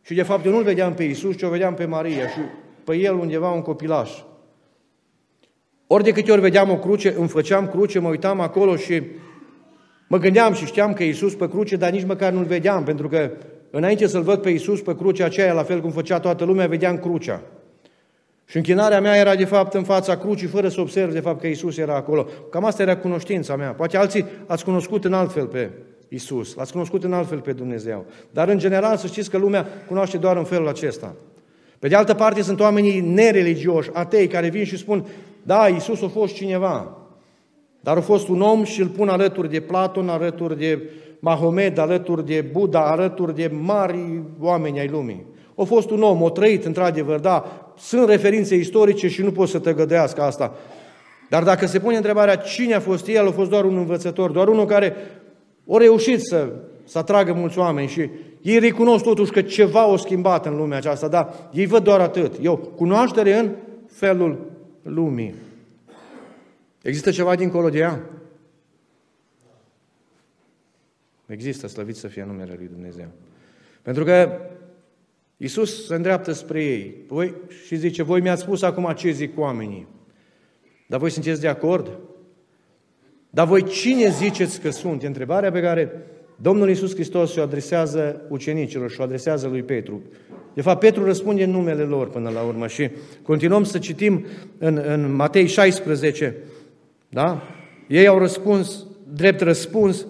și 0.00 0.14
de 0.14 0.22
fapt 0.22 0.44
eu 0.44 0.52
nu-L 0.52 0.62
vedeam 0.62 0.94
pe 0.94 1.02
Iisus, 1.02 1.36
ci 1.36 1.42
o 1.42 1.48
vedeam 1.48 1.74
pe 1.74 1.84
Maria 1.84 2.28
și 2.28 2.38
pe 2.84 2.96
El 2.96 3.14
undeva 3.14 3.50
un 3.50 3.62
copilaș. 3.62 4.10
Ori 5.86 6.04
de 6.04 6.12
câte 6.12 6.32
ori 6.32 6.40
vedeam 6.40 6.70
o 6.70 6.78
cruce, 6.78 7.14
îmi 7.18 7.28
făceam 7.28 7.68
cruce, 7.68 7.98
mă 7.98 8.08
uitam 8.08 8.40
acolo 8.40 8.76
și 8.76 9.02
mă 10.08 10.18
gândeam 10.18 10.52
și 10.52 10.66
știam 10.66 10.92
că 10.92 11.02
Iisus 11.02 11.34
pe 11.34 11.48
cruce, 11.48 11.76
dar 11.76 11.90
nici 11.90 12.06
măcar 12.06 12.32
nu-L 12.32 12.44
vedeam, 12.44 12.84
pentru 12.84 13.08
că 13.08 13.30
înainte 13.76 14.06
să-L 14.06 14.22
văd 14.22 14.40
pe 14.40 14.50
Iisus 14.50 14.80
pe 14.80 14.96
crucea 14.96 15.24
aceea, 15.24 15.52
la 15.52 15.62
fel 15.62 15.80
cum 15.80 15.90
făcea 15.90 16.20
toată 16.20 16.44
lumea, 16.44 16.66
vedeam 16.66 16.98
crucea. 16.98 17.42
Și 18.44 18.56
închinarea 18.56 19.00
mea 19.00 19.16
era 19.16 19.34
de 19.34 19.44
fapt 19.44 19.74
în 19.74 19.82
fața 19.82 20.16
crucii, 20.16 20.46
fără 20.46 20.68
să 20.68 20.80
observ 20.80 21.12
de 21.12 21.20
fapt 21.20 21.40
că 21.40 21.46
Isus 21.46 21.76
era 21.76 21.94
acolo. 21.94 22.26
Cam 22.50 22.64
asta 22.64 22.82
era 22.82 22.96
cunoștința 22.96 23.56
mea. 23.56 23.70
Poate 23.70 23.96
alții 23.96 24.26
ați 24.46 24.64
cunoscut 24.64 25.04
în 25.04 25.12
alt 25.12 25.32
fel 25.32 25.46
pe 25.46 25.70
Isus, 26.08 26.54
l-ați 26.54 26.72
cunoscut 26.72 27.04
în 27.04 27.12
alt 27.12 27.28
fel 27.28 27.40
pe 27.40 27.52
Dumnezeu. 27.52 28.04
Dar 28.30 28.48
în 28.48 28.58
general 28.58 28.96
să 28.96 29.06
știți 29.06 29.30
că 29.30 29.38
lumea 29.38 29.66
cunoaște 29.86 30.16
doar 30.16 30.36
în 30.36 30.44
felul 30.44 30.68
acesta. 30.68 31.14
Pe 31.78 31.88
de 31.88 31.94
altă 31.94 32.14
parte 32.14 32.42
sunt 32.42 32.60
oamenii 32.60 33.00
nereligioși, 33.00 33.90
atei, 33.92 34.26
care 34.26 34.48
vin 34.48 34.64
și 34.64 34.76
spun, 34.76 35.06
da, 35.42 35.66
Isus 35.66 36.02
a 36.02 36.08
fost 36.08 36.34
cineva, 36.34 36.96
dar 37.80 37.96
a 37.96 38.00
fost 38.00 38.28
un 38.28 38.40
om 38.40 38.64
și 38.64 38.80
îl 38.80 38.88
pun 38.88 39.08
alături 39.08 39.50
de 39.50 39.60
Platon, 39.60 40.08
alături 40.08 40.58
de 40.58 40.82
Mahomed, 41.24 41.78
alături 41.78 42.26
de 42.26 42.44
Buddha, 42.52 42.90
alături 42.90 43.34
de 43.34 43.50
mari 43.60 44.22
oameni 44.40 44.78
ai 44.78 44.88
lumii. 44.88 45.24
A 45.56 45.62
fost 45.62 45.90
un 45.90 46.02
om, 46.02 46.22
o 46.22 46.30
trăit 46.30 46.64
într-adevăr, 46.64 47.18
da, 47.18 47.44
sunt 47.78 48.08
referințe 48.08 48.54
istorice 48.54 49.08
și 49.08 49.22
nu 49.22 49.32
pot 49.32 49.48
să 49.48 49.58
tăgădească 49.58 50.22
asta. 50.22 50.54
Dar 51.28 51.42
dacă 51.42 51.66
se 51.66 51.78
pune 51.78 51.96
întrebarea 51.96 52.36
cine 52.36 52.74
a 52.74 52.80
fost 52.80 53.06
el, 53.06 53.26
a 53.26 53.30
fost 53.30 53.50
doar 53.50 53.64
un 53.64 53.76
învățător, 53.76 54.30
doar 54.30 54.48
unul 54.48 54.66
care 54.66 54.96
a 55.70 55.76
reușit 55.76 56.20
să, 56.20 56.52
să 56.84 56.98
atragă 56.98 57.32
mulți 57.32 57.58
oameni 57.58 57.88
și 57.88 58.10
ei 58.40 58.58
recunosc 58.58 59.04
totuși 59.04 59.32
că 59.32 59.42
ceva 59.42 59.86
o 59.86 59.96
schimbat 59.96 60.46
în 60.46 60.56
lumea 60.56 60.76
aceasta, 60.76 61.08
dar 61.08 61.34
ei 61.52 61.66
văd 61.66 61.82
doar 61.82 62.00
atât. 62.00 62.34
Eu, 62.40 62.56
cunoaștere 62.56 63.38
în 63.38 63.50
felul 63.90 64.38
lumii. 64.82 65.34
Există 66.82 67.10
ceva 67.10 67.34
dincolo 67.34 67.68
de 67.68 67.78
ea? 67.78 68.00
Există, 71.32 71.66
slăvit 71.66 71.96
să 71.96 72.06
fie 72.06 72.24
numele 72.24 72.54
Lui 72.56 72.68
Dumnezeu. 72.72 73.08
Pentru 73.82 74.04
că 74.04 74.40
Iisus 75.36 75.86
se 75.86 75.94
îndreaptă 75.94 76.32
spre 76.32 76.64
ei 76.64 76.94
voi, 77.06 77.34
și 77.66 77.76
zice, 77.76 78.02
voi 78.02 78.20
mi-ați 78.20 78.42
spus 78.42 78.62
acum 78.62 78.92
ce 78.96 79.10
zic 79.10 79.38
oamenii. 79.38 79.86
Dar 80.86 81.00
voi 81.00 81.10
sunteți 81.10 81.40
de 81.40 81.48
acord? 81.48 81.98
Dar 83.30 83.46
voi 83.46 83.64
cine 83.64 84.08
ziceți 84.08 84.60
că 84.60 84.70
sunt? 84.70 85.02
E 85.02 85.06
întrebarea 85.06 85.50
pe 85.50 85.60
care 85.60 85.92
Domnul 86.36 86.68
Iisus 86.68 86.94
Hristos 86.94 87.32
și-o 87.32 87.42
adresează 87.42 88.22
ucenicilor 88.28 88.90
și 88.90 89.00
o 89.00 89.02
adresează 89.02 89.48
lui 89.48 89.62
Petru. 89.62 90.02
De 90.54 90.62
fapt, 90.62 90.80
Petru 90.80 91.04
răspunde 91.04 91.44
în 91.44 91.50
numele 91.50 91.82
lor 91.82 92.10
până 92.10 92.30
la 92.30 92.42
urmă 92.42 92.66
și 92.66 92.90
continuăm 93.22 93.64
să 93.64 93.78
citim 93.78 94.26
în, 94.58 94.82
în 94.86 95.14
Matei 95.14 95.46
16, 95.46 96.36
da? 97.08 97.42
Ei 97.88 98.06
au 98.06 98.18
răspuns, 98.18 98.86
drept 99.12 99.40
răspuns, 99.40 100.06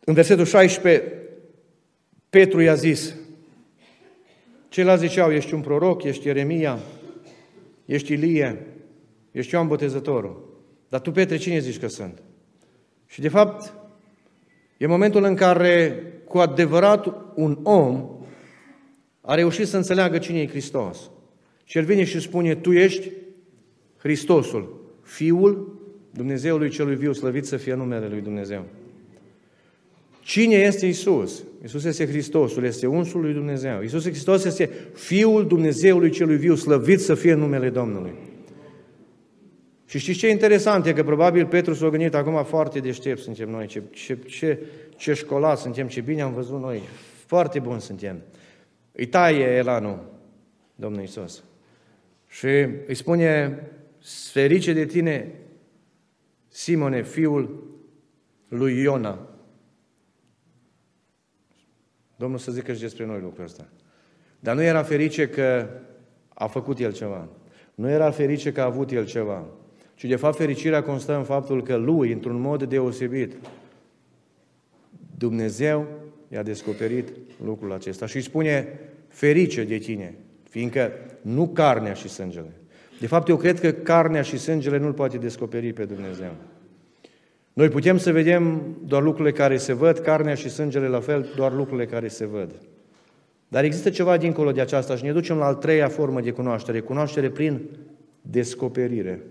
în 0.00 0.14
versetul 0.14 0.44
16, 0.44 1.12
Petru 2.30 2.60
i-a 2.60 2.74
zis, 2.74 3.14
Ceilalți 4.68 5.06
ziceau, 5.06 5.32
ești 5.32 5.54
un 5.54 5.60
proroc, 5.60 6.02
ești 6.02 6.26
Ieremia, 6.26 6.78
ești 7.84 8.12
Ilie, 8.12 8.66
ești 9.30 9.54
Ioan 9.54 9.66
Botezătorul. 9.66 10.62
Dar 10.88 11.00
tu, 11.00 11.10
Petre, 11.10 11.36
cine 11.36 11.58
zici 11.58 11.78
că 11.78 11.88
sunt? 11.88 12.22
Și 13.06 13.20
de 13.20 13.28
fapt, 13.28 13.74
e 14.76 14.86
momentul 14.86 15.24
în 15.24 15.34
care 15.34 16.02
cu 16.24 16.38
adevărat 16.38 17.14
un 17.34 17.58
om 17.62 18.08
a 19.20 19.34
reușit 19.34 19.66
să 19.66 19.76
înțeleagă 19.76 20.18
cine 20.18 20.40
e 20.40 20.46
Hristos. 20.46 21.10
Și 21.64 21.78
el 21.78 21.84
vine 21.84 22.04
și 22.04 22.20
spune, 22.20 22.54
tu 22.54 22.72
ești 22.72 23.10
Hristosul, 23.96 24.92
Fiul 25.02 25.80
Dumnezeului 26.10 26.70
celui 26.70 26.96
viu, 26.96 27.12
slăvit 27.12 27.44
să 27.46 27.56
fie 27.56 27.74
numele 27.74 28.08
Lui 28.08 28.20
Dumnezeu. 28.20 28.66
Cine 30.30 30.54
este 30.54 30.86
Isus? 30.86 31.44
Isus 31.64 31.84
este 31.84 32.06
Hristosul, 32.06 32.64
este 32.64 32.86
unsul 32.86 33.20
lui 33.20 33.32
Dumnezeu. 33.32 33.82
Isus 33.82 34.04
Hristos 34.04 34.44
este 34.44 34.70
Fiul 34.94 35.46
Dumnezeului 35.46 36.10
celui 36.10 36.36
viu, 36.36 36.54
slăvit 36.54 37.00
să 37.00 37.14
fie 37.14 37.34
numele 37.34 37.70
Domnului. 37.70 38.12
Și 39.86 39.98
știți 39.98 40.18
ce 40.18 40.28
interesant 40.28 40.86
e? 40.86 40.92
Că 40.92 41.02
probabil 41.02 41.46
Petru 41.46 41.74
s-a 41.74 41.88
gândit 41.88 42.14
acum 42.14 42.44
foarte 42.44 42.78
deștept 42.78 43.20
suntem 43.20 43.50
noi, 43.50 43.66
ce, 43.66 43.82
ce, 43.90 44.18
ce, 44.26 44.58
ce 44.96 45.12
școlat 45.12 45.58
suntem, 45.58 45.88
ce 45.88 46.00
bine 46.00 46.22
am 46.22 46.32
văzut 46.32 46.60
noi, 46.60 46.80
foarte 47.26 47.58
buni 47.58 47.80
suntem. 47.80 48.22
Îi 48.92 49.06
taie 49.06 49.44
elanul 49.44 50.12
Domnul 50.74 51.02
Isus. 51.02 51.44
Și 52.26 52.46
îi 52.86 52.94
spune, 52.94 53.60
sferice 53.98 54.72
de 54.72 54.84
tine, 54.86 55.34
Simone, 56.48 57.02
fiul 57.02 57.64
lui 58.48 58.80
Iona, 58.80 59.29
Domnul 62.20 62.38
să 62.38 62.52
zică 62.52 62.72
și 62.72 62.80
despre 62.80 63.06
noi 63.06 63.20
lucrul 63.22 63.44
ăsta. 63.44 63.66
Dar 64.40 64.54
nu 64.54 64.62
era 64.62 64.82
ferice 64.82 65.28
că 65.28 65.68
a 66.28 66.46
făcut 66.46 66.78
El 66.78 66.92
ceva. 66.92 67.28
Nu 67.74 67.90
era 67.90 68.10
ferice 68.10 68.52
că 68.52 68.60
a 68.60 68.64
avut 68.64 68.90
El 68.90 69.06
ceva. 69.06 69.44
Ci 69.94 70.04
de 70.04 70.16
fapt 70.16 70.36
fericirea 70.36 70.82
constă 70.82 71.16
în 71.16 71.24
faptul 71.24 71.62
că 71.62 71.76
Lui, 71.76 72.12
într-un 72.12 72.40
mod 72.40 72.62
deosebit, 72.62 73.34
Dumnezeu 75.18 75.86
i-a 76.28 76.42
descoperit 76.42 77.08
lucrul 77.44 77.72
acesta 77.72 78.06
și 78.06 78.16
îi 78.16 78.22
spune 78.22 78.78
ferice 79.08 79.64
de 79.64 79.78
tine, 79.78 80.14
fiindcă 80.48 80.92
nu 81.20 81.48
carnea 81.48 81.92
și 81.92 82.08
sângele. 82.08 82.52
De 83.00 83.06
fapt, 83.06 83.28
eu 83.28 83.36
cred 83.36 83.60
că 83.60 83.72
carnea 83.72 84.22
și 84.22 84.38
sângele 84.38 84.78
nu-L 84.78 84.92
poate 84.92 85.16
descoperi 85.16 85.72
pe 85.72 85.84
Dumnezeu. 85.84 86.32
Noi 87.52 87.68
putem 87.68 87.96
să 87.96 88.12
vedem 88.12 88.76
doar 88.84 89.02
lucrurile 89.02 89.32
care 89.32 89.56
se 89.56 89.72
văd, 89.72 89.98
carnea 89.98 90.34
și 90.34 90.48
sângele 90.48 90.88
la 90.88 91.00
fel, 91.00 91.32
doar 91.36 91.52
lucrurile 91.52 91.86
care 91.86 92.08
se 92.08 92.26
văd. 92.26 92.54
Dar 93.48 93.64
există 93.64 93.90
ceva 93.90 94.16
dincolo 94.16 94.52
de 94.52 94.60
aceasta 94.60 94.96
și 94.96 95.04
ne 95.04 95.12
ducem 95.12 95.36
la 95.36 95.44
al 95.44 95.54
treia 95.54 95.88
formă 95.88 96.20
de 96.20 96.30
cunoaștere. 96.30 96.80
Cunoaștere 96.80 97.30
prin 97.30 97.60
descoperire. 98.22 99.22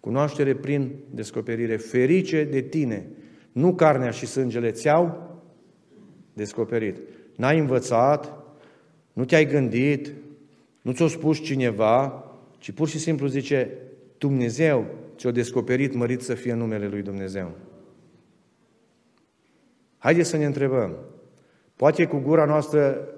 Cunoaștere 0.00 0.54
prin 0.54 0.90
descoperire. 1.10 1.76
Ferice 1.76 2.44
de 2.44 2.60
tine. 2.60 3.06
Nu 3.52 3.74
carnea 3.74 4.10
și 4.10 4.26
sângele 4.26 4.70
ți-au 4.70 5.30
descoperit. 6.32 6.96
N-ai 7.36 7.58
învățat, 7.58 8.38
nu 9.12 9.24
te-ai 9.24 9.46
gândit, 9.46 10.12
nu 10.82 10.92
ți-o 10.92 11.06
spus 11.06 11.42
cineva, 11.42 12.24
ci 12.58 12.70
pur 12.70 12.88
și 12.88 12.98
simplu 12.98 13.26
zice, 13.26 13.70
Dumnezeu 14.18 14.86
ți-o 15.20 15.30
descoperit, 15.30 15.94
mărit 15.94 16.20
să 16.20 16.34
fie 16.34 16.52
numele 16.52 16.88
Lui 16.88 17.02
Dumnezeu. 17.02 17.50
Haideți 19.98 20.28
să 20.28 20.36
ne 20.36 20.44
întrebăm. 20.44 20.96
Poate 21.76 22.06
cu 22.06 22.16
gura 22.16 22.44
noastră 22.44 23.08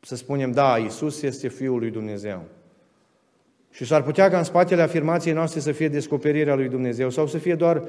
să 0.00 0.16
spunem, 0.16 0.50
da, 0.50 0.76
Isus 0.76 1.22
este 1.22 1.48
Fiul 1.48 1.78
lui 1.78 1.90
Dumnezeu. 1.90 2.42
Și 3.70 3.84
s-ar 3.84 4.02
putea 4.02 4.30
ca 4.30 4.38
în 4.38 4.44
spatele 4.44 4.82
afirmației 4.82 5.34
noastre 5.34 5.60
să 5.60 5.72
fie 5.72 5.88
descoperirea 5.88 6.54
lui 6.54 6.68
Dumnezeu 6.68 7.10
sau 7.10 7.26
să 7.26 7.38
fie 7.38 7.54
doar 7.54 7.82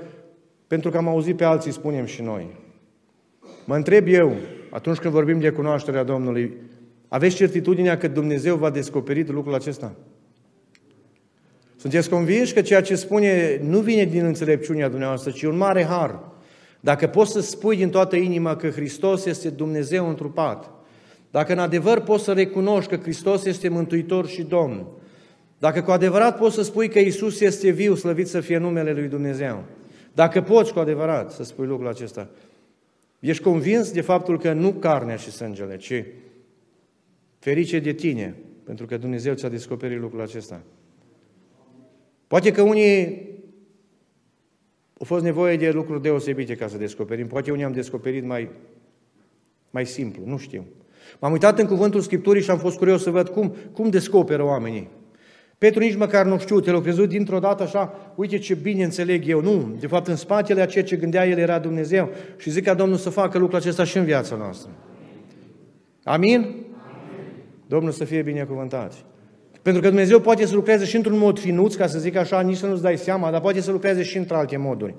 pentru 0.68 0.90
că 0.90 0.98
am 0.98 1.08
auzit 1.08 1.38
pe 1.38 1.44
alții, 1.44 1.72
spunem 1.72 2.06
și 2.06 2.22
noi. 2.22 2.48
Mă 3.66 3.76
întreb 3.76 4.08
eu, 4.08 4.36
atunci 4.70 4.98
când 4.98 5.14
vorbim 5.14 5.40
de 5.40 5.50
cunoașterea 5.50 6.04
Domnului, 6.04 6.54
aveți 7.08 7.36
certitudinea 7.36 7.98
că 7.98 8.08
Dumnezeu 8.08 8.56
va 8.56 8.70
descoperi 8.70 9.28
lucrul 9.28 9.54
acesta? 9.54 9.96
Sunteți 11.84 12.10
convinși 12.10 12.54
că 12.54 12.62
ceea 12.62 12.82
ce 12.82 12.96
spune 12.96 13.60
nu 13.64 13.80
vine 13.80 14.04
din 14.04 14.26
înțelepciunea 14.26 14.90
dumneavoastră, 14.90 15.32
ci 15.32 15.44
un 15.44 15.58
mare 15.58 15.84
har. 15.84 16.20
Dacă 16.80 17.08
poți 17.08 17.32
să 17.32 17.42
spui 17.42 17.76
din 17.76 17.90
toată 17.90 18.16
inima 18.16 18.56
că 18.56 18.70
Hristos 18.70 19.26
este 19.26 19.50
Dumnezeu 19.50 20.10
întrupat, 20.10 20.72
dacă 21.32 21.52
în 21.52 21.60
adevăr 21.60 22.02
poți 22.02 22.24
să 22.24 22.34
recunoști 22.34 22.90
că 22.90 23.02
Hristos 23.02 23.46
este 23.46 23.70
Mântuitor 23.70 24.28
și 24.28 24.42
Domn, 24.42 24.88
dacă 25.58 25.82
cu 25.82 25.92
adevărat 25.92 26.38
poți 26.38 26.56
să 26.56 26.62
spui 26.62 26.90
că 26.90 27.00
Isus 27.00 27.40
este 27.40 27.70
viu, 27.70 27.96
slăvit 27.96 28.28
să 28.28 28.40
fie 28.40 28.58
numele 28.58 28.92
Lui 28.94 29.08
Dumnezeu, 29.08 29.64
dacă 30.14 30.42
poți 30.42 30.74
cu 30.74 30.80
adevărat 30.80 31.32
să 31.32 31.44
spui 31.44 31.66
lucrul 31.66 31.88
acesta, 31.88 32.30
ești 33.20 33.44
convins 33.44 33.92
de 33.92 34.02
faptul 34.02 34.40
că 34.40 34.54
nu 34.54 34.72
carnea 34.72 35.16
și 35.16 35.32
sângele, 35.32 35.78
ci 35.78 36.04
ferice 37.40 37.80
de 37.80 37.94
tine, 37.94 38.36
pentru 38.64 38.86
că 38.86 38.98
Dumnezeu 38.98 39.34
ți-a 39.34 39.50
descoperit 39.50 40.00
lucrul 40.00 40.22
acesta. 40.22 40.62
Poate 42.34 42.52
că 42.52 42.62
unii 42.62 43.22
au 45.00 45.06
fost 45.06 45.24
nevoie 45.24 45.58
de 45.58 45.72
lucruri 45.72 46.02
deosebite 46.02 46.56
ca 46.56 46.68
să 46.68 46.78
descoperim. 46.78 47.28
Poate 47.28 47.52
unii 47.52 47.64
am 47.64 47.72
descoperit 47.72 48.26
mai, 48.26 48.50
mai 49.70 49.86
simplu, 49.86 50.24
nu 50.26 50.38
știu. 50.38 50.66
M-am 51.20 51.32
uitat 51.32 51.60
în 51.60 51.68
cuvântul 51.68 52.02
Scripturii 52.02 52.42
și 52.42 52.50
am 52.50 52.58
fost 52.58 52.78
curios 52.78 53.04
să 53.04 53.10
văd 53.10 53.30
cum, 53.30 53.56
cum 53.74 53.90
descoperă 53.90 54.44
oamenii. 54.44 54.90
Petru 55.58 55.80
nici 55.80 55.96
măcar 55.96 56.26
nu 56.26 56.40
știu, 56.40 56.60
te-l 56.60 56.82
crezut 56.82 57.10
dintr-o 57.10 57.40
dată 57.40 57.64
așa, 57.64 58.14
uite 58.16 58.38
ce 58.38 58.54
bine 58.54 58.84
înțeleg 58.84 59.28
eu. 59.28 59.42
Nu, 59.42 59.76
de 59.80 59.88
fapt 59.88 60.08
în 60.08 60.16
spatele 60.16 60.62
a 60.62 60.66
ceea 60.66 60.84
ce 60.84 60.96
gândea 60.96 61.28
el 61.28 61.38
era 61.38 61.60
Dumnezeu 61.60 62.10
și 62.38 62.50
zic 62.50 62.64
ca 62.64 62.74
Domnul 62.74 62.98
să 62.98 63.10
facă 63.10 63.38
lucrul 63.38 63.60
acesta 63.60 63.84
și 63.84 63.98
în 63.98 64.06
viața 64.06 64.36
noastră. 64.36 64.72
Amin? 66.04 66.40
Amin. 66.40 66.66
Domnul 67.68 67.92
să 67.92 68.04
fie 68.04 68.22
binecuvântat. 68.22 69.06
Pentru 69.64 69.82
că 69.82 69.88
Dumnezeu 69.88 70.20
poate 70.20 70.46
să 70.46 70.56
lucreze 70.56 70.86
și 70.86 70.96
într-un 70.96 71.18
mod 71.18 71.40
finuț, 71.40 71.76
ca 71.76 71.88
să 71.88 72.00
zic 72.00 72.16
așa, 72.16 72.42
nici 72.42 72.58
să 72.58 72.68
nu-ți 72.68 72.82
dai 72.82 72.98
seama, 72.98 73.32
dar 73.32 73.42
poate 73.42 73.62
să 73.62 73.72
lucreze 73.72 74.04
și 74.04 74.18
într-alte 74.18 74.58
moduri. 74.58 74.96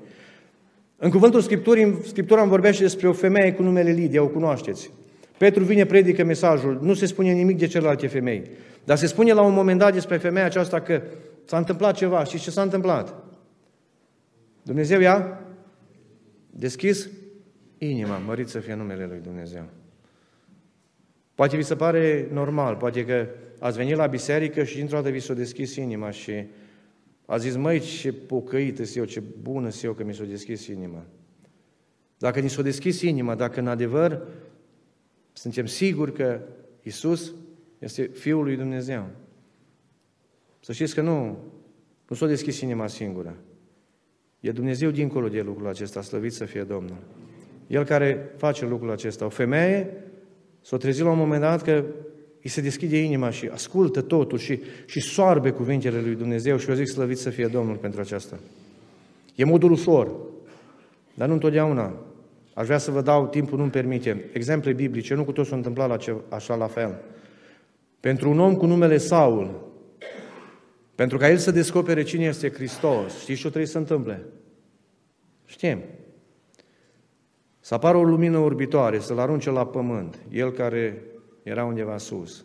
În 0.97 1.11
cuvântul 1.11 1.41
Scripturii, 1.41 1.99
Scriptura 2.07 2.41
îmi 2.41 2.51
vorbește 2.51 2.83
despre 2.83 3.09
o 3.09 3.13
femeie 3.13 3.53
cu 3.53 3.63
numele 3.63 3.91
Lidia, 3.91 4.23
o 4.23 4.29
cunoașteți. 4.29 4.91
Petru 5.39 5.65
vine, 5.65 5.85
predică 5.85 6.25
mesajul, 6.25 6.79
nu 6.83 6.95
se 6.95 7.07
spune 7.07 7.33
nimic 7.33 7.59
de 7.59 7.67
celelalte 7.67 8.07
femei. 8.07 8.51
Dar 8.85 8.97
se 8.97 9.07
spune 9.07 9.33
la 9.33 9.43
un 9.43 9.55
moment 9.55 9.79
dat 9.79 9.93
despre 9.93 10.17
femeia 10.17 10.47
aceasta 10.47 10.81
că 10.81 11.03
s-a 11.45 11.57
întâmplat 11.57 11.95
ceva. 11.95 12.25
Și 12.25 12.39
ce 12.39 12.51
s-a 12.51 12.63
întâmplat? 12.63 13.15
Dumnezeu 14.63 15.01
i-a 15.01 15.41
deschis 16.51 17.09
inima, 17.79 18.17
mărit 18.27 18.49
să 18.49 18.59
fie 18.59 18.75
numele 18.75 19.07
Lui 19.07 19.21
Dumnezeu. 19.23 19.65
Poate 21.35 21.57
vi 21.57 21.63
se 21.63 21.77
pare 21.77 22.29
normal, 22.33 22.75
poate 22.77 23.05
că 23.05 23.27
ați 23.59 23.77
venit 23.77 23.97
la 23.97 24.07
biserică 24.07 24.65
și 24.65 24.77
dintr-o 24.77 24.97
dată 24.97 25.11
vi 25.11 25.21
s-a 25.21 25.35
deschis 25.35 25.77
inima 25.77 26.11
și 26.11 26.33
a 27.27 27.37
zis, 27.37 27.57
măi, 27.57 27.81
ce 27.81 28.13
pocăită 28.13 28.83
eu, 28.95 29.05
ce 29.05 29.23
bună 29.43 29.69
eu 29.83 29.93
că 29.93 30.05
mi 30.05 30.15
s-a 30.15 30.25
deschis 30.25 30.67
inima. 30.67 31.05
Dacă 32.19 32.41
ni 32.41 32.51
s-a 32.51 32.63
deschis 32.63 33.01
inima, 33.01 33.35
dacă 33.35 33.61
în 33.61 33.67
adevăr 33.67 34.27
suntem 35.33 35.67
siguri 35.67 36.13
că 36.13 36.41
Isus 36.83 37.33
este 37.79 38.03
Fiul 38.03 38.45
lui 38.45 38.57
Dumnezeu. 38.57 39.07
Să 40.61 40.73
știți 40.73 40.95
că 40.95 41.01
nu, 41.01 41.39
nu 42.09 42.17
s-a 42.17 42.27
deschis 42.27 42.61
inima 42.61 42.87
singură. 42.87 43.37
E 44.41 44.53
Dumnezeu 44.53 44.91
dincolo 44.91 45.29
de 45.29 45.41
lucrul 45.41 45.69
acesta, 45.69 46.03
slăvit 46.03 46.33
să 46.33 46.45
fie 46.45 46.63
Domnul. 46.63 46.99
El 47.67 47.85
care 47.85 48.33
face 48.37 48.67
lucrul 48.67 48.91
acesta. 48.91 49.25
O 49.25 49.29
femeie 49.29 49.91
s-a 50.61 50.77
trezit 50.77 51.05
la 51.05 51.11
un 51.11 51.19
moment 51.19 51.41
dat 51.41 51.63
că 51.63 51.85
îi 52.45 52.51
se 52.51 52.61
deschide 52.61 52.97
inima 52.97 53.31
și 53.31 53.49
ascultă 53.53 54.01
totul 54.01 54.39
și, 54.39 54.61
și 54.87 55.01
soarbe 55.01 55.51
cuvintele 55.51 56.01
lui 56.01 56.15
Dumnezeu 56.15 56.57
și 56.57 56.69
eu 56.69 56.75
zic 56.75 56.87
slăvit 56.87 57.19
să 57.19 57.31
fie 57.31 57.47
Domnul 57.47 57.77
pentru 57.77 58.01
aceasta. 58.01 58.39
E 59.35 59.45
modul 59.45 59.71
ușor, 59.71 60.13
dar 61.15 61.29
nu 61.29 61.35
întotdeauna. 61.35 61.97
Aș 62.55 62.67
vrea 62.67 62.79
să 62.79 62.91
vă 62.91 63.01
dau, 63.01 63.27
timpul 63.27 63.59
nu-mi 63.59 63.71
permite, 63.71 64.25
exemple 64.33 64.73
biblice, 64.73 65.15
nu 65.15 65.25
cu 65.25 65.33
tot 65.33 65.47
s-a 65.47 65.57
întâmplat 65.57 65.89
la 65.89 65.97
ce, 65.97 66.15
așa 66.29 66.55
la 66.55 66.67
fel. 66.67 67.01
Pentru 68.01 68.31
un 68.31 68.39
om 68.39 68.57
cu 68.57 68.67
numele 68.67 68.97
Saul, 68.97 69.73
pentru 70.95 71.19
ca 71.19 71.31
el 71.31 71.37
să 71.37 71.51
descopere 71.51 72.03
cine 72.03 72.25
este 72.25 72.51
Hristos, 72.51 73.21
știți 73.21 73.41
ce 73.41 73.47
trebuie 73.47 73.67
să 73.67 73.79
întâmple? 73.79 74.25
Știm. 75.45 75.79
Să 77.61 77.75
apară 77.75 77.97
o 77.97 78.03
lumină 78.03 78.39
orbitoare, 78.39 78.99
să-l 78.99 79.19
arunce 79.19 79.51
la 79.51 79.67
pământ, 79.67 80.19
el 80.31 80.53
care 80.53 81.03
era 81.45 81.65
undeva 81.65 81.99
sus. 81.99 82.45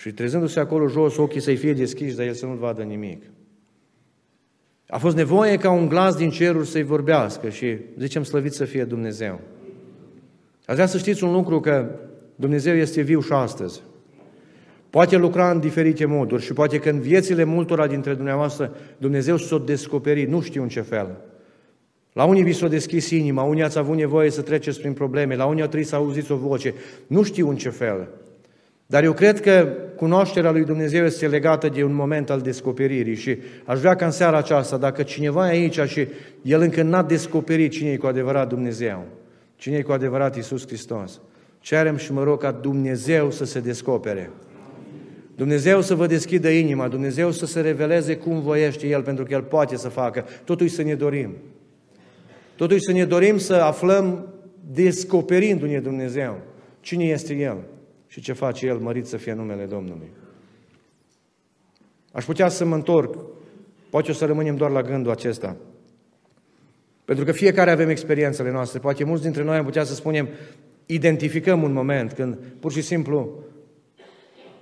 Și 0.00 0.12
trezându-se 0.12 0.60
acolo 0.60 0.88
jos, 0.88 1.16
ochii 1.16 1.40
să-i 1.40 1.56
fie 1.56 1.72
deschiși, 1.72 2.16
dar 2.16 2.26
el 2.26 2.32
să 2.32 2.46
nu 2.46 2.54
vadă 2.54 2.82
nimic. 2.82 3.22
A 4.88 4.98
fost 4.98 5.16
nevoie 5.16 5.56
ca 5.56 5.70
un 5.70 5.88
glas 5.88 6.16
din 6.16 6.30
ceruri 6.30 6.66
să-i 6.66 6.82
vorbească 6.82 7.48
și 7.48 7.76
zicem 7.98 8.22
slăvit 8.22 8.52
să 8.52 8.64
fie 8.64 8.84
Dumnezeu. 8.84 9.40
Ați 10.64 10.74
vrea 10.74 10.86
să 10.86 10.98
știți 10.98 11.24
un 11.24 11.32
lucru, 11.32 11.60
că 11.60 11.90
Dumnezeu 12.34 12.74
este 12.74 13.00
viu 13.00 13.20
și 13.20 13.32
astăzi. 13.32 13.82
Poate 14.90 15.16
lucra 15.16 15.50
în 15.50 15.60
diferite 15.60 16.04
moduri 16.04 16.42
și 16.42 16.52
poate 16.52 16.78
că 16.78 16.90
în 16.90 17.00
viețile 17.00 17.44
multora 17.44 17.86
dintre 17.86 18.14
dumneavoastră 18.14 18.76
Dumnezeu 18.98 19.36
s-a 19.36 19.58
descoperit, 19.58 20.28
nu 20.28 20.40
știu 20.40 20.62
în 20.62 20.68
ce 20.68 20.80
fel. 20.80 21.16
La 22.12 22.24
unii 22.24 22.42
vi 22.42 22.52
s-a 22.52 22.68
deschis 22.68 23.10
inima, 23.10 23.42
unii 23.42 23.62
ați 23.62 23.78
avut 23.78 23.96
nevoie 23.96 24.30
să 24.30 24.42
treceți 24.42 24.80
prin 24.80 24.92
probleme, 24.92 25.36
la 25.36 25.44
unii 25.44 25.62
au 25.62 25.68
trebuit 25.68 25.88
să 25.88 25.96
auziți 25.96 26.32
o 26.32 26.36
voce, 26.36 26.74
nu 27.06 27.22
știu 27.22 27.48
în 27.48 27.56
ce 27.56 27.68
fel. 27.68 28.08
Dar 28.86 29.04
eu 29.04 29.12
cred 29.12 29.40
că 29.40 29.68
cunoașterea 29.96 30.50
lui 30.50 30.64
Dumnezeu 30.64 31.04
este 31.04 31.26
legată 31.26 31.68
de 31.68 31.84
un 31.84 31.94
moment 31.94 32.30
al 32.30 32.40
descoperirii 32.40 33.14
și 33.14 33.38
aș 33.64 33.78
vrea 33.78 33.94
ca 33.94 34.04
în 34.04 34.10
seara 34.10 34.36
aceasta, 34.36 34.76
dacă 34.76 35.02
cineva 35.02 35.52
e 35.52 35.58
aici 35.58 35.80
și 35.80 36.08
el 36.42 36.60
încă 36.60 36.82
n-a 36.82 37.02
descoperit 37.02 37.70
cine 37.70 37.90
e 37.90 37.96
cu 37.96 38.06
adevărat 38.06 38.48
Dumnezeu, 38.48 39.04
cine 39.56 39.76
e 39.76 39.82
cu 39.82 39.92
adevărat 39.92 40.36
Iisus 40.36 40.66
Hristos, 40.66 41.20
cerem 41.60 41.96
și 41.96 42.12
mă 42.12 42.22
rog 42.22 42.40
ca 42.40 42.50
Dumnezeu 42.50 43.30
să 43.30 43.44
se 43.44 43.60
descopere. 43.60 44.30
Dumnezeu 45.36 45.80
să 45.80 45.94
vă 45.94 46.06
deschidă 46.06 46.48
inima, 46.48 46.88
Dumnezeu 46.88 47.30
să 47.30 47.46
se 47.46 47.60
reveleze 47.60 48.16
cum 48.16 48.40
voiește 48.40 48.86
El, 48.86 49.02
pentru 49.02 49.24
că 49.24 49.32
El 49.32 49.42
poate 49.42 49.76
să 49.76 49.88
facă. 49.88 50.24
Totuși 50.44 50.74
să 50.74 50.82
ne 50.82 50.94
dorim. 50.94 51.36
Totuși 52.56 52.80
să 52.80 52.92
ne 52.92 53.04
dorim 53.04 53.38
să 53.38 53.54
aflăm, 53.54 54.26
descoperindu-ne 54.70 55.80
Dumnezeu, 55.80 56.40
cine 56.80 57.04
este 57.04 57.34
El 57.34 57.56
și 58.06 58.20
ce 58.20 58.32
face 58.32 58.66
El, 58.66 58.78
mărit 58.78 59.06
să 59.06 59.16
fie 59.16 59.32
numele 59.32 59.64
Domnului. 59.64 60.10
Aș 62.12 62.24
putea 62.24 62.48
să 62.48 62.64
mă 62.64 62.74
întorc, 62.74 63.24
poate 63.90 64.10
o 64.10 64.14
să 64.14 64.24
rămânem 64.24 64.56
doar 64.56 64.70
la 64.70 64.82
gândul 64.82 65.10
acesta. 65.10 65.56
Pentru 67.04 67.24
că 67.24 67.32
fiecare 67.32 67.70
avem 67.70 67.88
experiențele 67.88 68.50
noastre. 68.50 68.78
Poate 68.78 69.04
mulți 69.04 69.22
dintre 69.22 69.42
noi 69.42 69.56
am 69.56 69.64
putea 69.64 69.84
să 69.84 69.94
spunem, 69.94 70.28
identificăm 70.86 71.62
un 71.62 71.72
moment 71.72 72.12
când 72.12 72.38
pur 72.60 72.72
și 72.72 72.82
simplu 72.82 73.44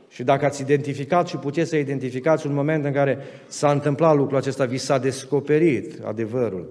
și 0.08 0.22
dacă 0.22 0.44
ați 0.44 0.62
identificat 0.62 1.28
și 1.28 1.36
puteți 1.36 1.68
să 1.68 1.76
identificați 1.76 2.46
un 2.46 2.54
moment 2.54 2.84
în 2.84 2.92
care 2.92 3.18
s-a 3.46 3.70
întâmplat 3.70 4.16
lucrul 4.16 4.38
acesta, 4.38 4.64
vi 4.64 4.78
s-a 4.78 4.98
descoperit 4.98 6.04
adevărul, 6.04 6.68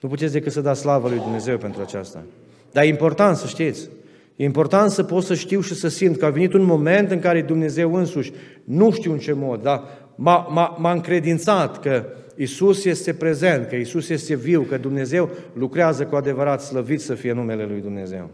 nu 0.00 0.08
puteți 0.08 0.32
decât 0.32 0.52
să 0.52 0.60
dați 0.60 0.80
slavă 0.80 1.08
lui 1.08 1.18
Dumnezeu 1.18 1.58
pentru 1.58 1.82
aceasta. 1.82 2.24
Dar 2.72 2.84
e 2.84 2.88
important 2.88 3.36
să 3.36 3.46
știți, 3.46 3.88
e 4.36 4.44
important 4.44 4.90
să 4.90 5.02
pot 5.02 5.22
să 5.22 5.34
știu 5.34 5.60
și 5.60 5.74
să 5.74 5.88
simt 5.88 6.16
că 6.16 6.24
a 6.24 6.30
venit 6.30 6.52
un 6.52 6.64
moment 6.64 7.10
în 7.10 7.18
care 7.18 7.42
Dumnezeu 7.42 7.94
însuși, 7.94 8.32
nu 8.64 8.90
știu 8.90 9.12
în 9.12 9.18
ce 9.18 9.32
mod, 9.32 9.62
dar 9.62 9.82
m-a, 10.14 10.36
m-a, 10.50 10.76
m-a 10.78 10.92
încredințat 10.92 11.80
că 11.80 12.04
Isus 12.36 12.84
este 12.84 13.14
prezent, 13.14 13.68
că 13.68 13.76
Isus 13.76 14.08
este 14.08 14.34
viu, 14.34 14.62
că 14.62 14.76
Dumnezeu 14.76 15.30
lucrează 15.52 16.04
cu 16.04 16.16
adevărat 16.16 16.62
slăvit 16.62 17.00
să 17.00 17.14
fie 17.14 17.32
numele 17.32 17.64
lui 17.64 17.80
Dumnezeu. 17.80 18.30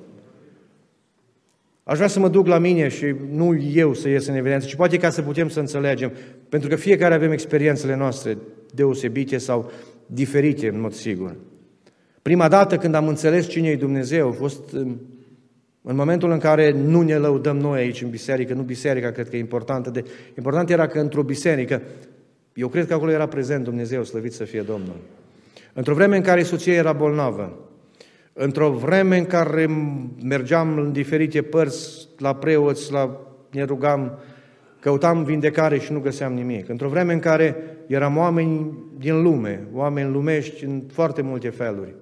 Aș 1.84 1.96
vrea 1.96 2.08
să 2.08 2.18
mă 2.18 2.28
duc 2.28 2.46
la 2.46 2.58
mine 2.58 2.88
și 2.88 3.14
nu 3.30 3.56
eu 3.74 3.94
să 3.94 4.08
ies 4.08 4.26
în 4.26 4.34
evidență, 4.34 4.66
ci 4.66 4.74
poate 4.74 4.96
ca 4.96 5.10
să 5.10 5.22
putem 5.22 5.48
să 5.48 5.60
înțelegem, 5.60 6.12
pentru 6.48 6.68
că 6.68 6.76
fiecare 6.76 7.14
avem 7.14 7.32
experiențele 7.32 7.96
noastre 7.96 8.38
deosebite 8.74 9.38
sau 9.38 9.70
diferite, 10.06 10.68
în 10.68 10.80
mod 10.80 10.92
sigur. 10.92 11.36
Prima 12.22 12.48
dată 12.48 12.76
când 12.76 12.94
am 12.94 13.08
înțeles 13.08 13.48
cine 13.48 13.68
e 13.68 13.76
Dumnezeu 13.76 14.28
a 14.28 14.32
fost 14.32 14.72
în 15.82 15.96
momentul 15.96 16.30
în 16.30 16.38
care 16.38 16.70
nu 16.70 17.00
ne 17.00 17.16
lăudăm 17.16 17.56
noi 17.56 17.80
aici 17.80 18.02
în 18.02 18.10
biserică, 18.10 18.54
nu 18.54 18.62
biserica 18.62 19.10
cred 19.10 19.28
că 19.28 19.36
e 19.36 19.38
importantă, 19.38 19.90
de, 19.90 20.04
important 20.36 20.70
era 20.70 20.86
că 20.86 20.98
într-o 20.98 21.22
biserică, 21.22 21.82
eu 22.54 22.68
cred 22.68 22.86
că 22.86 22.94
acolo 22.94 23.10
era 23.10 23.26
prezent 23.26 23.64
Dumnezeu, 23.64 24.04
slăvit 24.04 24.32
să 24.32 24.44
fie 24.44 24.60
Domnul. 24.60 24.96
Într-o 25.72 25.94
vreme 25.94 26.16
în 26.16 26.22
care 26.22 26.42
soția 26.42 26.72
era 26.72 26.92
bolnavă, 26.92 27.58
într-o 28.32 28.70
vreme 28.70 29.18
în 29.18 29.26
care 29.26 29.66
mergeam 30.22 30.78
în 30.78 30.92
diferite 30.92 31.42
părți, 31.42 32.08
la 32.18 32.34
preoți, 32.34 32.92
la, 32.92 33.20
ne 33.50 33.64
rugam, 33.64 34.18
căutam 34.80 35.24
vindecare 35.24 35.78
și 35.78 35.92
nu 35.92 36.00
găseam 36.00 36.32
nimic. 36.32 36.68
Într-o 36.68 36.88
vreme 36.88 37.12
în 37.12 37.18
care 37.18 37.56
eram 37.86 38.16
oameni 38.16 38.78
din 38.98 39.22
lume, 39.22 39.66
oameni 39.72 40.12
lumești 40.12 40.64
în 40.64 40.82
foarte 40.92 41.22
multe 41.22 41.48
feluri. 41.48 41.94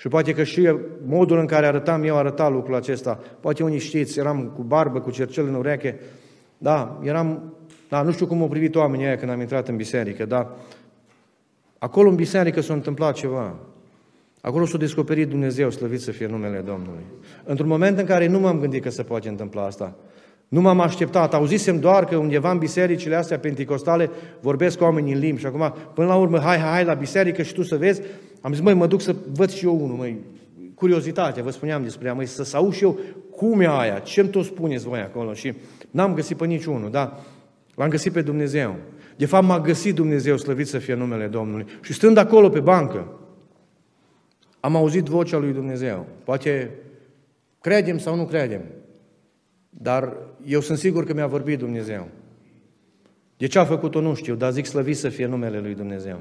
Și 0.00 0.08
poate 0.08 0.34
că 0.34 0.42
și 0.42 0.74
modul 1.06 1.38
în 1.38 1.46
care 1.46 1.66
arătam 1.66 2.02
eu 2.02 2.16
arăta 2.16 2.48
lucrul 2.48 2.74
acesta. 2.74 3.20
Poate 3.40 3.62
unii 3.62 3.78
știți, 3.78 4.18
eram 4.18 4.52
cu 4.56 4.62
barbă, 4.62 5.00
cu 5.00 5.10
cercel 5.10 5.46
în 5.46 5.54
ureche. 5.54 6.00
Da, 6.58 7.00
eram, 7.02 7.54
da, 7.88 8.02
nu 8.02 8.12
știu 8.12 8.26
cum 8.26 8.40
au 8.42 8.48
privit 8.48 8.74
oamenii 8.74 9.06
aia 9.06 9.16
când 9.16 9.30
am 9.30 9.40
intrat 9.40 9.68
în 9.68 9.76
biserică, 9.76 10.24
dar 10.24 10.48
acolo 11.78 12.08
în 12.08 12.14
biserică 12.14 12.60
s-a 12.60 12.72
întâmplat 12.72 13.14
ceva. 13.14 13.54
Acolo 14.40 14.66
s-a 14.66 14.78
descoperit 14.78 15.28
Dumnezeu, 15.28 15.70
slăvit 15.70 16.00
să 16.00 16.10
fie 16.10 16.26
numele 16.26 16.58
Domnului. 16.58 17.04
Într-un 17.44 17.68
moment 17.68 17.98
în 17.98 18.04
care 18.04 18.26
nu 18.26 18.38
m-am 18.38 18.58
gândit 18.60 18.82
că 18.82 18.90
se 18.90 19.02
poate 19.02 19.28
întâmpla 19.28 19.64
asta, 19.64 19.94
nu 20.50 20.60
m-am 20.60 20.80
așteptat, 20.80 21.34
auzisem 21.34 21.80
doar 21.80 22.04
că 22.04 22.16
undeva 22.16 22.50
în 22.50 22.58
bisericile 22.58 23.14
astea 23.14 23.38
penticostale 23.38 24.10
vorbesc 24.40 24.80
oamenii 24.80 25.12
în 25.12 25.18
limbi 25.18 25.40
și 25.40 25.46
acum, 25.46 25.74
până 25.94 26.06
la 26.06 26.16
urmă, 26.16 26.38
hai, 26.38 26.58
hai, 26.58 26.70
hai 26.70 26.84
la 26.84 26.94
biserică 26.94 27.42
și 27.42 27.52
tu 27.52 27.62
să 27.62 27.76
vezi, 27.76 28.00
am 28.40 28.52
zis, 28.52 28.62
măi, 28.62 28.74
mă 28.74 28.86
duc 28.86 29.00
să 29.00 29.14
văd 29.32 29.50
și 29.50 29.64
eu 29.64 29.74
unul, 29.82 29.96
măi, 29.96 30.16
curiozitate, 30.74 31.42
vă 31.42 31.50
spuneam 31.50 31.82
despre 31.82 32.06
ea, 32.06 32.14
măi, 32.14 32.26
să, 32.26 32.44
să 32.44 32.56
aud 32.56 32.72
și 32.72 32.82
eu 32.82 32.98
cum 33.36 33.60
e 33.60 33.66
aia, 33.68 33.98
ce-mi 33.98 34.28
tot 34.28 34.44
spuneți 34.44 34.84
voi 34.84 35.00
acolo 35.00 35.32
și 35.32 35.54
n-am 35.90 36.14
găsit 36.14 36.36
pe 36.36 36.46
niciunul, 36.46 36.90
da? 36.90 37.20
L-am 37.74 37.88
găsit 37.88 38.12
pe 38.12 38.22
Dumnezeu. 38.22 38.76
De 39.16 39.26
fapt, 39.26 39.46
m-a 39.46 39.60
găsit 39.60 39.94
Dumnezeu, 39.94 40.36
slăvit 40.36 40.66
să 40.66 40.78
fie 40.78 40.94
numele 40.94 41.26
Domnului. 41.26 41.66
Și 41.82 41.92
stând 41.92 42.16
acolo 42.16 42.48
pe 42.48 42.60
bancă, 42.60 43.06
am 44.60 44.76
auzit 44.76 45.04
vocea 45.04 45.38
lui 45.38 45.52
Dumnezeu. 45.52 46.06
Poate 46.24 46.70
credem 47.60 47.98
sau 47.98 48.16
nu 48.16 48.24
credem, 48.24 48.60
dar 49.70 50.16
eu 50.46 50.60
sunt 50.60 50.78
sigur 50.78 51.04
că 51.04 51.14
mi-a 51.14 51.26
vorbit 51.26 51.58
Dumnezeu. 51.58 52.08
De 53.36 53.46
ce 53.46 53.58
a 53.58 53.64
făcut-o 53.64 54.00
nu 54.00 54.14
știu, 54.14 54.34
dar 54.34 54.52
zic 54.52 54.66
slăvit 54.66 54.96
să 54.96 55.08
fie 55.08 55.26
numele 55.26 55.58
lui 55.60 55.74
Dumnezeu. 55.74 56.20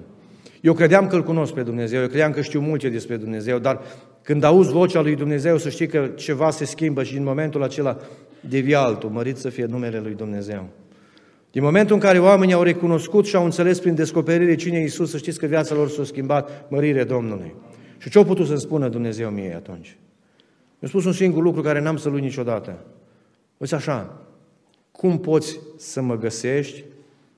Eu 0.62 0.74
credeam 0.74 1.08
că 1.08 1.16
îl 1.16 1.24
cunosc 1.24 1.54
pe 1.54 1.62
Dumnezeu, 1.62 2.02
eu 2.02 2.08
credeam 2.08 2.32
că 2.32 2.42
știu 2.42 2.60
multe 2.60 2.90
despre 2.90 3.16
Dumnezeu, 3.16 3.60
dar 3.60 3.82
când 4.22 4.44
auzi 4.44 4.72
vocea 4.72 5.02
lui 5.02 5.16
Dumnezeu, 5.16 5.58
să 5.58 5.70
știi 5.70 5.88
că 5.88 6.08
ceva 6.16 6.50
se 6.50 6.66
schimbă 6.66 7.04
și 7.04 7.18
în 7.18 7.24
momentul 7.24 7.64
acela 7.64 7.98
devia 8.50 8.80
altul, 8.80 9.10
mărit 9.10 9.38
să 9.38 9.50
fie 9.50 9.66
numele 9.66 10.00
lui 10.00 10.14
Dumnezeu. 10.14 10.68
Din 11.52 11.64
momentul 11.64 11.96
în 11.96 12.02
care 12.02 12.20
oamenii 12.20 12.54
au 12.54 12.64
recunoscut 12.64 13.26
și 13.26 13.36
au 13.36 13.44
înțeles 13.44 13.80
prin 13.80 13.96
descoperire 13.96 14.56
cine 14.56 14.78
e 14.78 14.82
Iisus, 14.82 15.10
să 15.10 15.18
știți 15.18 15.40
că 15.40 15.46
viața 15.46 15.76
lor 15.76 15.90
s-a 15.90 16.04
schimbat, 16.04 16.70
mărire 16.70 17.04
Domnului. 17.04 17.56
Și 17.98 18.10
ce 18.10 18.18
au 18.18 18.24
putut 18.24 18.48
să 18.48 18.56
spună 18.56 18.88
Dumnezeu 18.88 19.30
mie 19.30 19.54
atunci? 19.56 19.98
Mi-a 20.80 20.90
spus 20.90 21.06
un 21.06 21.12
singur 21.12 21.44
lucru 21.44 21.62
care 21.62 21.82
n-am 21.82 21.98
să-l 21.98 22.20
niciodată. 22.20 22.78
Uite 23.60 23.76
așa, 23.76 24.22
cum 24.92 25.20
poți 25.20 25.60
să 25.78 26.02
mă 26.02 26.18
găsești 26.18 26.84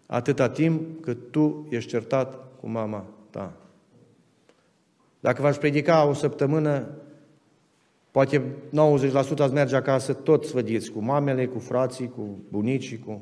atâta 0.06 0.50
timp 0.50 1.02
cât 1.02 1.32
tu 1.32 1.68
ești 1.70 1.90
certat 1.90 2.40
cu 2.60 2.68
mama 2.68 3.06
ta? 3.30 3.54
Dacă 5.20 5.42
v-aș 5.42 5.58
predica 5.58 6.06
o 6.06 6.14
săptămână, 6.14 6.88
poate 8.12 8.42
90% 8.70 8.72
ați 9.38 9.54
merge 9.54 9.76
acasă 9.76 10.14
tot 10.14 10.46
svădiți, 10.46 10.92
cu 10.92 11.00
mamele, 11.00 11.46
cu 11.46 11.60
frații, 11.60 12.10
cu 12.10 12.40
bunicii, 12.50 13.00
cu... 13.00 13.22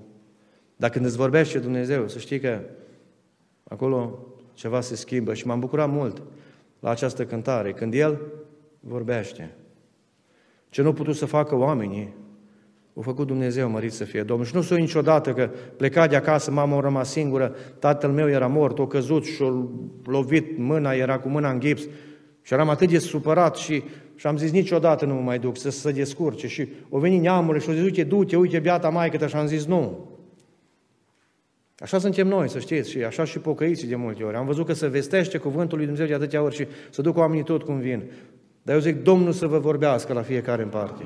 Dar 0.75 0.89
când 0.89 1.05
îți 1.05 1.17
vorbește 1.17 1.59
Dumnezeu, 1.59 2.07
să 2.07 2.19
știi 2.19 2.39
că 2.39 2.61
acolo 3.63 4.19
ceva 4.53 4.81
se 4.81 4.95
schimbă 4.95 5.33
și 5.33 5.47
m-am 5.47 5.59
bucurat 5.59 5.89
mult 5.89 6.21
la 6.79 6.89
această 6.89 7.25
cântare, 7.25 7.73
când 7.73 7.93
El 7.93 8.19
vorbește. 8.79 9.55
Ce 10.69 10.81
nu 10.81 10.89
a 10.89 10.93
putut 10.93 11.15
să 11.15 11.25
facă 11.25 11.55
oamenii, 11.55 12.13
o 12.99 13.01
făcut 13.01 13.27
Dumnezeu, 13.27 13.69
mărit 13.69 13.91
să 13.91 14.03
fie 14.03 14.23
Domnul. 14.23 14.45
Și 14.45 14.55
nu 14.55 14.61
s-o 14.61 14.75
niciodată 14.75 15.33
că 15.33 15.49
pleca 15.77 16.07
de 16.07 16.15
acasă, 16.15 16.51
mama 16.51 16.77
a 16.77 16.79
rămas 16.79 17.11
singură, 17.11 17.55
tatăl 17.79 18.11
meu 18.11 18.29
era 18.29 18.47
mort, 18.47 18.79
o 18.79 18.87
căzut 18.87 19.25
și 19.25 19.41
o 19.41 19.65
lovit 20.03 20.57
mâna, 20.57 20.91
era 20.91 21.19
cu 21.19 21.29
mâna 21.29 21.51
în 21.51 21.59
gips. 21.59 21.81
Și 22.41 22.53
eram 22.53 22.69
atât 22.69 22.89
de 22.89 22.97
supărat 22.97 23.55
și, 23.55 23.83
și 24.15 24.27
am 24.27 24.37
zis 24.37 24.51
niciodată 24.51 25.05
nu 25.05 25.13
mă 25.13 25.21
mai 25.21 25.39
duc, 25.39 25.57
să 25.57 25.69
se 25.69 25.91
descurce. 25.91 26.47
Și 26.47 26.67
o 26.89 26.99
venit 26.99 27.21
neamurile 27.21 27.63
și 27.63 27.69
o 27.69 27.73
zis, 27.73 27.83
uite, 27.83 28.03
du-te, 28.03 28.35
uite, 28.35 28.59
biata 28.59 28.89
maică 28.89 29.27
și 29.27 29.35
am 29.35 29.47
zis 29.47 29.65
nu. 29.65 30.07
Așa 31.77 31.99
suntem 31.99 32.27
noi, 32.27 32.49
să 32.49 32.59
știți, 32.59 32.89
și 32.89 33.03
așa 33.03 33.23
și 33.23 33.39
pocăiții 33.39 33.87
de 33.87 33.95
multe 33.95 34.23
ori. 34.23 34.35
Am 34.35 34.45
văzut 34.45 34.65
că 34.65 34.73
se 34.73 34.87
vestește 34.87 35.37
cuvântul 35.37 35.77
lui 35.77 35.85
Dumnezeu 35.85 36.09
de 36.09 36.23
atâtea 36.23 36.41
ori 36.41 36.55
și 36.55 36.67
să 36.89 37.01
duc 37.01 37.17
oamenii 37.17 37.43
tot 37.43 37.63
cum 37.63 37.79
vin. 37.79 38.03
Dar 38.61 38.75
eu 38.75 38.81
zic, 38.81 39.03
Domnul 39.03 39.31
să 39.31 39.47
vă 39.47 39.59
vorbească 39.59 40.13
la 40.13 40.21
fiecare 40.21 40.63
în 40.63 40.69
parte. 40.69 41.03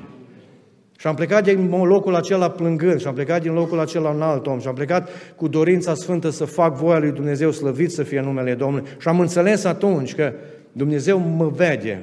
Și 1.04 1.10
am 1.10 1.16
plecat 1.16 1.44
din 1.44 1.68
locul 1.68 2.14
acela 2.14 2.50
plângând, 2.50 3.00
și 3.00 3.06
am 3.06 3.14
plecat 3.14 3.42
din 3.42 3.52
locul 3.52 3.80
acela 3.80 4.10
în 4.10 4.22
alt 4.22 4.46
om, 4.46 4.60
și 4.60 4.66
am 4.66 4.74
plecat 4.74 5.08
cu 5.36 5.48
dorința 5.48 5.94
sfântă 5.94 6.30
să 6.30 6.44
fac 6.44 6.76
voia 6.76 6.98
lui 6.98 7.10
Dumnezeu, 7.10 7.50
slăvit 7.50 7.90
să 7.90 8.02
fie 8.02 8.20
numele 8.20 8.54
Domnului. 8.54 8.88
Și 8.98 9.08
am 9.08 9.20
înțeles 9.20 9.64
atunci 9.64 10.14
că 10.14 10.32
Dumnezeu 10.72 11.18
mă 11.18 11.48
vede, 11.48 12.02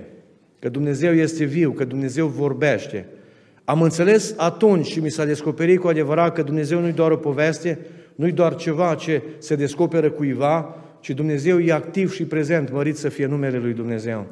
că 0.59 0.69
Dumnezeu 0.69 1.13
este 1.13 1.43
viu, 1.43 1.71
că 1.71 1.83
Dumnezeu 1.83 2.27
vorbește. 2.27 3.05
Am 3.63 3.81
înțeles 3.81 4.33
atunci 4.37 4.85
și 4.85 4.99
mi 4.99 5.11
s-a 5.11 5.25
descoperit 5.25 5.79
cu 5.79 5.87
adevărat 5.87 6.33
că 6.33 6.41
Dumnezeu 6.41 6.79
nu-i 6.79 6.91
doar 6.91 7.11
o 7.11 7.17
poveste, 7.17 7.79
nu-i 8.15 8.31
doar 8.31 8.55
ceva 8.55 8.95
ce 8.95 9.21
se 9.37 9.55
descoperă 9.55 10.09
cuiva, 10.09 10.75
ci 10.99 11.09
Dumnezeu 11.09 11.59
e 11.59 11.73
activ 11.73 12.13
și 12.13 12.23
prezent, 12.23 12.71
mărit 12.71 12.97
să 12.97 13.09
fie 13.09 13.25
numele 13.25 13.57
lui 13.57 13.73
Dumnezeu. 13.73 14.25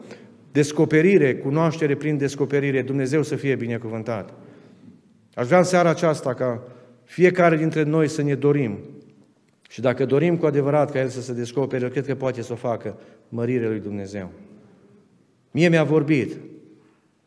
Descoperire, 0.52 1.36
cunoaștere 1.36 1.96
prin 1.96 2.18
descoperire, 2.18 2.82
Dumnezeu 2.82 3.24
să 3.24 3.36
fie 3.36 3.56
binecuvântat. 3.56 4.34
Aș 5.40 5.46
vrea 5.46 5.58
în 5.58 5.64
seara 5.64 5.90
aceasta 5.90 6.34
ca 6.34 6.62
fiecare 7.04 7.58
dintre 7.58 7.84
noi 7.84 8.08
să 8.08 8.22
ne 8.22 8.36
dorim 8.36 8.80
și 9.70 9.82
dacă 9.82 10.06
dorim 10.06 10.38
cu 10.38 10.46
adevărat 10.46 10.92
ca 10.92 11.00
El 11.00 11.08
să 11.08 11.22
se 11.22 11.34
descopere, 11.34 11.84
eu 11.84 11.90
cred 11.90 12.06
că 12.06 12.16
poate 12.16 12.42
să 12.42 12.54
o 12.54 12.56
facă 12.56 12.98
mărire 13.30 13.68
lui 13.68 13.80
Dumnezeu. 13.80 14.32
Mie 15.52 15.70
mi-a 15.70 15.84
vorbit, 15.84 16.38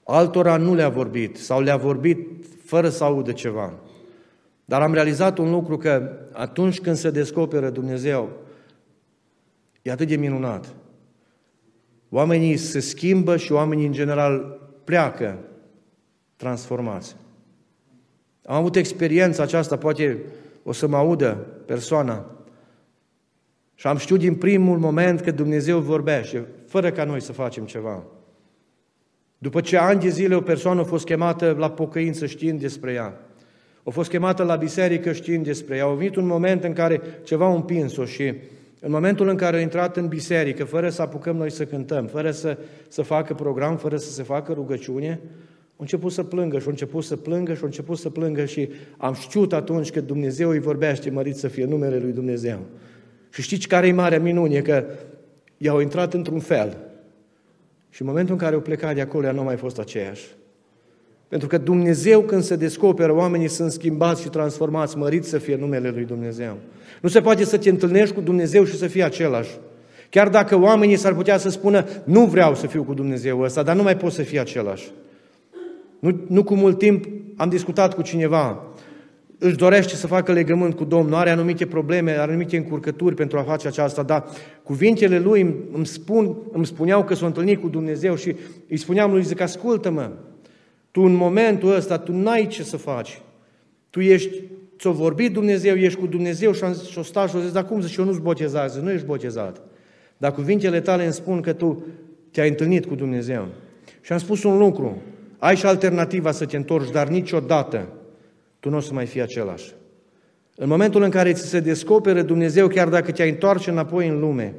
altora 0.04 0.56
nu 0.56 0.74
le-a 0.74 0.88
vorbit 0.88 1.36
sau 1.36 1.60
le-a 1.60 1.76
vorbit 1.76 2.28
fără 2.64 2.88
să 2.88 3.04
audă 3.04 3.32
ceva. 3.32 3.74
Dar 4.64 4.82
am 4.82 4.92
realizat 4.92 5.38
un 5.38 5.50
lucru 5.50 5.76
că 5.76 6.18
atunci 6.32 6.80
când 6.80 6.96
se 6.96 7.10
descoperă 7.10 7.70
Dumnezeu, 7.70 8.30
e 9.82 9.90
atât 9.90 10.08
de 10.08 10.16
minunat. 10.16 10.74
Oamenii 12.08 12.56
se 12.56 12.80
schimbă 12.80 13.36
și 13.36 13.52
oamenii 13.52 13.86
în 13.86 13.92
general 13.92 14.60
pleacă 14.84 15.38
transformați. 16.36 17.20
Am 18.44 18.56
avut 18.56 18.76
experiența 18.76 19.42
aceasta, 19.42 19.76
poate 19.76 20.18
o 20.62 20.72
să 20.72 20.86
mă 20.86 20.96
audă 20.96 21.46
persoana. 21.66 22.26
Și 23.74 23.86
am 23.86 23.96
știut 23.96 24.18
din 24.18 24.34
primul 24.34 24.78
moment 24.78 25.20
că 25.20 25.30
Dumnezeu 25.30 25.78
vorbește, 25.78 26.46
fără 26.66 26.90
ca 26.90 27.04
noi 27.04 27.20
să 27.20 27.32
facem 27.32 27.64
ceva. 27.64 28.04
După 29.38 29.60
ce 29.60 29.76
ani 29.76 30.00
de 30.00 30.08
zile 30.08 30.34
o 30.34 30.40
persoană 30.40 30.80
a 30.80 30.84
fost 30.84 31.04
chemată 31.04 31.54
la 31.58 31.70
pocăință 31.70 32.26
știind 32.26 32.60
despre 32.60 32.92
ea, 32.92 33.20
a 33.84 33.90
fost 33.90 34.10
chemată 34.10 34.42
la 34.42 34.56
biserică 34.56 35.12
știind 35.12 35.44
despre 35.44 35.76
ea, 35.76 35.84
a 35.84 35.94
venit 35.94 36.16
un 36.16 36.26
moment 36.26 36.64
în 36.64 36.72
care 36.72 37.00
ceva 37.24 37.46
a 37.46 37.54
împins-o 37.54 38.04
și 38.04 38.34
în 38.80 38.90
momentul 38.90 39.28
în 39.28 39.36
care 39.36 39.56
a 39.56 39.60
intrat 39.60 39.96
în 39.96 40.08
biserică, 40.08 40.64
fără 40.64 40.88
să 40.88 41.02
apucăm 41.02 41.36
noi 41.36 41.50
să 41.50 41.64
cântăm, 41.64 42.06
fără 42.06 42.30
să, 42.30 42.58
să 42.88 43.02
facă 43.02 43.34
program, 43.34 43.76
fără 43.76 43.96
să 43.96 44.10
se 44.10 44.22
facă 44.22 44.52
rugăciune, 44.52 45.20
a 45.20 45.51
început 45.82 46.12
să 46.12 46.22
plângă 46.22 46.58
și 46.58 46.66
a 46.66 46.70
început 46.70 47.04
să 47.04 47.16
plângă 47.16 47.54
și 47.54 47.62
a 47.62 47.66
început 47.66 47.98
să 47.98 48.10
plângă 48.10 48.44
și 48.44 48.68
am 48.96 49.14
știut 49.14 49.52
atunci 49.52 49.90
că 49.90 50.00
Dumnezeu 50.00 50.48
îi 50.48 50.58
vorbește, 50.58 51.10
mărit 51.10 51.36
să 51.36 51.48
fie 51.48 51.64
numele 51.64 51.98
lui 51.98 52.12
Dumnezeu. 52.12 52.58
Și 53.30 53.42
știți 53.42 53.68
care 53.68 53.86
e 53.86 53.92
marea 53.92 54.20
minunie? 54.20 54.62
Că 54.62 54.84
i-au 55.56 55.80
intrat 55.80 56.14
într-un 56.14 56.38
fel. 56.38 56.76
Și 57.90 58.02
în 58.02 58.06
momentul 58.06 58.34
în 58.34 58.40
care 58.40 58.54
au 58.54 58.60
plecat 58.60 58.94
de 58.94 59.00
acolo, 59.00 59.26
ea 59.26 59.32
nu 59.32 59.40
a 59.40 59.44
mai 59.44 59.56
fost 59.56 59.78
aceeași. 59.78 60.24
Pentru 61.28 61.48
că 61.48 61.58
Dumnezeu 61.58 62.20
când 62.20 62.42
se 62.42 62.56
descoperă, 62.56 63.12
oamenii 63.14 63.48
sunt 63.48 63.72
schimbați 63.72 64.22
și 64.22 64.28
transformați, 64.28 64.96
măriți 64.96 65.28
să 65.28 65.38
fie 65.38 65.56
numele 65.56 65.90
lui 65.90 66.04
Dumnezeu. 66.04 66.56
Nu 67.00 67.08
se 67.08 67.20
poate 67.20 67.44
să 67.44 67.58
te 67.58 67.68
întâlnești 67.68 68.14
cu 68.14 68.20
Dumnezeu 68.20 68.64
și 68.64 68.76
să 68.76 68.86
fii 68.86 69.02
același. 69.02 69.50
Chiar 70.10 70.28
dacă 70.28 70.56
oamenii 70.56 70.96
s-ar 70.96 71.14
putea 71.14 71.38
să 71.38 71.48
spună, 71.48 71.84
nu 72.04 72.24
vreau 72.24 72.54
să 72.54 72.66
fiu 72.66 72.82
cu 72.82 72.94
Dumnezeu 72.94 73.40
ăsta, 73.40 73.62
dar 73.62 73.76
nu 73.76 73.82
mai 73.82 73.96
pot 73.96 74.12
să 74.12 74.22
fii 74.22 74.38
același. 74.38 74.90
Nu, 76.02 76.20
nu 76.26 76.42
cu 76.42 76.54
mult 76.54 76.78
timp 76.78 77.04
am 77.36 77.48
discutat 77.48 77.94
cu 77.94 78.02
cineva, 78.02 78.62
își 79.38 79.56
dorește 79.56 79.94
să 79.94 80.06
facă 80.06 80.32
legământ 80.32 80.74
cu 80.74 80.84
Domnul, 80.84 81.14
are 81.14 81.30
anumite 81.30 81.66
probleme, 81.66 82.10
are 82.10 82.30
anumite 82.30 82.56
încurcături 82.56 83.14
pentru 83.14 83.38
a 83.38 83.42
face 83.42 83.66
aceasta, 83.66 84.02
dar 84.02 84.24
cuvintele 84.62 85.18
lui 85.18 85.40
îmi, 85.72 85.86
spun, 85.86 86.36
îmi 86.52 86.66
spuneau 86.66 87.04
că 87.04 87.14
s-a 87.14 87.26
întâlnit 87.26 87.60
cu 87.60 87.68
Dumnezeu 87.68 88.14
și 88.14 88.36
îi 88.68 88.76
spuneam 88.76 89.10
lui, 89.10 89.22
zic, 89.22 89.40
ascultă-mă, 89.40 90.10
tu 90.90 91.00
în 91.00 91.14
momentul 91.14 91.74
ăsta, 91.74 91.98
tu 91.98 92.12
n-ai 92.12 92.46
ce 92.46 92.62
să 92.62 92.76
faci. 92.76 93.20
Tu 93.90 94.00
ești, 94.00 94.42
ți-o 94.78 94.92
vorbit 94.92 95.32
Dumnezeu, 95.32 95.74
ești 95.76 95.98
cu 95.98 96.06
Dumnezeu 96.06 96.52
și, 96.52 96.64
și 96.90 96.98
o 96.98 97.02
stai 97.02 97.28
și 97.28 97.36
o 97.36 97.40
zic, 97.40 97.52
dar 97.52 97.64
cum 97.66 97.80
zici, 97.80 97.96
eu 97.96 98.04
nu-s 98.04 98.18
botezat? 98.18 98.70
Zic, 98.72 98.82
nu 98.82 98.92
ești 98.92 99.06
botezat. 99.06 99.60
Dar 100.16 100.32
cuvintele 100.32 100.80
tale 100.80 101.04
îmi 101.04 101.12
spun 101.12 101.40
că 101.40 101.52
tu 101.52 101.84
te-ai 102.30 102.48
întâlnit 102.48 102.86
cu 102.86 102.94
Dumnezeu. 102.94 103.48
Și 104.00 104.12
am 104.12 104.18
spus 104.18 104.42
un 104.42 104.58
lucru, 104.58 105.02
ai 105.42 105.56
și 105.56 105.66
alternativa 105.66 106.30
să 106.30 106.46
te 106.46 106.56
întorci, 106.56 106.90
dar 106.90 107.08
niciodată 107.08 107.88
tu 108.60 108.70
nu 108.70 108.76
o 108.76 108.80
să 108.80 108.92
mai 108.92 109.06
fii 109.06 109.20
același. 109.20 109.74
În 110.56 110.68
momentul 110.68 111.02
în 111.02 111.10
care 111.10 111.32
ți 111.32 111.46
se 111.46 111.60
descoperă 111.60 112.22
Dumnezeu, 112.22 112.68
chiar 112.68 112.88
dacă 112.88 113.12
te-ai 113.12 113.28
întoarce 113.28 113.70
înapoi 113.70 114.08
în 114.08 114.20
lume, 114.20 114.54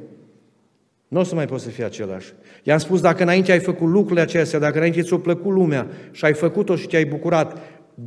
nu 1.08 1.20
o 1.20 1.22
să 1.22 1.34
mai 1.34 1.46
poți 1.46 1.64
să 1.64 1.70
fii 1.70 1.84
același. 1.84 2.32
I-am 2.62 2.78
spus, 2.78 3.00
dacă 3.00 3.22
înainte 3.22 3.52
ai 3.52 3.58
făcut 3.58 3.88
lucrurile 3.88 4.20
acestea, 4.20 4.58
dacă 4.58 4.76
înainte 4.76 5.02
ți-a 5.02 5.16
plăcut 5.16 5.52
lumea 5.52 5.86
și 6.10 6.24
ai 6.24 6.34
făcut-o 6.34 6.76
și 6.76 6.86
te-ai 6.86 7.04
bucurat, 7.04 7.58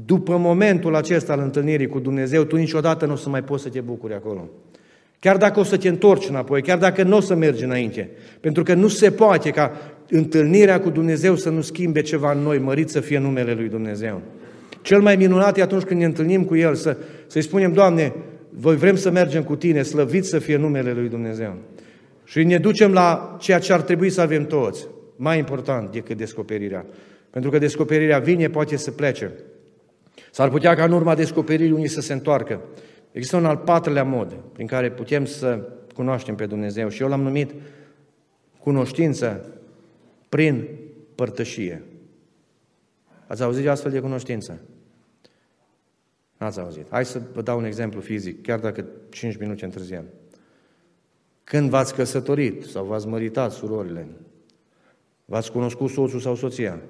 după 0.05 0.37
momentul 0.37 0.95
acesta 0.95 1.33
al 1.33 1.39
întâlnirii 1.39 1.87
cu 1.87 1.99
Dumnezeu, 1.99 2.43
tu 2.43 2.55
niciodată 2.55 3.05
nu 3.05 3.13
o 3.13 3.15
să 3.15 3.29
mai 3.29 3.43
poți 3.43 3.63
să 3.63 3.69
te 3.69 3.81
bucuri 3.81 4.13
acolo. 4.13 4.49
Chiar 5.19 5.37
dacă 5.37 5.59
o 5.59 5.63
să 5.63 5.77
te 5.77 5.87
întorci 5.87 6.29
înapoi, 6.29 6.61
chiar 6.61 6.77
dacă 6.77 7.03
nu 7.03 7.15
o 7.15 7.19
să 7.19 7.35
mergi 7.35 7.63
înainte. 7.63 8.09
Pentru 8.39 8.63
că 8.63 8.73
nu 8.73 8.87
se 8.87 9.11
poate 9.11 9.49
ca 9.49 9.71
întâlnirea 10.09 10.79
cu 10.79 10.89
Dumnezeu 10.89 11.35
să 11.35 11.49
nu 11.49 11.61
schimbe 11.61 12.01
ceva 12.01 12.31
în 12.31 12.39
noi, 12.39 12.59
mărit 12.59 12.89
să 12.89 12.99
fie 12.99 13.19
numele 13.19 13.53
Lui 13.53 13.69
Dumnezeu. 13.69 14.21
Cel 14.81 15.01
mai 15.01 15.15
minunat 15.15 15.57
e 15.57 15.61
atunci 15.61 15.83
când 15.83 15.99
ne 15.99 16.05
întâlnim 16.05 16.43
cu 16.43 16.55
El, 16.55 16.75
să, 16.75 16.97
să-i 17.27 17.41
spunem, 17.41 17.73
Doamne, 17.73 18.13
voi 18.49 18.75
vrem 18.75 18.95
să 18.95 19.11
mergem 19.11 19.43
cu 19.43 19.55
Tine, 19.55 19.81
slăvit 19.81 20.25
să 20.25 20.39
fie 20.39 20.57
numele 20.57 20.93
Lui 20.93 21.09
Dumnezeu. 21.09 21.55
Și 22.23 22.43
ne 22.43 22.57
ducem 22.57 22.91
la 22.91 23.37
ceea 23.39 23.59
ce 23.59 23.73
ar 23.73 23.81
trebui 23.81 24.09
să 24.09 24.21
avem 24.21 24.45
toți, 24.45 24.87
mai 25.15 25.37
important 25.37 25.91
decât 25.91 26.17
descoperirea. 26.17 26.85
Pentru 27.29 27.49
că 27.49 27.57
descoperirea 27.57 28.19
vine, 28.19 28.49
poate 28.49 28.77
să 28.77 28.91
plece. 28.91 29.31
S-ar 30.31 30.49
putea 30.49 30.75
ca 30.75 30.83
în 30.83 30.91
urma 30.91 31.15
descoperirii 31.15 31.71
unii 31.71 31.87
să 31.87 32.01
se 32.01 32.13
întoarcă. 32.13 32.61
Există 33.11 33.37
un 33.37 33.45
al 33.45 33.57
patrulea 33.57 34.03
mod 34.03 34.37
prin 34.53 34.67
care 34.67 34.91
putem 34.91 35.25
să 35.25 35.59
cunoaștem 35.95 36.35
pe 36.35 36.45
Dumnezeu 36.45 36.89
și 36.89 37.01
eu 37.01 37.07
l-am 37.07 37.21
numit 37.21 37.51
cunoștință 38.59 39.45
prin 40.29 40.67
părtășie. 41.15 41.83
Ați 43.27 43.43
auzit 43.43 43.63
de 43.63 43.69
astfel 43.69 43.91
de 43.91 43.99
cunoștință? 43.99 44.59
N-ați 46.37 46.59
auzit. 46.59 46.87
Hai 46.89 47.05
să 47.05 47.21
vă 47.33 47.41
dau 47.41 47.57
un 47.57 47.65
exemplu 47.65 48.01
fizic, 48.01 48.41
chiar 48.41 48.59
dacă 48.59 48.85
5 49.09 49.37
minute 49.37 49.65
întârziem. 49.65 50.05
Când 51.43 51.69
v-ați 51.69 51.93
căsătorit 51.93 52.63
sau 52.63 52.85
v-ați 52.85 53.07
măritat 53.07 53.51
surorile, 53.51 54.07
v-ați 55.25 55.51
cunoscut 55.51 55.89
soțul 55.89 56.19
sau 56.19 56.35
soția? 56.35 56.81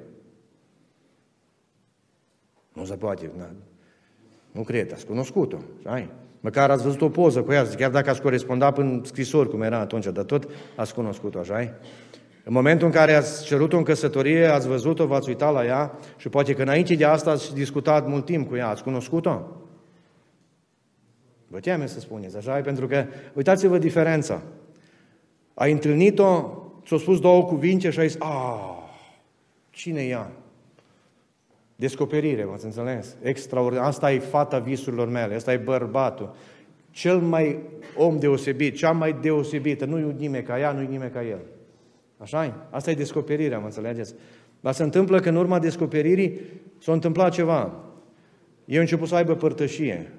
Nu 2.73 2.85
se 2.85 2.95
poate. 2.95 3.31
Na. 3.37 3.51
Nu 4.51 4.63
cred, 4.63 4.93
ați 4.93 5.05
cunoscut-o. 5.05 5.57
Ai. 5.83 6.09
Măcar 6.39 6.71
ați 6.71 6.83
văzut 6.83 7.01
o 7.01 7.09
poză 7.09 7.43
cu 7.43 7.51
ea, 7.51 7.67
chiar 7.67 7.91
dacă 7.91 8.09
ați 8.09 8.21
corespondat 8.21 8.77
în 8.77 9.01
scrisori, 9.05 9.49
cum 9.49 9.61
era 9.61 9.79
atunci, 9.79 10.05
dar 10.05 10.23
tot 10.23 10.49
ați 10.75 10.93
cunoscut-o, 10.93 11.39
așa 11.39 11.77
În 12.47 12.53
momentul 12.53 12.87
în 12.87 12.93
care 12.93 13.13
ați 13.13 13.43
cerut-o 13.43 13.77
în 13.77 13.83
căsătorie, 13.83 14.45
ați 14.45 14.67
văzut-o, 14.67 15.05
v-ați 15.05 15.29
uitat 15.29 15.53
la 15.53 15.65
ea 15.65 15.97
și 16.17 16.29
poate 16.29 16.53
că 16.53 16.61
înainte 16.61 16.95
de 16.95 17.05
asta 17.05 17.31
ați 17.31 17.53
discutat 17.53 18.07
mult 18.07 18.25
timp 18.25 18.47
cu 18.47 18.55
ea, 18.55 18.67
ați 18.67 18.83
cunoscut-o? 18.83 19.41
Vă 21.47 21.59
teme 21.59 21.87
să 21.87 21.99
spuneți, 21.99 22.37
așa 22.37 22.61
Pentru 22.61 22.87
că, 22.87 23.05
uitați-vă 23.33 23.77
diferența. 23.77 24.41
Ai 25.53 25.71
întâlnit-o, 25.71 26.51
ți-a 26.85 26.97
spus 26.97 27.19
două 27.19 27.43
cuvinte 27.43 27.89
și 27.89 27.99
ai 27.99 28.07
zis, 28.07 28.21
ah, 28.21 28.77
cine 29.69 30.01
e 30.01 30.07
ea? 30.07 30.31
Descoperire, 31.75 32.43
m-ați 32.43 32.65
înțeles? 32.65 33.15
Extraordinar. 33.21 33.85
Asta 33.85 34.11
e 34.11 34.19
fata 34.19 34.59
visurilor 34.59 35.09
mele, 35.09 35.35
asta 35.35 35.53
e 35.53 35.57
bărbatul. 35.57 36.35
Cel 36.91 37.17
mai 37.17 37.59
om 37.95 38.19
deosebit, 38.19 38.75
cea 38.75 38.91
mai 38.91 39.17
deosebită, 39.21 39.85
nu 39.85 39.97
e 39.97 40.15
nimeni 40.17 40.43
ca 40.43 40.59
ea, 40.59 40.71
nu 40.71 40.81
e 40.81 40.85
nimeni 40.85 41.11
ca 41.11 41.23
el. 41.23 41.39
Așa 42.17 42.45
-i? 42.45 42.53
Asta 42.69 42.91
e 42.91 42.95
descoperirea, 42.95 43.59
mă 43.59 43.65
înțelegeți? 43.65 44.13
Dar 44.59 44.73
se 44.73 44.83
întâmplă 44.83 45.19
că 45.19 45.29
în 45.29 45.35
urma 45.35 45.59
descoperirii 45.59 46.39
s-a 46.79 46.91
întâmplat 46.91 47.31
ceva. 47.31 47.83
Eu 48.65 48.79
început 48.79 49.07
să 49.07 49.15
aibă 49.15 49.35
părtășie. 49.35 50.11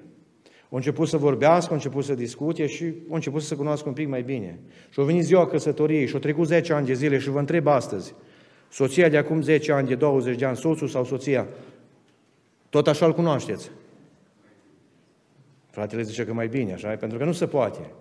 Au 0.71 0.77
început 0.77 1.07
să 1.07 1.17
vorbească, 1.17 1.69
au 1.69 1.75
început 1.75 2.03
să 2.03 2.13
discute 2.13 2.65
și 2.65 2.83
au 2.83 3.15
început 3.15 3.41
să 3.41 3.47
se 3.47 3.55
cunoască 3.55 3.87
un 3.87 3.93
pic 3.93 4.07
mai 4.07 4.21
bine. 4.21 4.59
Și 4.89 4.99
au 4.99 5.05
venit 5.05 5.23
ziua 5.23 5.47
căsătoriei 5.47 6.07
și 6.07 6.13
au 6.13 6.19
trecut 6.19 6.47
10 6.47 6.73
ani 6.73 6.85
de 6.85 6.93
zile 6.93 7.17
și 7.17 7.29
vă 7.29 7.39
întreb 7.39 7.67
astăzi, 7.67 8.13
soția 8.69 9.09
de 9.09 9.17
acum 9.17 9.41
10 9.41 9.71
ani, 9.71 9.87
de 9.87 9.95
20 9.95 10.37
de 10.37 10.45
ani, 10.45 10.57
soțul 10.57 10.87
sau 10.87 11.03
soția, 11.03 11.47
tot 12.69 12.87
așa 12.87 13.05
îl 13.05 13.13
cunoașteți? 13.13 13.71
Fratele 15.69 16.01
zice 16.01 16.25
că 16.25 16.33
mai 16.33 16.47
bine, 16.47 16.73
așa 16.73 16.95
Pentru 16.95 17.17
că 17.17 17.23
nu 17.23 17.31
se 17.31 17.47
poate. 17.47 17.91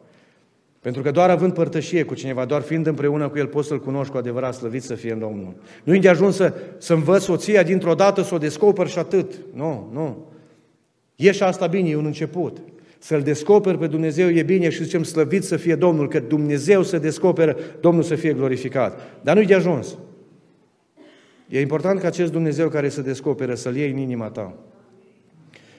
Pentru 0.89 1.07
că 1.07 1.11
doar 1.11 1.31
având 1.31 1.53
părtășie 1.53 2.03
cu 2.03 2.15
cineva, 2.15 2.45
doar 2.45 2.63
fiind 2.63 2.87
împreună 2.87 3.29
cu 3.29 3.39
el, 3.39 3.47
poți 3.47 3.69
să-l 3.69 3.81
cunoști 3.81 4.13
cu 4.13 4.19
adevărat, 4.19 4.55
slăvit 4.55 4.83
să 4.83 4.95
fie 4.95 5.13
în 5.13 5.19
Domnul. 5.19 5.55
Nu 5.85 5.95
e 5.95 5.99
de 5.99 6.09
ajuns 6.09 6.37
să, 6.37 6.55
să 6.79 6.93
învăț 6.93 7.23
soția 7.23 7.63
dintr-o 7.63 7.95
dată, 7.95 8.23
să 8.23 8.35
o 8.35 8.39
descoperi 8.39 8.91
și 8.91 8.99
atât. 8.99 9.33
Nu, 9.55 9.91
nu. 9.93 10.27
E 11.17 11.33
și 11.33 11.43
asta 11.43 11.67
bine, 11.67 11.89
e 11.89 11.97
un 11.97 12.05
început. 12.05 12.59
Să-L 12.99 13.23
descoperi 13.23 13.79
pe 13.79 13.87
Dumnezeu 13.87 14.29
e 14.29 14.43
bine 14.43 14.69
și 14.69 14.83
zicem 14.83 15.03
slăvit 15.03 15.45
să 15.45 15.57
fie 15.57 15.75
Domnul, 15.75 16.09
că 16.09 16.21
Dumnezeu 16.21 16.83
să 16.83 16.99
descoperă, 16.99 17.57
Domnul 17.81 18.03
să 18.03 18.15
fie 18.15 18.33
glorificat. 18.33 19.01
Dar 19.23 19.35
nu-i 19.35 19.47
de 19.47 19.55
ajuns. 19.55 19.97
E 21.49 21.61
important 21.61 22.01
ca 22.01 22.07
acest 22.07 22.33
Dumnezeu 22.33 22.69
care 22.69 22.89
se 22.89 23.03
descoperă 23.03 23.55
să-L 23.55 23.77
iei 23.77 23.91
în 23.91 23.99
inima 23.99 24.27
ta. 24.27 24.55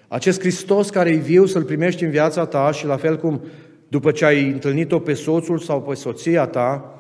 Acest 0.08 0.40
Hristos 0.40 0.90
care 0.90 1.10
e 1.10 1.16
viu 1.16 1.46
să-L 1.46 1.64
primești 1.64 2.04
în 2.04 2.10
viața 2.10 2.46
ta 2.46 2.72
și 2.72 2.86
la 2.86 2.98
fel 2.98 3.18
cum 3.18 3.42
după 3.90 4.12
ce 4.12 4.26
ai 4.26 4.48
întâlnit-o 4.48 5.00
pe 5.00 5.14
soțul 5.14 5.60
sau 5.60 5.82
pe 5.82 5.94
soția 5.94 6.46
ta 6.46 7.00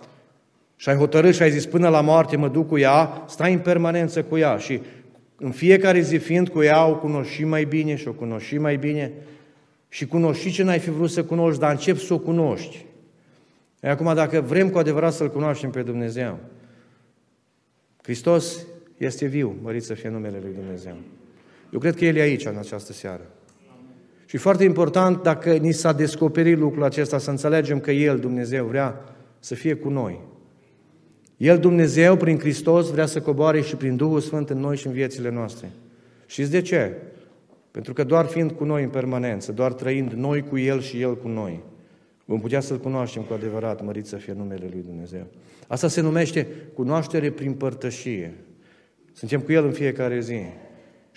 și 0.75 0.89
ai 0.89 0.95
hotărât 0.95 1.35
și 1.35 1.41
ai 1.41 1.51
zis 1.51 1.65
până 1.65 1.89
la 1.89 2.01
moarte 2.01 2.37
mă 2.37 2.47
duc 2.47 2.67
cu 2.67 2.77
ea, 2.77 3.23
stai 3.27 3.53
în 3.53 3.59
permanență 3.59 4.23
cu 4.23 4.37
ea 4.37 4.57
și 4.57 4.81
în 5.35 5.51
fiecare 5.51 5.99
zi 5.99 6.17
fiind 6.17 6.49
cu 6.49 6.61
ea 6.61 6.85
o 6.85 6.95
cunoști 6.95 7.33
și 7.33 7.43
mai 7.43 7.65
bine 7.65 7.95
și 7.95 8.07
o 8.07 8.11
cunoști 8.13 8.47
și 8.47 8.57
mai 8.57 8.77
bine 8.77 9.11
și 9.89 10.07
cunoști 10.07 10.47
și 10.47 10.53
ce 10.53 10.63
n-ai 10.63 10.79
fi 10.79 10.89
vrut 10.89 11.09
să 11.09 11.23
cunoști, 11.23 11.59
dar 11.59 11.71
începi 11.71 11.99
să 11.99 12.13
o 12.13 12.19
cunoști. 12.19 12.85
E 13.79 13.89
acum, 13.89 14.13
dacă 14.13 14.41
vrem 14.41 14.69
cu 14.69 14.77
adevărat 14.77 15.13
să-L 15.13 15.29
cunoaștem 15.29 15.69
pe 15.69 15.81
Dumnezeu, 15.81 16.37
Hristos 18.01 18.65
este 18.97 19.25
viu, 19.25 19.55
mărit 19.61 19.83
să 19.83 19.93
fie 19.93 20.09
numele 20.09 20.39
Lui 20.41 20.53
Dumnezeu. 20.53 20.95
Eu 21.73 21.79
cred 21.79 21.95
că 21.95 22.05
El 22.05 22.15
e 22.15 22.21
aici 22.21 22.45
în 22.45 22.57
această 22.57 22.93
seară. 22.93 23.27
Și 24.29 24.37
foarte 24.37 24.63
important, 24.63 25.23
dacă 25.23 25.53
ni 25.53 25.71
s-a 25.71 25.93
descoperit 25.93 26.57
lucrul 26.57 26.83
acesta, 26.83 27.17
să 27.17 27.29
înțelegem 27.29 27.79
că 27.79 27.91
El, 27.91 28.19
Dumnezeu, 28.19 28.65
vrea 28.65 29.03
să 29.39 29.55
fie 29.55 29.73
cu 29.73 29.89
noi. 29.89 30.19
El, 31.37 31.57
Dumnezeu, 31.57 32.15
prin 32.15 32.39
Hristos, 32.39 32.91
vrea 32.91 33.05
să 33.05 33.21
coboare 33.21 33.61
și 33.61 33.75
prin 33.75 33.95
Duhul 33.95 34.19
Sfânt 34.19 34.49
în 34.49 34.59
noi 34.59 34.77
și 34.77 34.87
în 34.87 34.93
viețile 34.93 35.31
noastre. 35.31 35.69
Știți 36.25 36.51
de 36.51 36.61
ce? 36.61 36.93
Pentru 37.71 37.93
că 37.93 38.03
doar 38.03 38.25
fiind 38.25 38.51
cu 38.51 38.63
noi 38.63 38.83
în 38.83 38.89
permanență, 38.89 39.51
doar 39.51 39.73
trăind 39.73 40.11
noi 40.11 40.43
cu 40.43 40.57
El 40.57 40.81
și 40.81 41.01
El 41.01 41.17
cu 41.17 41.27
noi, 41.27 41.59
vom 42.25 42.39
putea 42.39 42.59
să-L 42.59 42.79
cunoaștem 42.79 43.21
cu 43.21 43.33
adevărat, 43.33 43.85
mărit 43.85 44.05
să 44.05 44.15
fie 44.15 44.33
numele 44.33 44.69
Lui 44.71 44.83
Dumnezeu. 44.85 45.25
Asta 45.67 45.87
se 45.87 46.01
numește 46.01 46.47
cunoaștere 46.73 47.31
prin 47.31 47.53
părtășie. 47.53 48.33
Suntem 49.13 49.39
cu 49.39 49.51
El 49.51 49.65
în 49.65 49.71
fiecare 49.71 50.19
zi. 50.19 50.41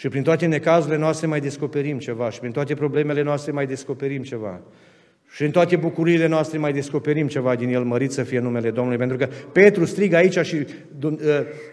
Și 0.02 0.08
prin 0.08 0.22
toate 0.22 0.46
necazurile 0.46 0.98
noastre 0.98 1.26
mai 1.26 1.40
descoperim 1.40 1.98
ceva 1.98 2.30
și 2.30 2.38
prin 2.38 2.52
toate 2.52 2.74
problemele 2.74 3.22
noastre 3.22 3.52
mai 3.52 3.66
descoperim 3.66 4.22
ceva. 4.22 4.60
Și 5.30 5.42
în 5.42 5.50
toate 5.50 5.76
bucuriile 5.76 6.26
noastre 6.26 6.58
mai 6.58 6.72
descoperim 6.72 7.26
ceva 7.26 7.54
din 7.54 7.68
El, 7.68 7.84
mărit 7.84 8.12
să 8.12 8.22
fie 8.22 8.38
numele 8.38 8.70
Domnului. 8.70 8.98
Pentru 8.98 9.16
că 9.16 9.28
Petru 9.52 9.84
strigă 9.84 10.16
aici 10.16 10.38
și 10.38 10.66
uh, 11.02 11.10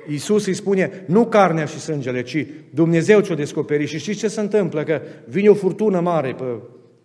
Iisus 0.09 0.45
îi 0.45 0.53
spune, 0.53 1.03
nu 1.05 1.25
carnea 1.25 1.65
și 1.65 1.80
sângele, 1.80 2.21
ci 2.21 2.45
Dumnezeu 2.69 3.21
ți-o 3.21 3.36
descoperi. 3.36 3.86
Și 3.86 3.99
știți 3.99 4.19
ce 4.19 4.27
se 4.27 4.39
întâmplă? 4.39 4.84
Că 4.84 5.01
vine 5.25 5.49
o 5.49 5.53
furtună 5.53 5.99
mare 5.99 6.34
pe 6.34 6.43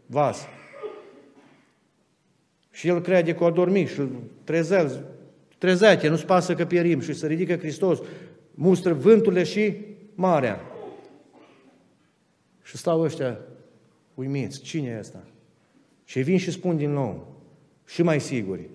vas. 0.06 0.46
Și 2.70 2.88
el 2.88 3.00
crede 3.00 3.34
că 3.34 3.44
a 3.44 3.50
dormit 3.50 3.88
și 3.88 4.00
trezel, 4.44 5.04
trezește, 5.58 6.08
nu-ți 6.08 6.26
pasă 6.26 6.54
că 6.54 6.64
pierim. 6.64 7.00
Și 7.00 7.12
se 7.12 7.26
ridică 7.26 7.56
Hristos, 7.56 7.98
mustră 8.54 8.92
vânturile 8.92 9.42
și 9.42 9.76
marea. 10.14 10.68
Și 12.64 12.76
stau 12.76 13.00
ăștia 13.00 13.38
uimiți. 14.14 14.60
Cine 14.60 14.88
e 14.88 14.98
ăsta? 14.98 15.22
Și 16.04 16.20
vin 16.20 16.38
și 16.38 16.50
spun 16.50 16.76
din 16.76 16.92
nou, 16.92 17.42
și 17.86 18.02
mai 18.02 18.20
siguri, 18.20 18.68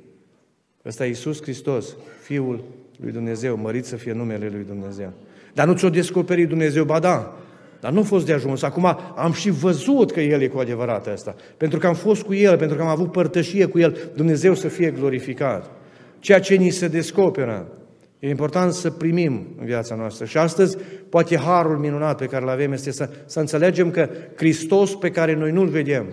ăsta 0.86 1.06
e 1.06 1.08
Iisus 1.08 1.42
Hristos, 1.42 1.96
Fiul 2.22 2.64
lui 2.96 3.12
Dumnezeu, 3.12 3.58
mărit 3.58 3.86
să 3.86 3.96
fie 3.96 4.12
numele 4.12 4.50
lui 4.50 4.64
Dumnezeu. 4.64 5.12
Dar 5.54 5.68
nu 5.68 5.74
ți-o 5.74 5.90
descoperit 5.90 6.48
Dumnezeu, 6.48 6.84
ba 6.84 7.00
da, 7.00 7.38
dar 7.80 7.92
nu 7.92 8.00
a 8.00 8.04
fost 8.04 8.26
de 8.26 8.34
ajuns. 8.34 8.62
Acum 8.62 8.98
am 9.16 9.32
și 9.32 9.50
văzut 9.50 10.12
că 10.12 10.22
El 10.22 10.42
e 10.42 10.48
cu 10.48 10.60
adevărat 10.60 11.08
asta. 11.08 11.36
Pentru 11.58 11.80
că 11.80 11.88
am 11.88 11.94
fost 11.94 12.22
cu 12.22 12.34
El, 12.34 12.58
pentru 12.58 12.78
că 12.78 12.84
am 12.84 12.88
avut 12.88 13.12
părtășie 13.12 13.66
cu 13.66 13.80
El, 13.80 14.12
Dumnezeu 14.16 14.54
să 14.54 14.68
fie 14.68 14.92
glorificat. 14.92 15.72
Ceea 16.20 16.40
ce 16.40 16.56
ni 16.56 16.70
se 16.70 16.88
descoperă, 16.88 17.72
e 18.20 18.30
important 18.30 18.74
să 18.74 18.90
primim 18.90 19.48
în 19.60 19.66
viața 19.66 19.96
noastră. 19.96 20.26
Și 20.26 20.38
astăzi, 20.38 20.78
poate 21.10 21.38
harul 21.38 21.78
minunat 21.78 22.18
pe 22.18 22.26
care 22.26 22.44
îl 22.44 22.50
avem 22.50 22.72
este 22.72 22.92
să, 22.92 23.10
să 23.26 23.40
înțelegem 23.40 23.92
că 23.92 24.10
Hristos 24.36 24.96
pe 24.96 25.12
care 25.12 25.36
noi 25.36 25.52
nu-L 25.52 25.68
vedem, 25.68 26.06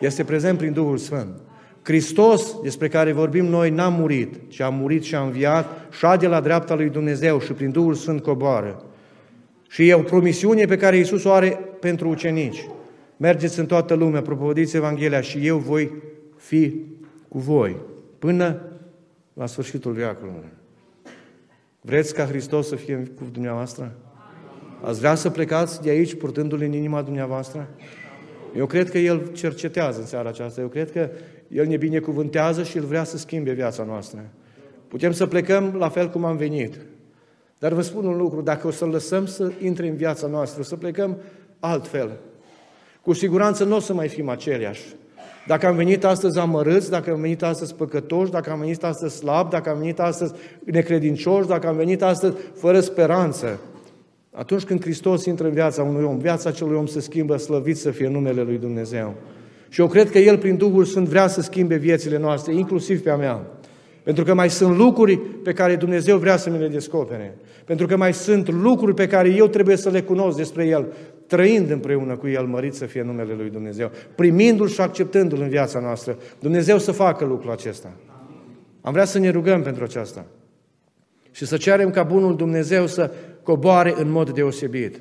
este 0.00 0.24
prezent 0.24 0.58
prin 0.58 0.72
Duhul 0.72 0.96
Sfânt. 0.96 1.40
Hristos, 1.82 2.60
despre 2.62 2.88
care 2.88 3.12
vorbim 3.12 3.44
noi, 3.44 3.70
n-a 3.70 3.88
murit, 3.88 4.34
ci 4.48 4.60
a 4.60 4.68
murit 4.68 5.02
și 5.02 5.14
a 5.14 5.20
înviat, 5.20 5.88
șade 5.92 6.26
la 6.26 6.40
dreapta 6.40 6.74
lui 6.74 6.88
Dumnezeu 6.88 7.40
și 7.40 7.52
prin 7.52 7.70
Duhul 7.70 7.94
Sfânt 7.94 8.22
coboară. 8.22 8.84
Și 9.68 9.88
e 9.88 9.94
o 9.94 10.02
promisiune 10.02 10.64
pe 10.64 10.76
care 10.76 10.96
Iisus 10.96 11.24
o 11.24 11.32
are 11.32 11.58
pentru 11.80 12.08
ucenici. 12.08 12.68
Mergeți 13.16 13.58
în 13.58 13.66
toată 13.66 13.94
lumea, 13.94 14.22
propovădiți 14.22 14.76
Evanghelia 14.76 15.20
și 15.20 15.46
eu 15.46 15.58
voi 15.58 15.92
fi 16.36 16.74
cu 17.28 17.38
voi 17.38 17.76
până 18.18 18.60
la 19.32 19.46
sfârșitul 19.46 19.92
veacului. 19.92 20.58
Vreți 21.80 22.14
ca 22.14 22.24
Hristos 22.24 22.68
să 22.68 22.76
fie 22.76 23.12
cu 23.18 23.24
dumneavoastră? 23.32 23.96
Ați 24.82 24.98
vrea 24.98 25.14
să 25.14 25.30
plecați 25.30 25.82
de 25.82 25.90
aici 25.90 26.14
purtându-L 26.14 26.62
în 26.62 26.72
inima 26.72 27.02
dumneavoastră? 27.02 27.68
Eu 28.56 28.66
cred 28.66 28.90
că 28.90 28.98
El 28.98 29.32
cercetează 29.32 30.00
în 30.00 30.06
seara 30.06 30.28
aceasta. 30.28 30.60
Eu 30.60 30.68
cred 30.68 30.92
că 30.92 31.10
El 31.48 31.66
ne 31.66 31.76
binecuvântează 31.76 32.62
și 32.62 32.76
El 32.76 32.84
vrea 32.84 33.04
să 33.04 33.18
schimbe 33.18 33.52
viața 33.52 33.84
noastră. 33.84 34.30
Putem 34.88 35.12
să 35.12 35.26
plecăm 35.26 35.74
la 35.78 35.88
fel 35.88 36.10
cum 36.10 36.24
am 36.24 36.36
venit. 36.36 36.78
Dar 37.58 37.72
vă 37.72 37.80
spun 37.80 38.04
un 38.04 38.16
lucru, 38.16 38.40
dacă 38.40 38.66
o 38.66 38.70
să 38.70 38.84
lăsăm 38.84 39.26
să 39.26 39.52
intre 39.60 39.88
în 39.88 39.96
viața 39.96 40.26
noastră, 40.26 40.62
să 40.62 40.76
plecăm 40.76 41.18
altfel, 41.60 42.18
cu 43.02 43.12
siguranță 43.12 43.64
nu 43.64 43.76
o 43.76 43.80
să 43.80 43.94
mai 43.94 44.08
fim 44.08 44.28
aceleași. 44.28 44.82
Dacă 45.50 45.66
am 45.66 45.76
venit 45.76 46.04
astăzi 46.04 46.38
amărâți, 46.38 46.90
dacă 46.90 47.10
am 47.10 47.20
venit 47.20 47.42
astăzi 47.42 47.74
păcătoși, 47.74 48.30
dacă 48.30 48.50
am 48.50 48.58
venit 48.58 48.84
astăzi 48.84 49.16
slab, 49.16 49.50
dacă 49.50 49.70
am 49.70 49.78
venit 49.78 50.00
astăzi 50.00 50.32
necredincioși, 50.64 51.48
dacă 51.48 51.68
am 51.68 51.76
venit 51.76 52.02
astăzi 52.02 52.34
fără 52.54 52.80
speranță, 52.80 53.60
atunci 54.32 54.62
când 54.62 54.82
Hristos 54.82 55.24
intră 55.24 55.46
în 55.46 55.52
viața 55.52 55.82
unui 55.82 56.04
om, 56.04 56.18
viața 56.18 56.48
acelui 56.48 56.76
om 56.76 56.86
se 56.86 57.00
schimbă, 57.00 57.36
slăvit 57.36 57.76
să 57.76 57.90
fie 57.90 58.08
numele 58.08 58.42
Lui 58.42 58.58
Dumnezeu. 58.58 59.14
Și 59.68 59.80
eu 59.80 59.86
cred 59.86 60.10
că 60.10 60.18
El, 60.18 60.38
prin 60.38 60.56
Duhul 60.56 60.84
Sfânt, 60.84 61.08
vrea 61.08 61.26
să 61.26 61.40
schimbe 61.40 61.76
viețile 61.76 62.18
noastre, 62.18 62.54
inclusiv 62.54 63.02
pe 63.02 63.10
a 63.10 63.16
mea. 63.16 63.46
Pentru 64.02 64.24
că 64.24 64.34
mai 64.34 64.50
sunt 64.50 64.76
lucruri 64.76 65.18
pe 65.18 65.52
care 65.52 65.76
Dumnezeu 65.76 66.16
vrea 66.16 66.36
să 66.36 66.50
mi 66.50 66.58
le 66.58 66.68
descopere. 66.68 67.36
Pentru 67.64 67.86
că 67.86 67.96
mai 67.96 68.14
sunt 68.14 68.50
lucruri 68.50 68.94
pe 68.94 69.06
care 69.06 69.28
eu 69.28 69.46
trebuie 69.46 69.76
să 69.76 69.90
le 69.90 70.02
cunosc 70.02 70.36
despre 70.36 70.66
El, 70.66 70.86
trăind 71.30 71.70
împreună 71.70 72.16
cu 72.16 72.28
El, 72.28 72.46
mărit 72.46 72.74
să 72.74 72.84
fie 72.86 73.02
numele 73.02 73.34
Lui 73.34 73.50
Dumnezeu, 73.50 73.90
primindu-L 74.14 74.68
și 74.68 74.80
acceptându-L 74.80 75.40
în 75.40 75.48
viața 75.48 75.80
noastră. 75.80 76.18
Dumnezeu 76.40 76.78
să 76.78 76.92
facă 76.92 77.24
lucrul 77.24 77.50
acesta. 77.50 77.92
Am 78.80 78.92
vrea 78.92 79.04
să 79.04 79.18
ne 79.18 79.30
rugăm 79.30 79.62
pentru 79.62 79.84
aceasta. 79.84 80.26
Și 81.30 81.46
să 81.46 81.56
cerem 81.56 81.90
ca 81.90 82.02
Bunul 82.02 82.36
Dumnezeu 82.36 82.86
să 82.86 83.10
coboare 83.42 83.94
în 83.96 84.10
mod 84.10 84.30
deosebit. 84.30 85.00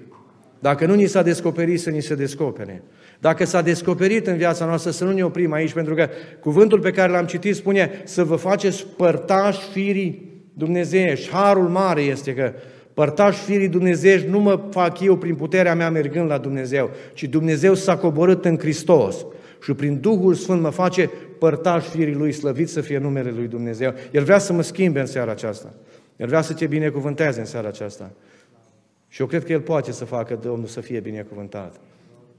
Dacă 0.60 0.86
nu 0.86 0.94
ni 0.94 1.06
s-a 1.06 1.22
descoperit, 1.22 1.80
să 1.80 1.90
ni 1.90 2.02
se 2.02 2.16
descopere. 2.16 2.84
Dacă 3.20 3.46
s-a 3.46 3.62
descoperit 3.62 4.28
în 4.28 4.38
viața 4.38 4.66
noastră, 4.66 4.92
să 4.92 5.04
nu 5.04 5.12
ne 5.12 5.24
oprim 5.24 5.52
aici, 5.52 5.74
pentru 5.74 5.94
că 5.94 6.08
cuvântul 6.40 6.80
pe 6.80 6.92
care 6.92 7.12
l-am 7.12 7.26
citit 7.26 7.56
spune 7.56 8.02
să 8.04 8.24
vă 8.24 8.36
faceți 8.36 8.86
părtași 8.98 9.70
firii 9.72 10.42
dumnezeiești. 10.54 11.30
Harul 11.30 11.68
mare 11.68 12.02
este 12.02 12.34
că 12.34 12.54
părtași 13.00 13.44
firii 13.44 13.68
dumnezeiești 13.68 14.28
nu 14.28 14.40
mă 14.40 14.64
fac 14.70 15.00
eu 15.00 15.16
prin 15.16 15.36
puterea 15.36 15.76
mea 15.76 15.90
mergând 15.90 16.30
la 16.30 16.38
Dumnezeu, 16.38 16.90
ci 17.14 17.24
Dumnezeu 17.24 17.74
s-a 17.74 17.98
coborât 17.98 18.46
în 18.46 18.58
Hristos 18.58 19.26
și 19.62 19.74
prin 19.74 20.00
Duhul 20.00 20.34
Sfânt 20.34 20.62
mă 20.62 20.70
face 20.70 21.10
părtași 21.38 21.90
firii 21.90 22.14
Lui, 22.14 22.32
slăvit 22.32 22.70
să 22.70 22.82
fie 22.82 22.98
numele 22.98 23.32
Lui 23.32 23.48
Dumnezeu. 23.48 23.94
El 24.12 24.24
vrea 24.24 24.38
să 24.38 24.54
mă 24.54 24.62
schimbe 24.62 25.00
în 25.00 25.06
seara 25.06 25.32
aceasta. 25.32 25.74
El 26.16 26.28
vrea 26.28 26.42
să 26.42 26.54
te 26.54 26.68
binecuvânteze 26.68 27.40
în 27.40 27.46
seara 27.46 27.68
aceasta. 27.68 28.12
Și 29.08 29.22
eu 29.22 29.28
cred 29.28 29.46
că 29.46 29.52
El 29.52 29.62
poate 29.62 29.92
să 29.92 30.06
facă 30.06 30.40
Domnul 30.42 30.68
să 30.68 30.82
fie 30.82 31.00
binecuvântat. 31.00 31.76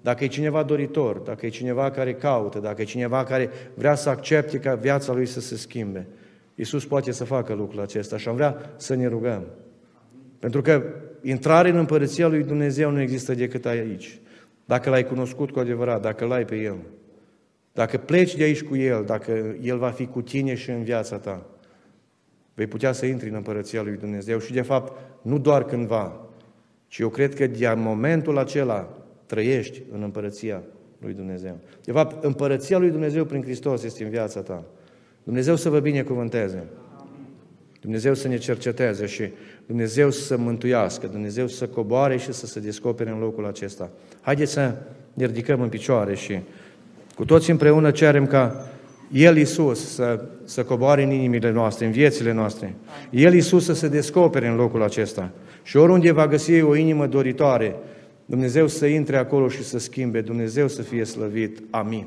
Dacă 0.01 0.25
e 0.25 0.27
cineva 0.27 0.63
doritor, 0.63 1.17
dacă 1.17 1.47
e 1.47 1.49
cineva 1.49 1.91
care 1.91 2.15
caută, 2.15 2.59
dacă 2.59 2.83
e 2.83 2.85
cineva 2.85 3.25
care 3.25 3.51
vrea 3.75 3.95
să 3.95 4.09
accepte 4.09 4.59
ca 4.59 4.75
viața 4.75 5.13
lui 5.13 5.27
să 5.27 5.41
se 5.41 5.57
schimbe, 5.57 6.07
Iisus 6.55 6.87
poate 6.87 7.13
să 7.13 7.25
facă 7.25 7.55
lucrul 7.55 7.81
acesta 7.81 8.17
și 8.17 8.29
am 8.29 8.35
vrea 8.35 8.73
să 8.77 8.95
ne 8.95 9.07
rugăm. 9.07 9.43
Pentru 10.41 10.61
că 10.63 10.83
intrarea 11.23 11.71
în 11.71 11.77
împărăția 11.77 12.29
lui 12.29 12.43
Dumnezeu 12.43 12.91
nu 12.91 13.01
există 13.01 13.35
decât 13.35 13.67
aici. 13.67 14.21
Dacă 14.65 14.91
l-ai 14.91 15.07
cunoscut 15.07 15.51
cu 15.51 15.59
adevărat, 15.59 16.03
dacă 16.03 16.25
l-ai 16.25 16.45
pe 16.45 16.57
El, 16.57 16.77
dacă 17.73 17.97
pleci 17.97 18.37
de 18.37 18.43
aici 18.43 18.63
cu 18.63 18.77
El, 18.77 19.05
dacă 19.05 19.57
El 19.63 19.79
va 19.79 19.91
fi 19.91 20.07
cu 20.07 20.23
tine 20.23 20.55
și 20.55 20.71
în 20.71 20.83
viața 20.83 21.19
ta, 21.19 21.47
vei 22.55 22.67
putea 22.67 22.93
să 22.93 23.07
intri 23.07 23.29
în 23.29 23.35
împărăția 23.35 23.83
lui 23.83 23.97
Dumnezeu 23.97 24.39
și 24.39 24.53
de 24.53 24.63
fapt 24.63 24.99
nu 25.23 25.39
doar 25.39 25.65
cândva, 25.65 26.21
ci 26.87 26.99
eu 26.99 27.09
cred 27.09 27.35
că 27.35 27.47
de 27.47 27.73
momentul 27.77 28.39
acela 28.39 28.99
trăiești 29.27 29.83
în 29.93 30.03
împărăția 30.03 30.63
lui 30.99 31.13
Dumnezeu. 31.13 31.59
De 31.85 31.93
fapt, 31.93 32.25
împărăția 32.25 32.79
lui 32.79 32.91
Dumnezeu 32.91 33.25
prin 33.25 33.43
Hristos 33.43 33.83
este 33.83 34.05
în 34.05 34.11
viața 34.11 34.41
ta. 34.41 34.65
Dumnezeu 35.23 35.57
să 35.57 35.69
vă 35.69 35.81
binecuvânteze. 35.81 36.65
Dumnezeu 37.81 38.15
să 38.15 38.29
ne 38.29 38.37
cerceteze 38.37 39.07
și 39.07 39.31
Dumnezeu 39.71 40.11
să 40.11 40.37
mântuiască, 40.37 41.07
Dumnezeu 41.07 41.47
să 41.47 41.67
coboare 41.67 42.17
și 42.17 42.33
să 42.33 42.47
se 42.47 42.61
descopere 42.61 43.11
în 43.11 43.19
locul 43.19 43.47
acesta. 43.47 43.91
Haideți 44.21 44.53
să 44.53 44.75
ne 45.15 45.27
ridicăm 45.27 45.61
în 45.61 45.69
picioare 45.69 46.15
și 46.15 46.39
cu 47.15 47.25
toți 47.25 47.51
împreună 47.51 47.91
cerem 47.91 48.27
ca 48.27 48.69
El 49.13 49.37
Iisus 49.37 49.95
să, 49.95 50.25
să 50.45 50.65
coboare 50.65 51.03
în 51.03 51.11
inimile 51.11 51.51
noastre, 51.51 51.87
în 51.87 51.93
viețile 51.93 52.33
noastre. 52.33 52.75
El 53.11 53.35
Iisus 53.35 53.65
să 53.65 53.73
se 53.73 53.89
descopere 53.89 54.47
în 54.47 54.57
locul 54.57 54.83
acesta. 54.83 55.31
Și 55.63 55.77
oriunde 55.77 56.13
va 56.13 56.27
găsi 56.27 56.61
o 56.61 56.75
inimă 56.75 57.07
doritoare, 57.07 57.77
Dumnezeu 58.25 58.67
să 58.67 58.87
intre 58.87 59.17
acolo 59.17 59.49
și 59.49 59.65
să 59.65 59.79
schimbe, 59.79 60.21
Dumnezeu 60.21 60.69
să 60.69 60.83
fie 60.83 61.05
slăvit. 61.05 61.63
Amin. 61.71 62.07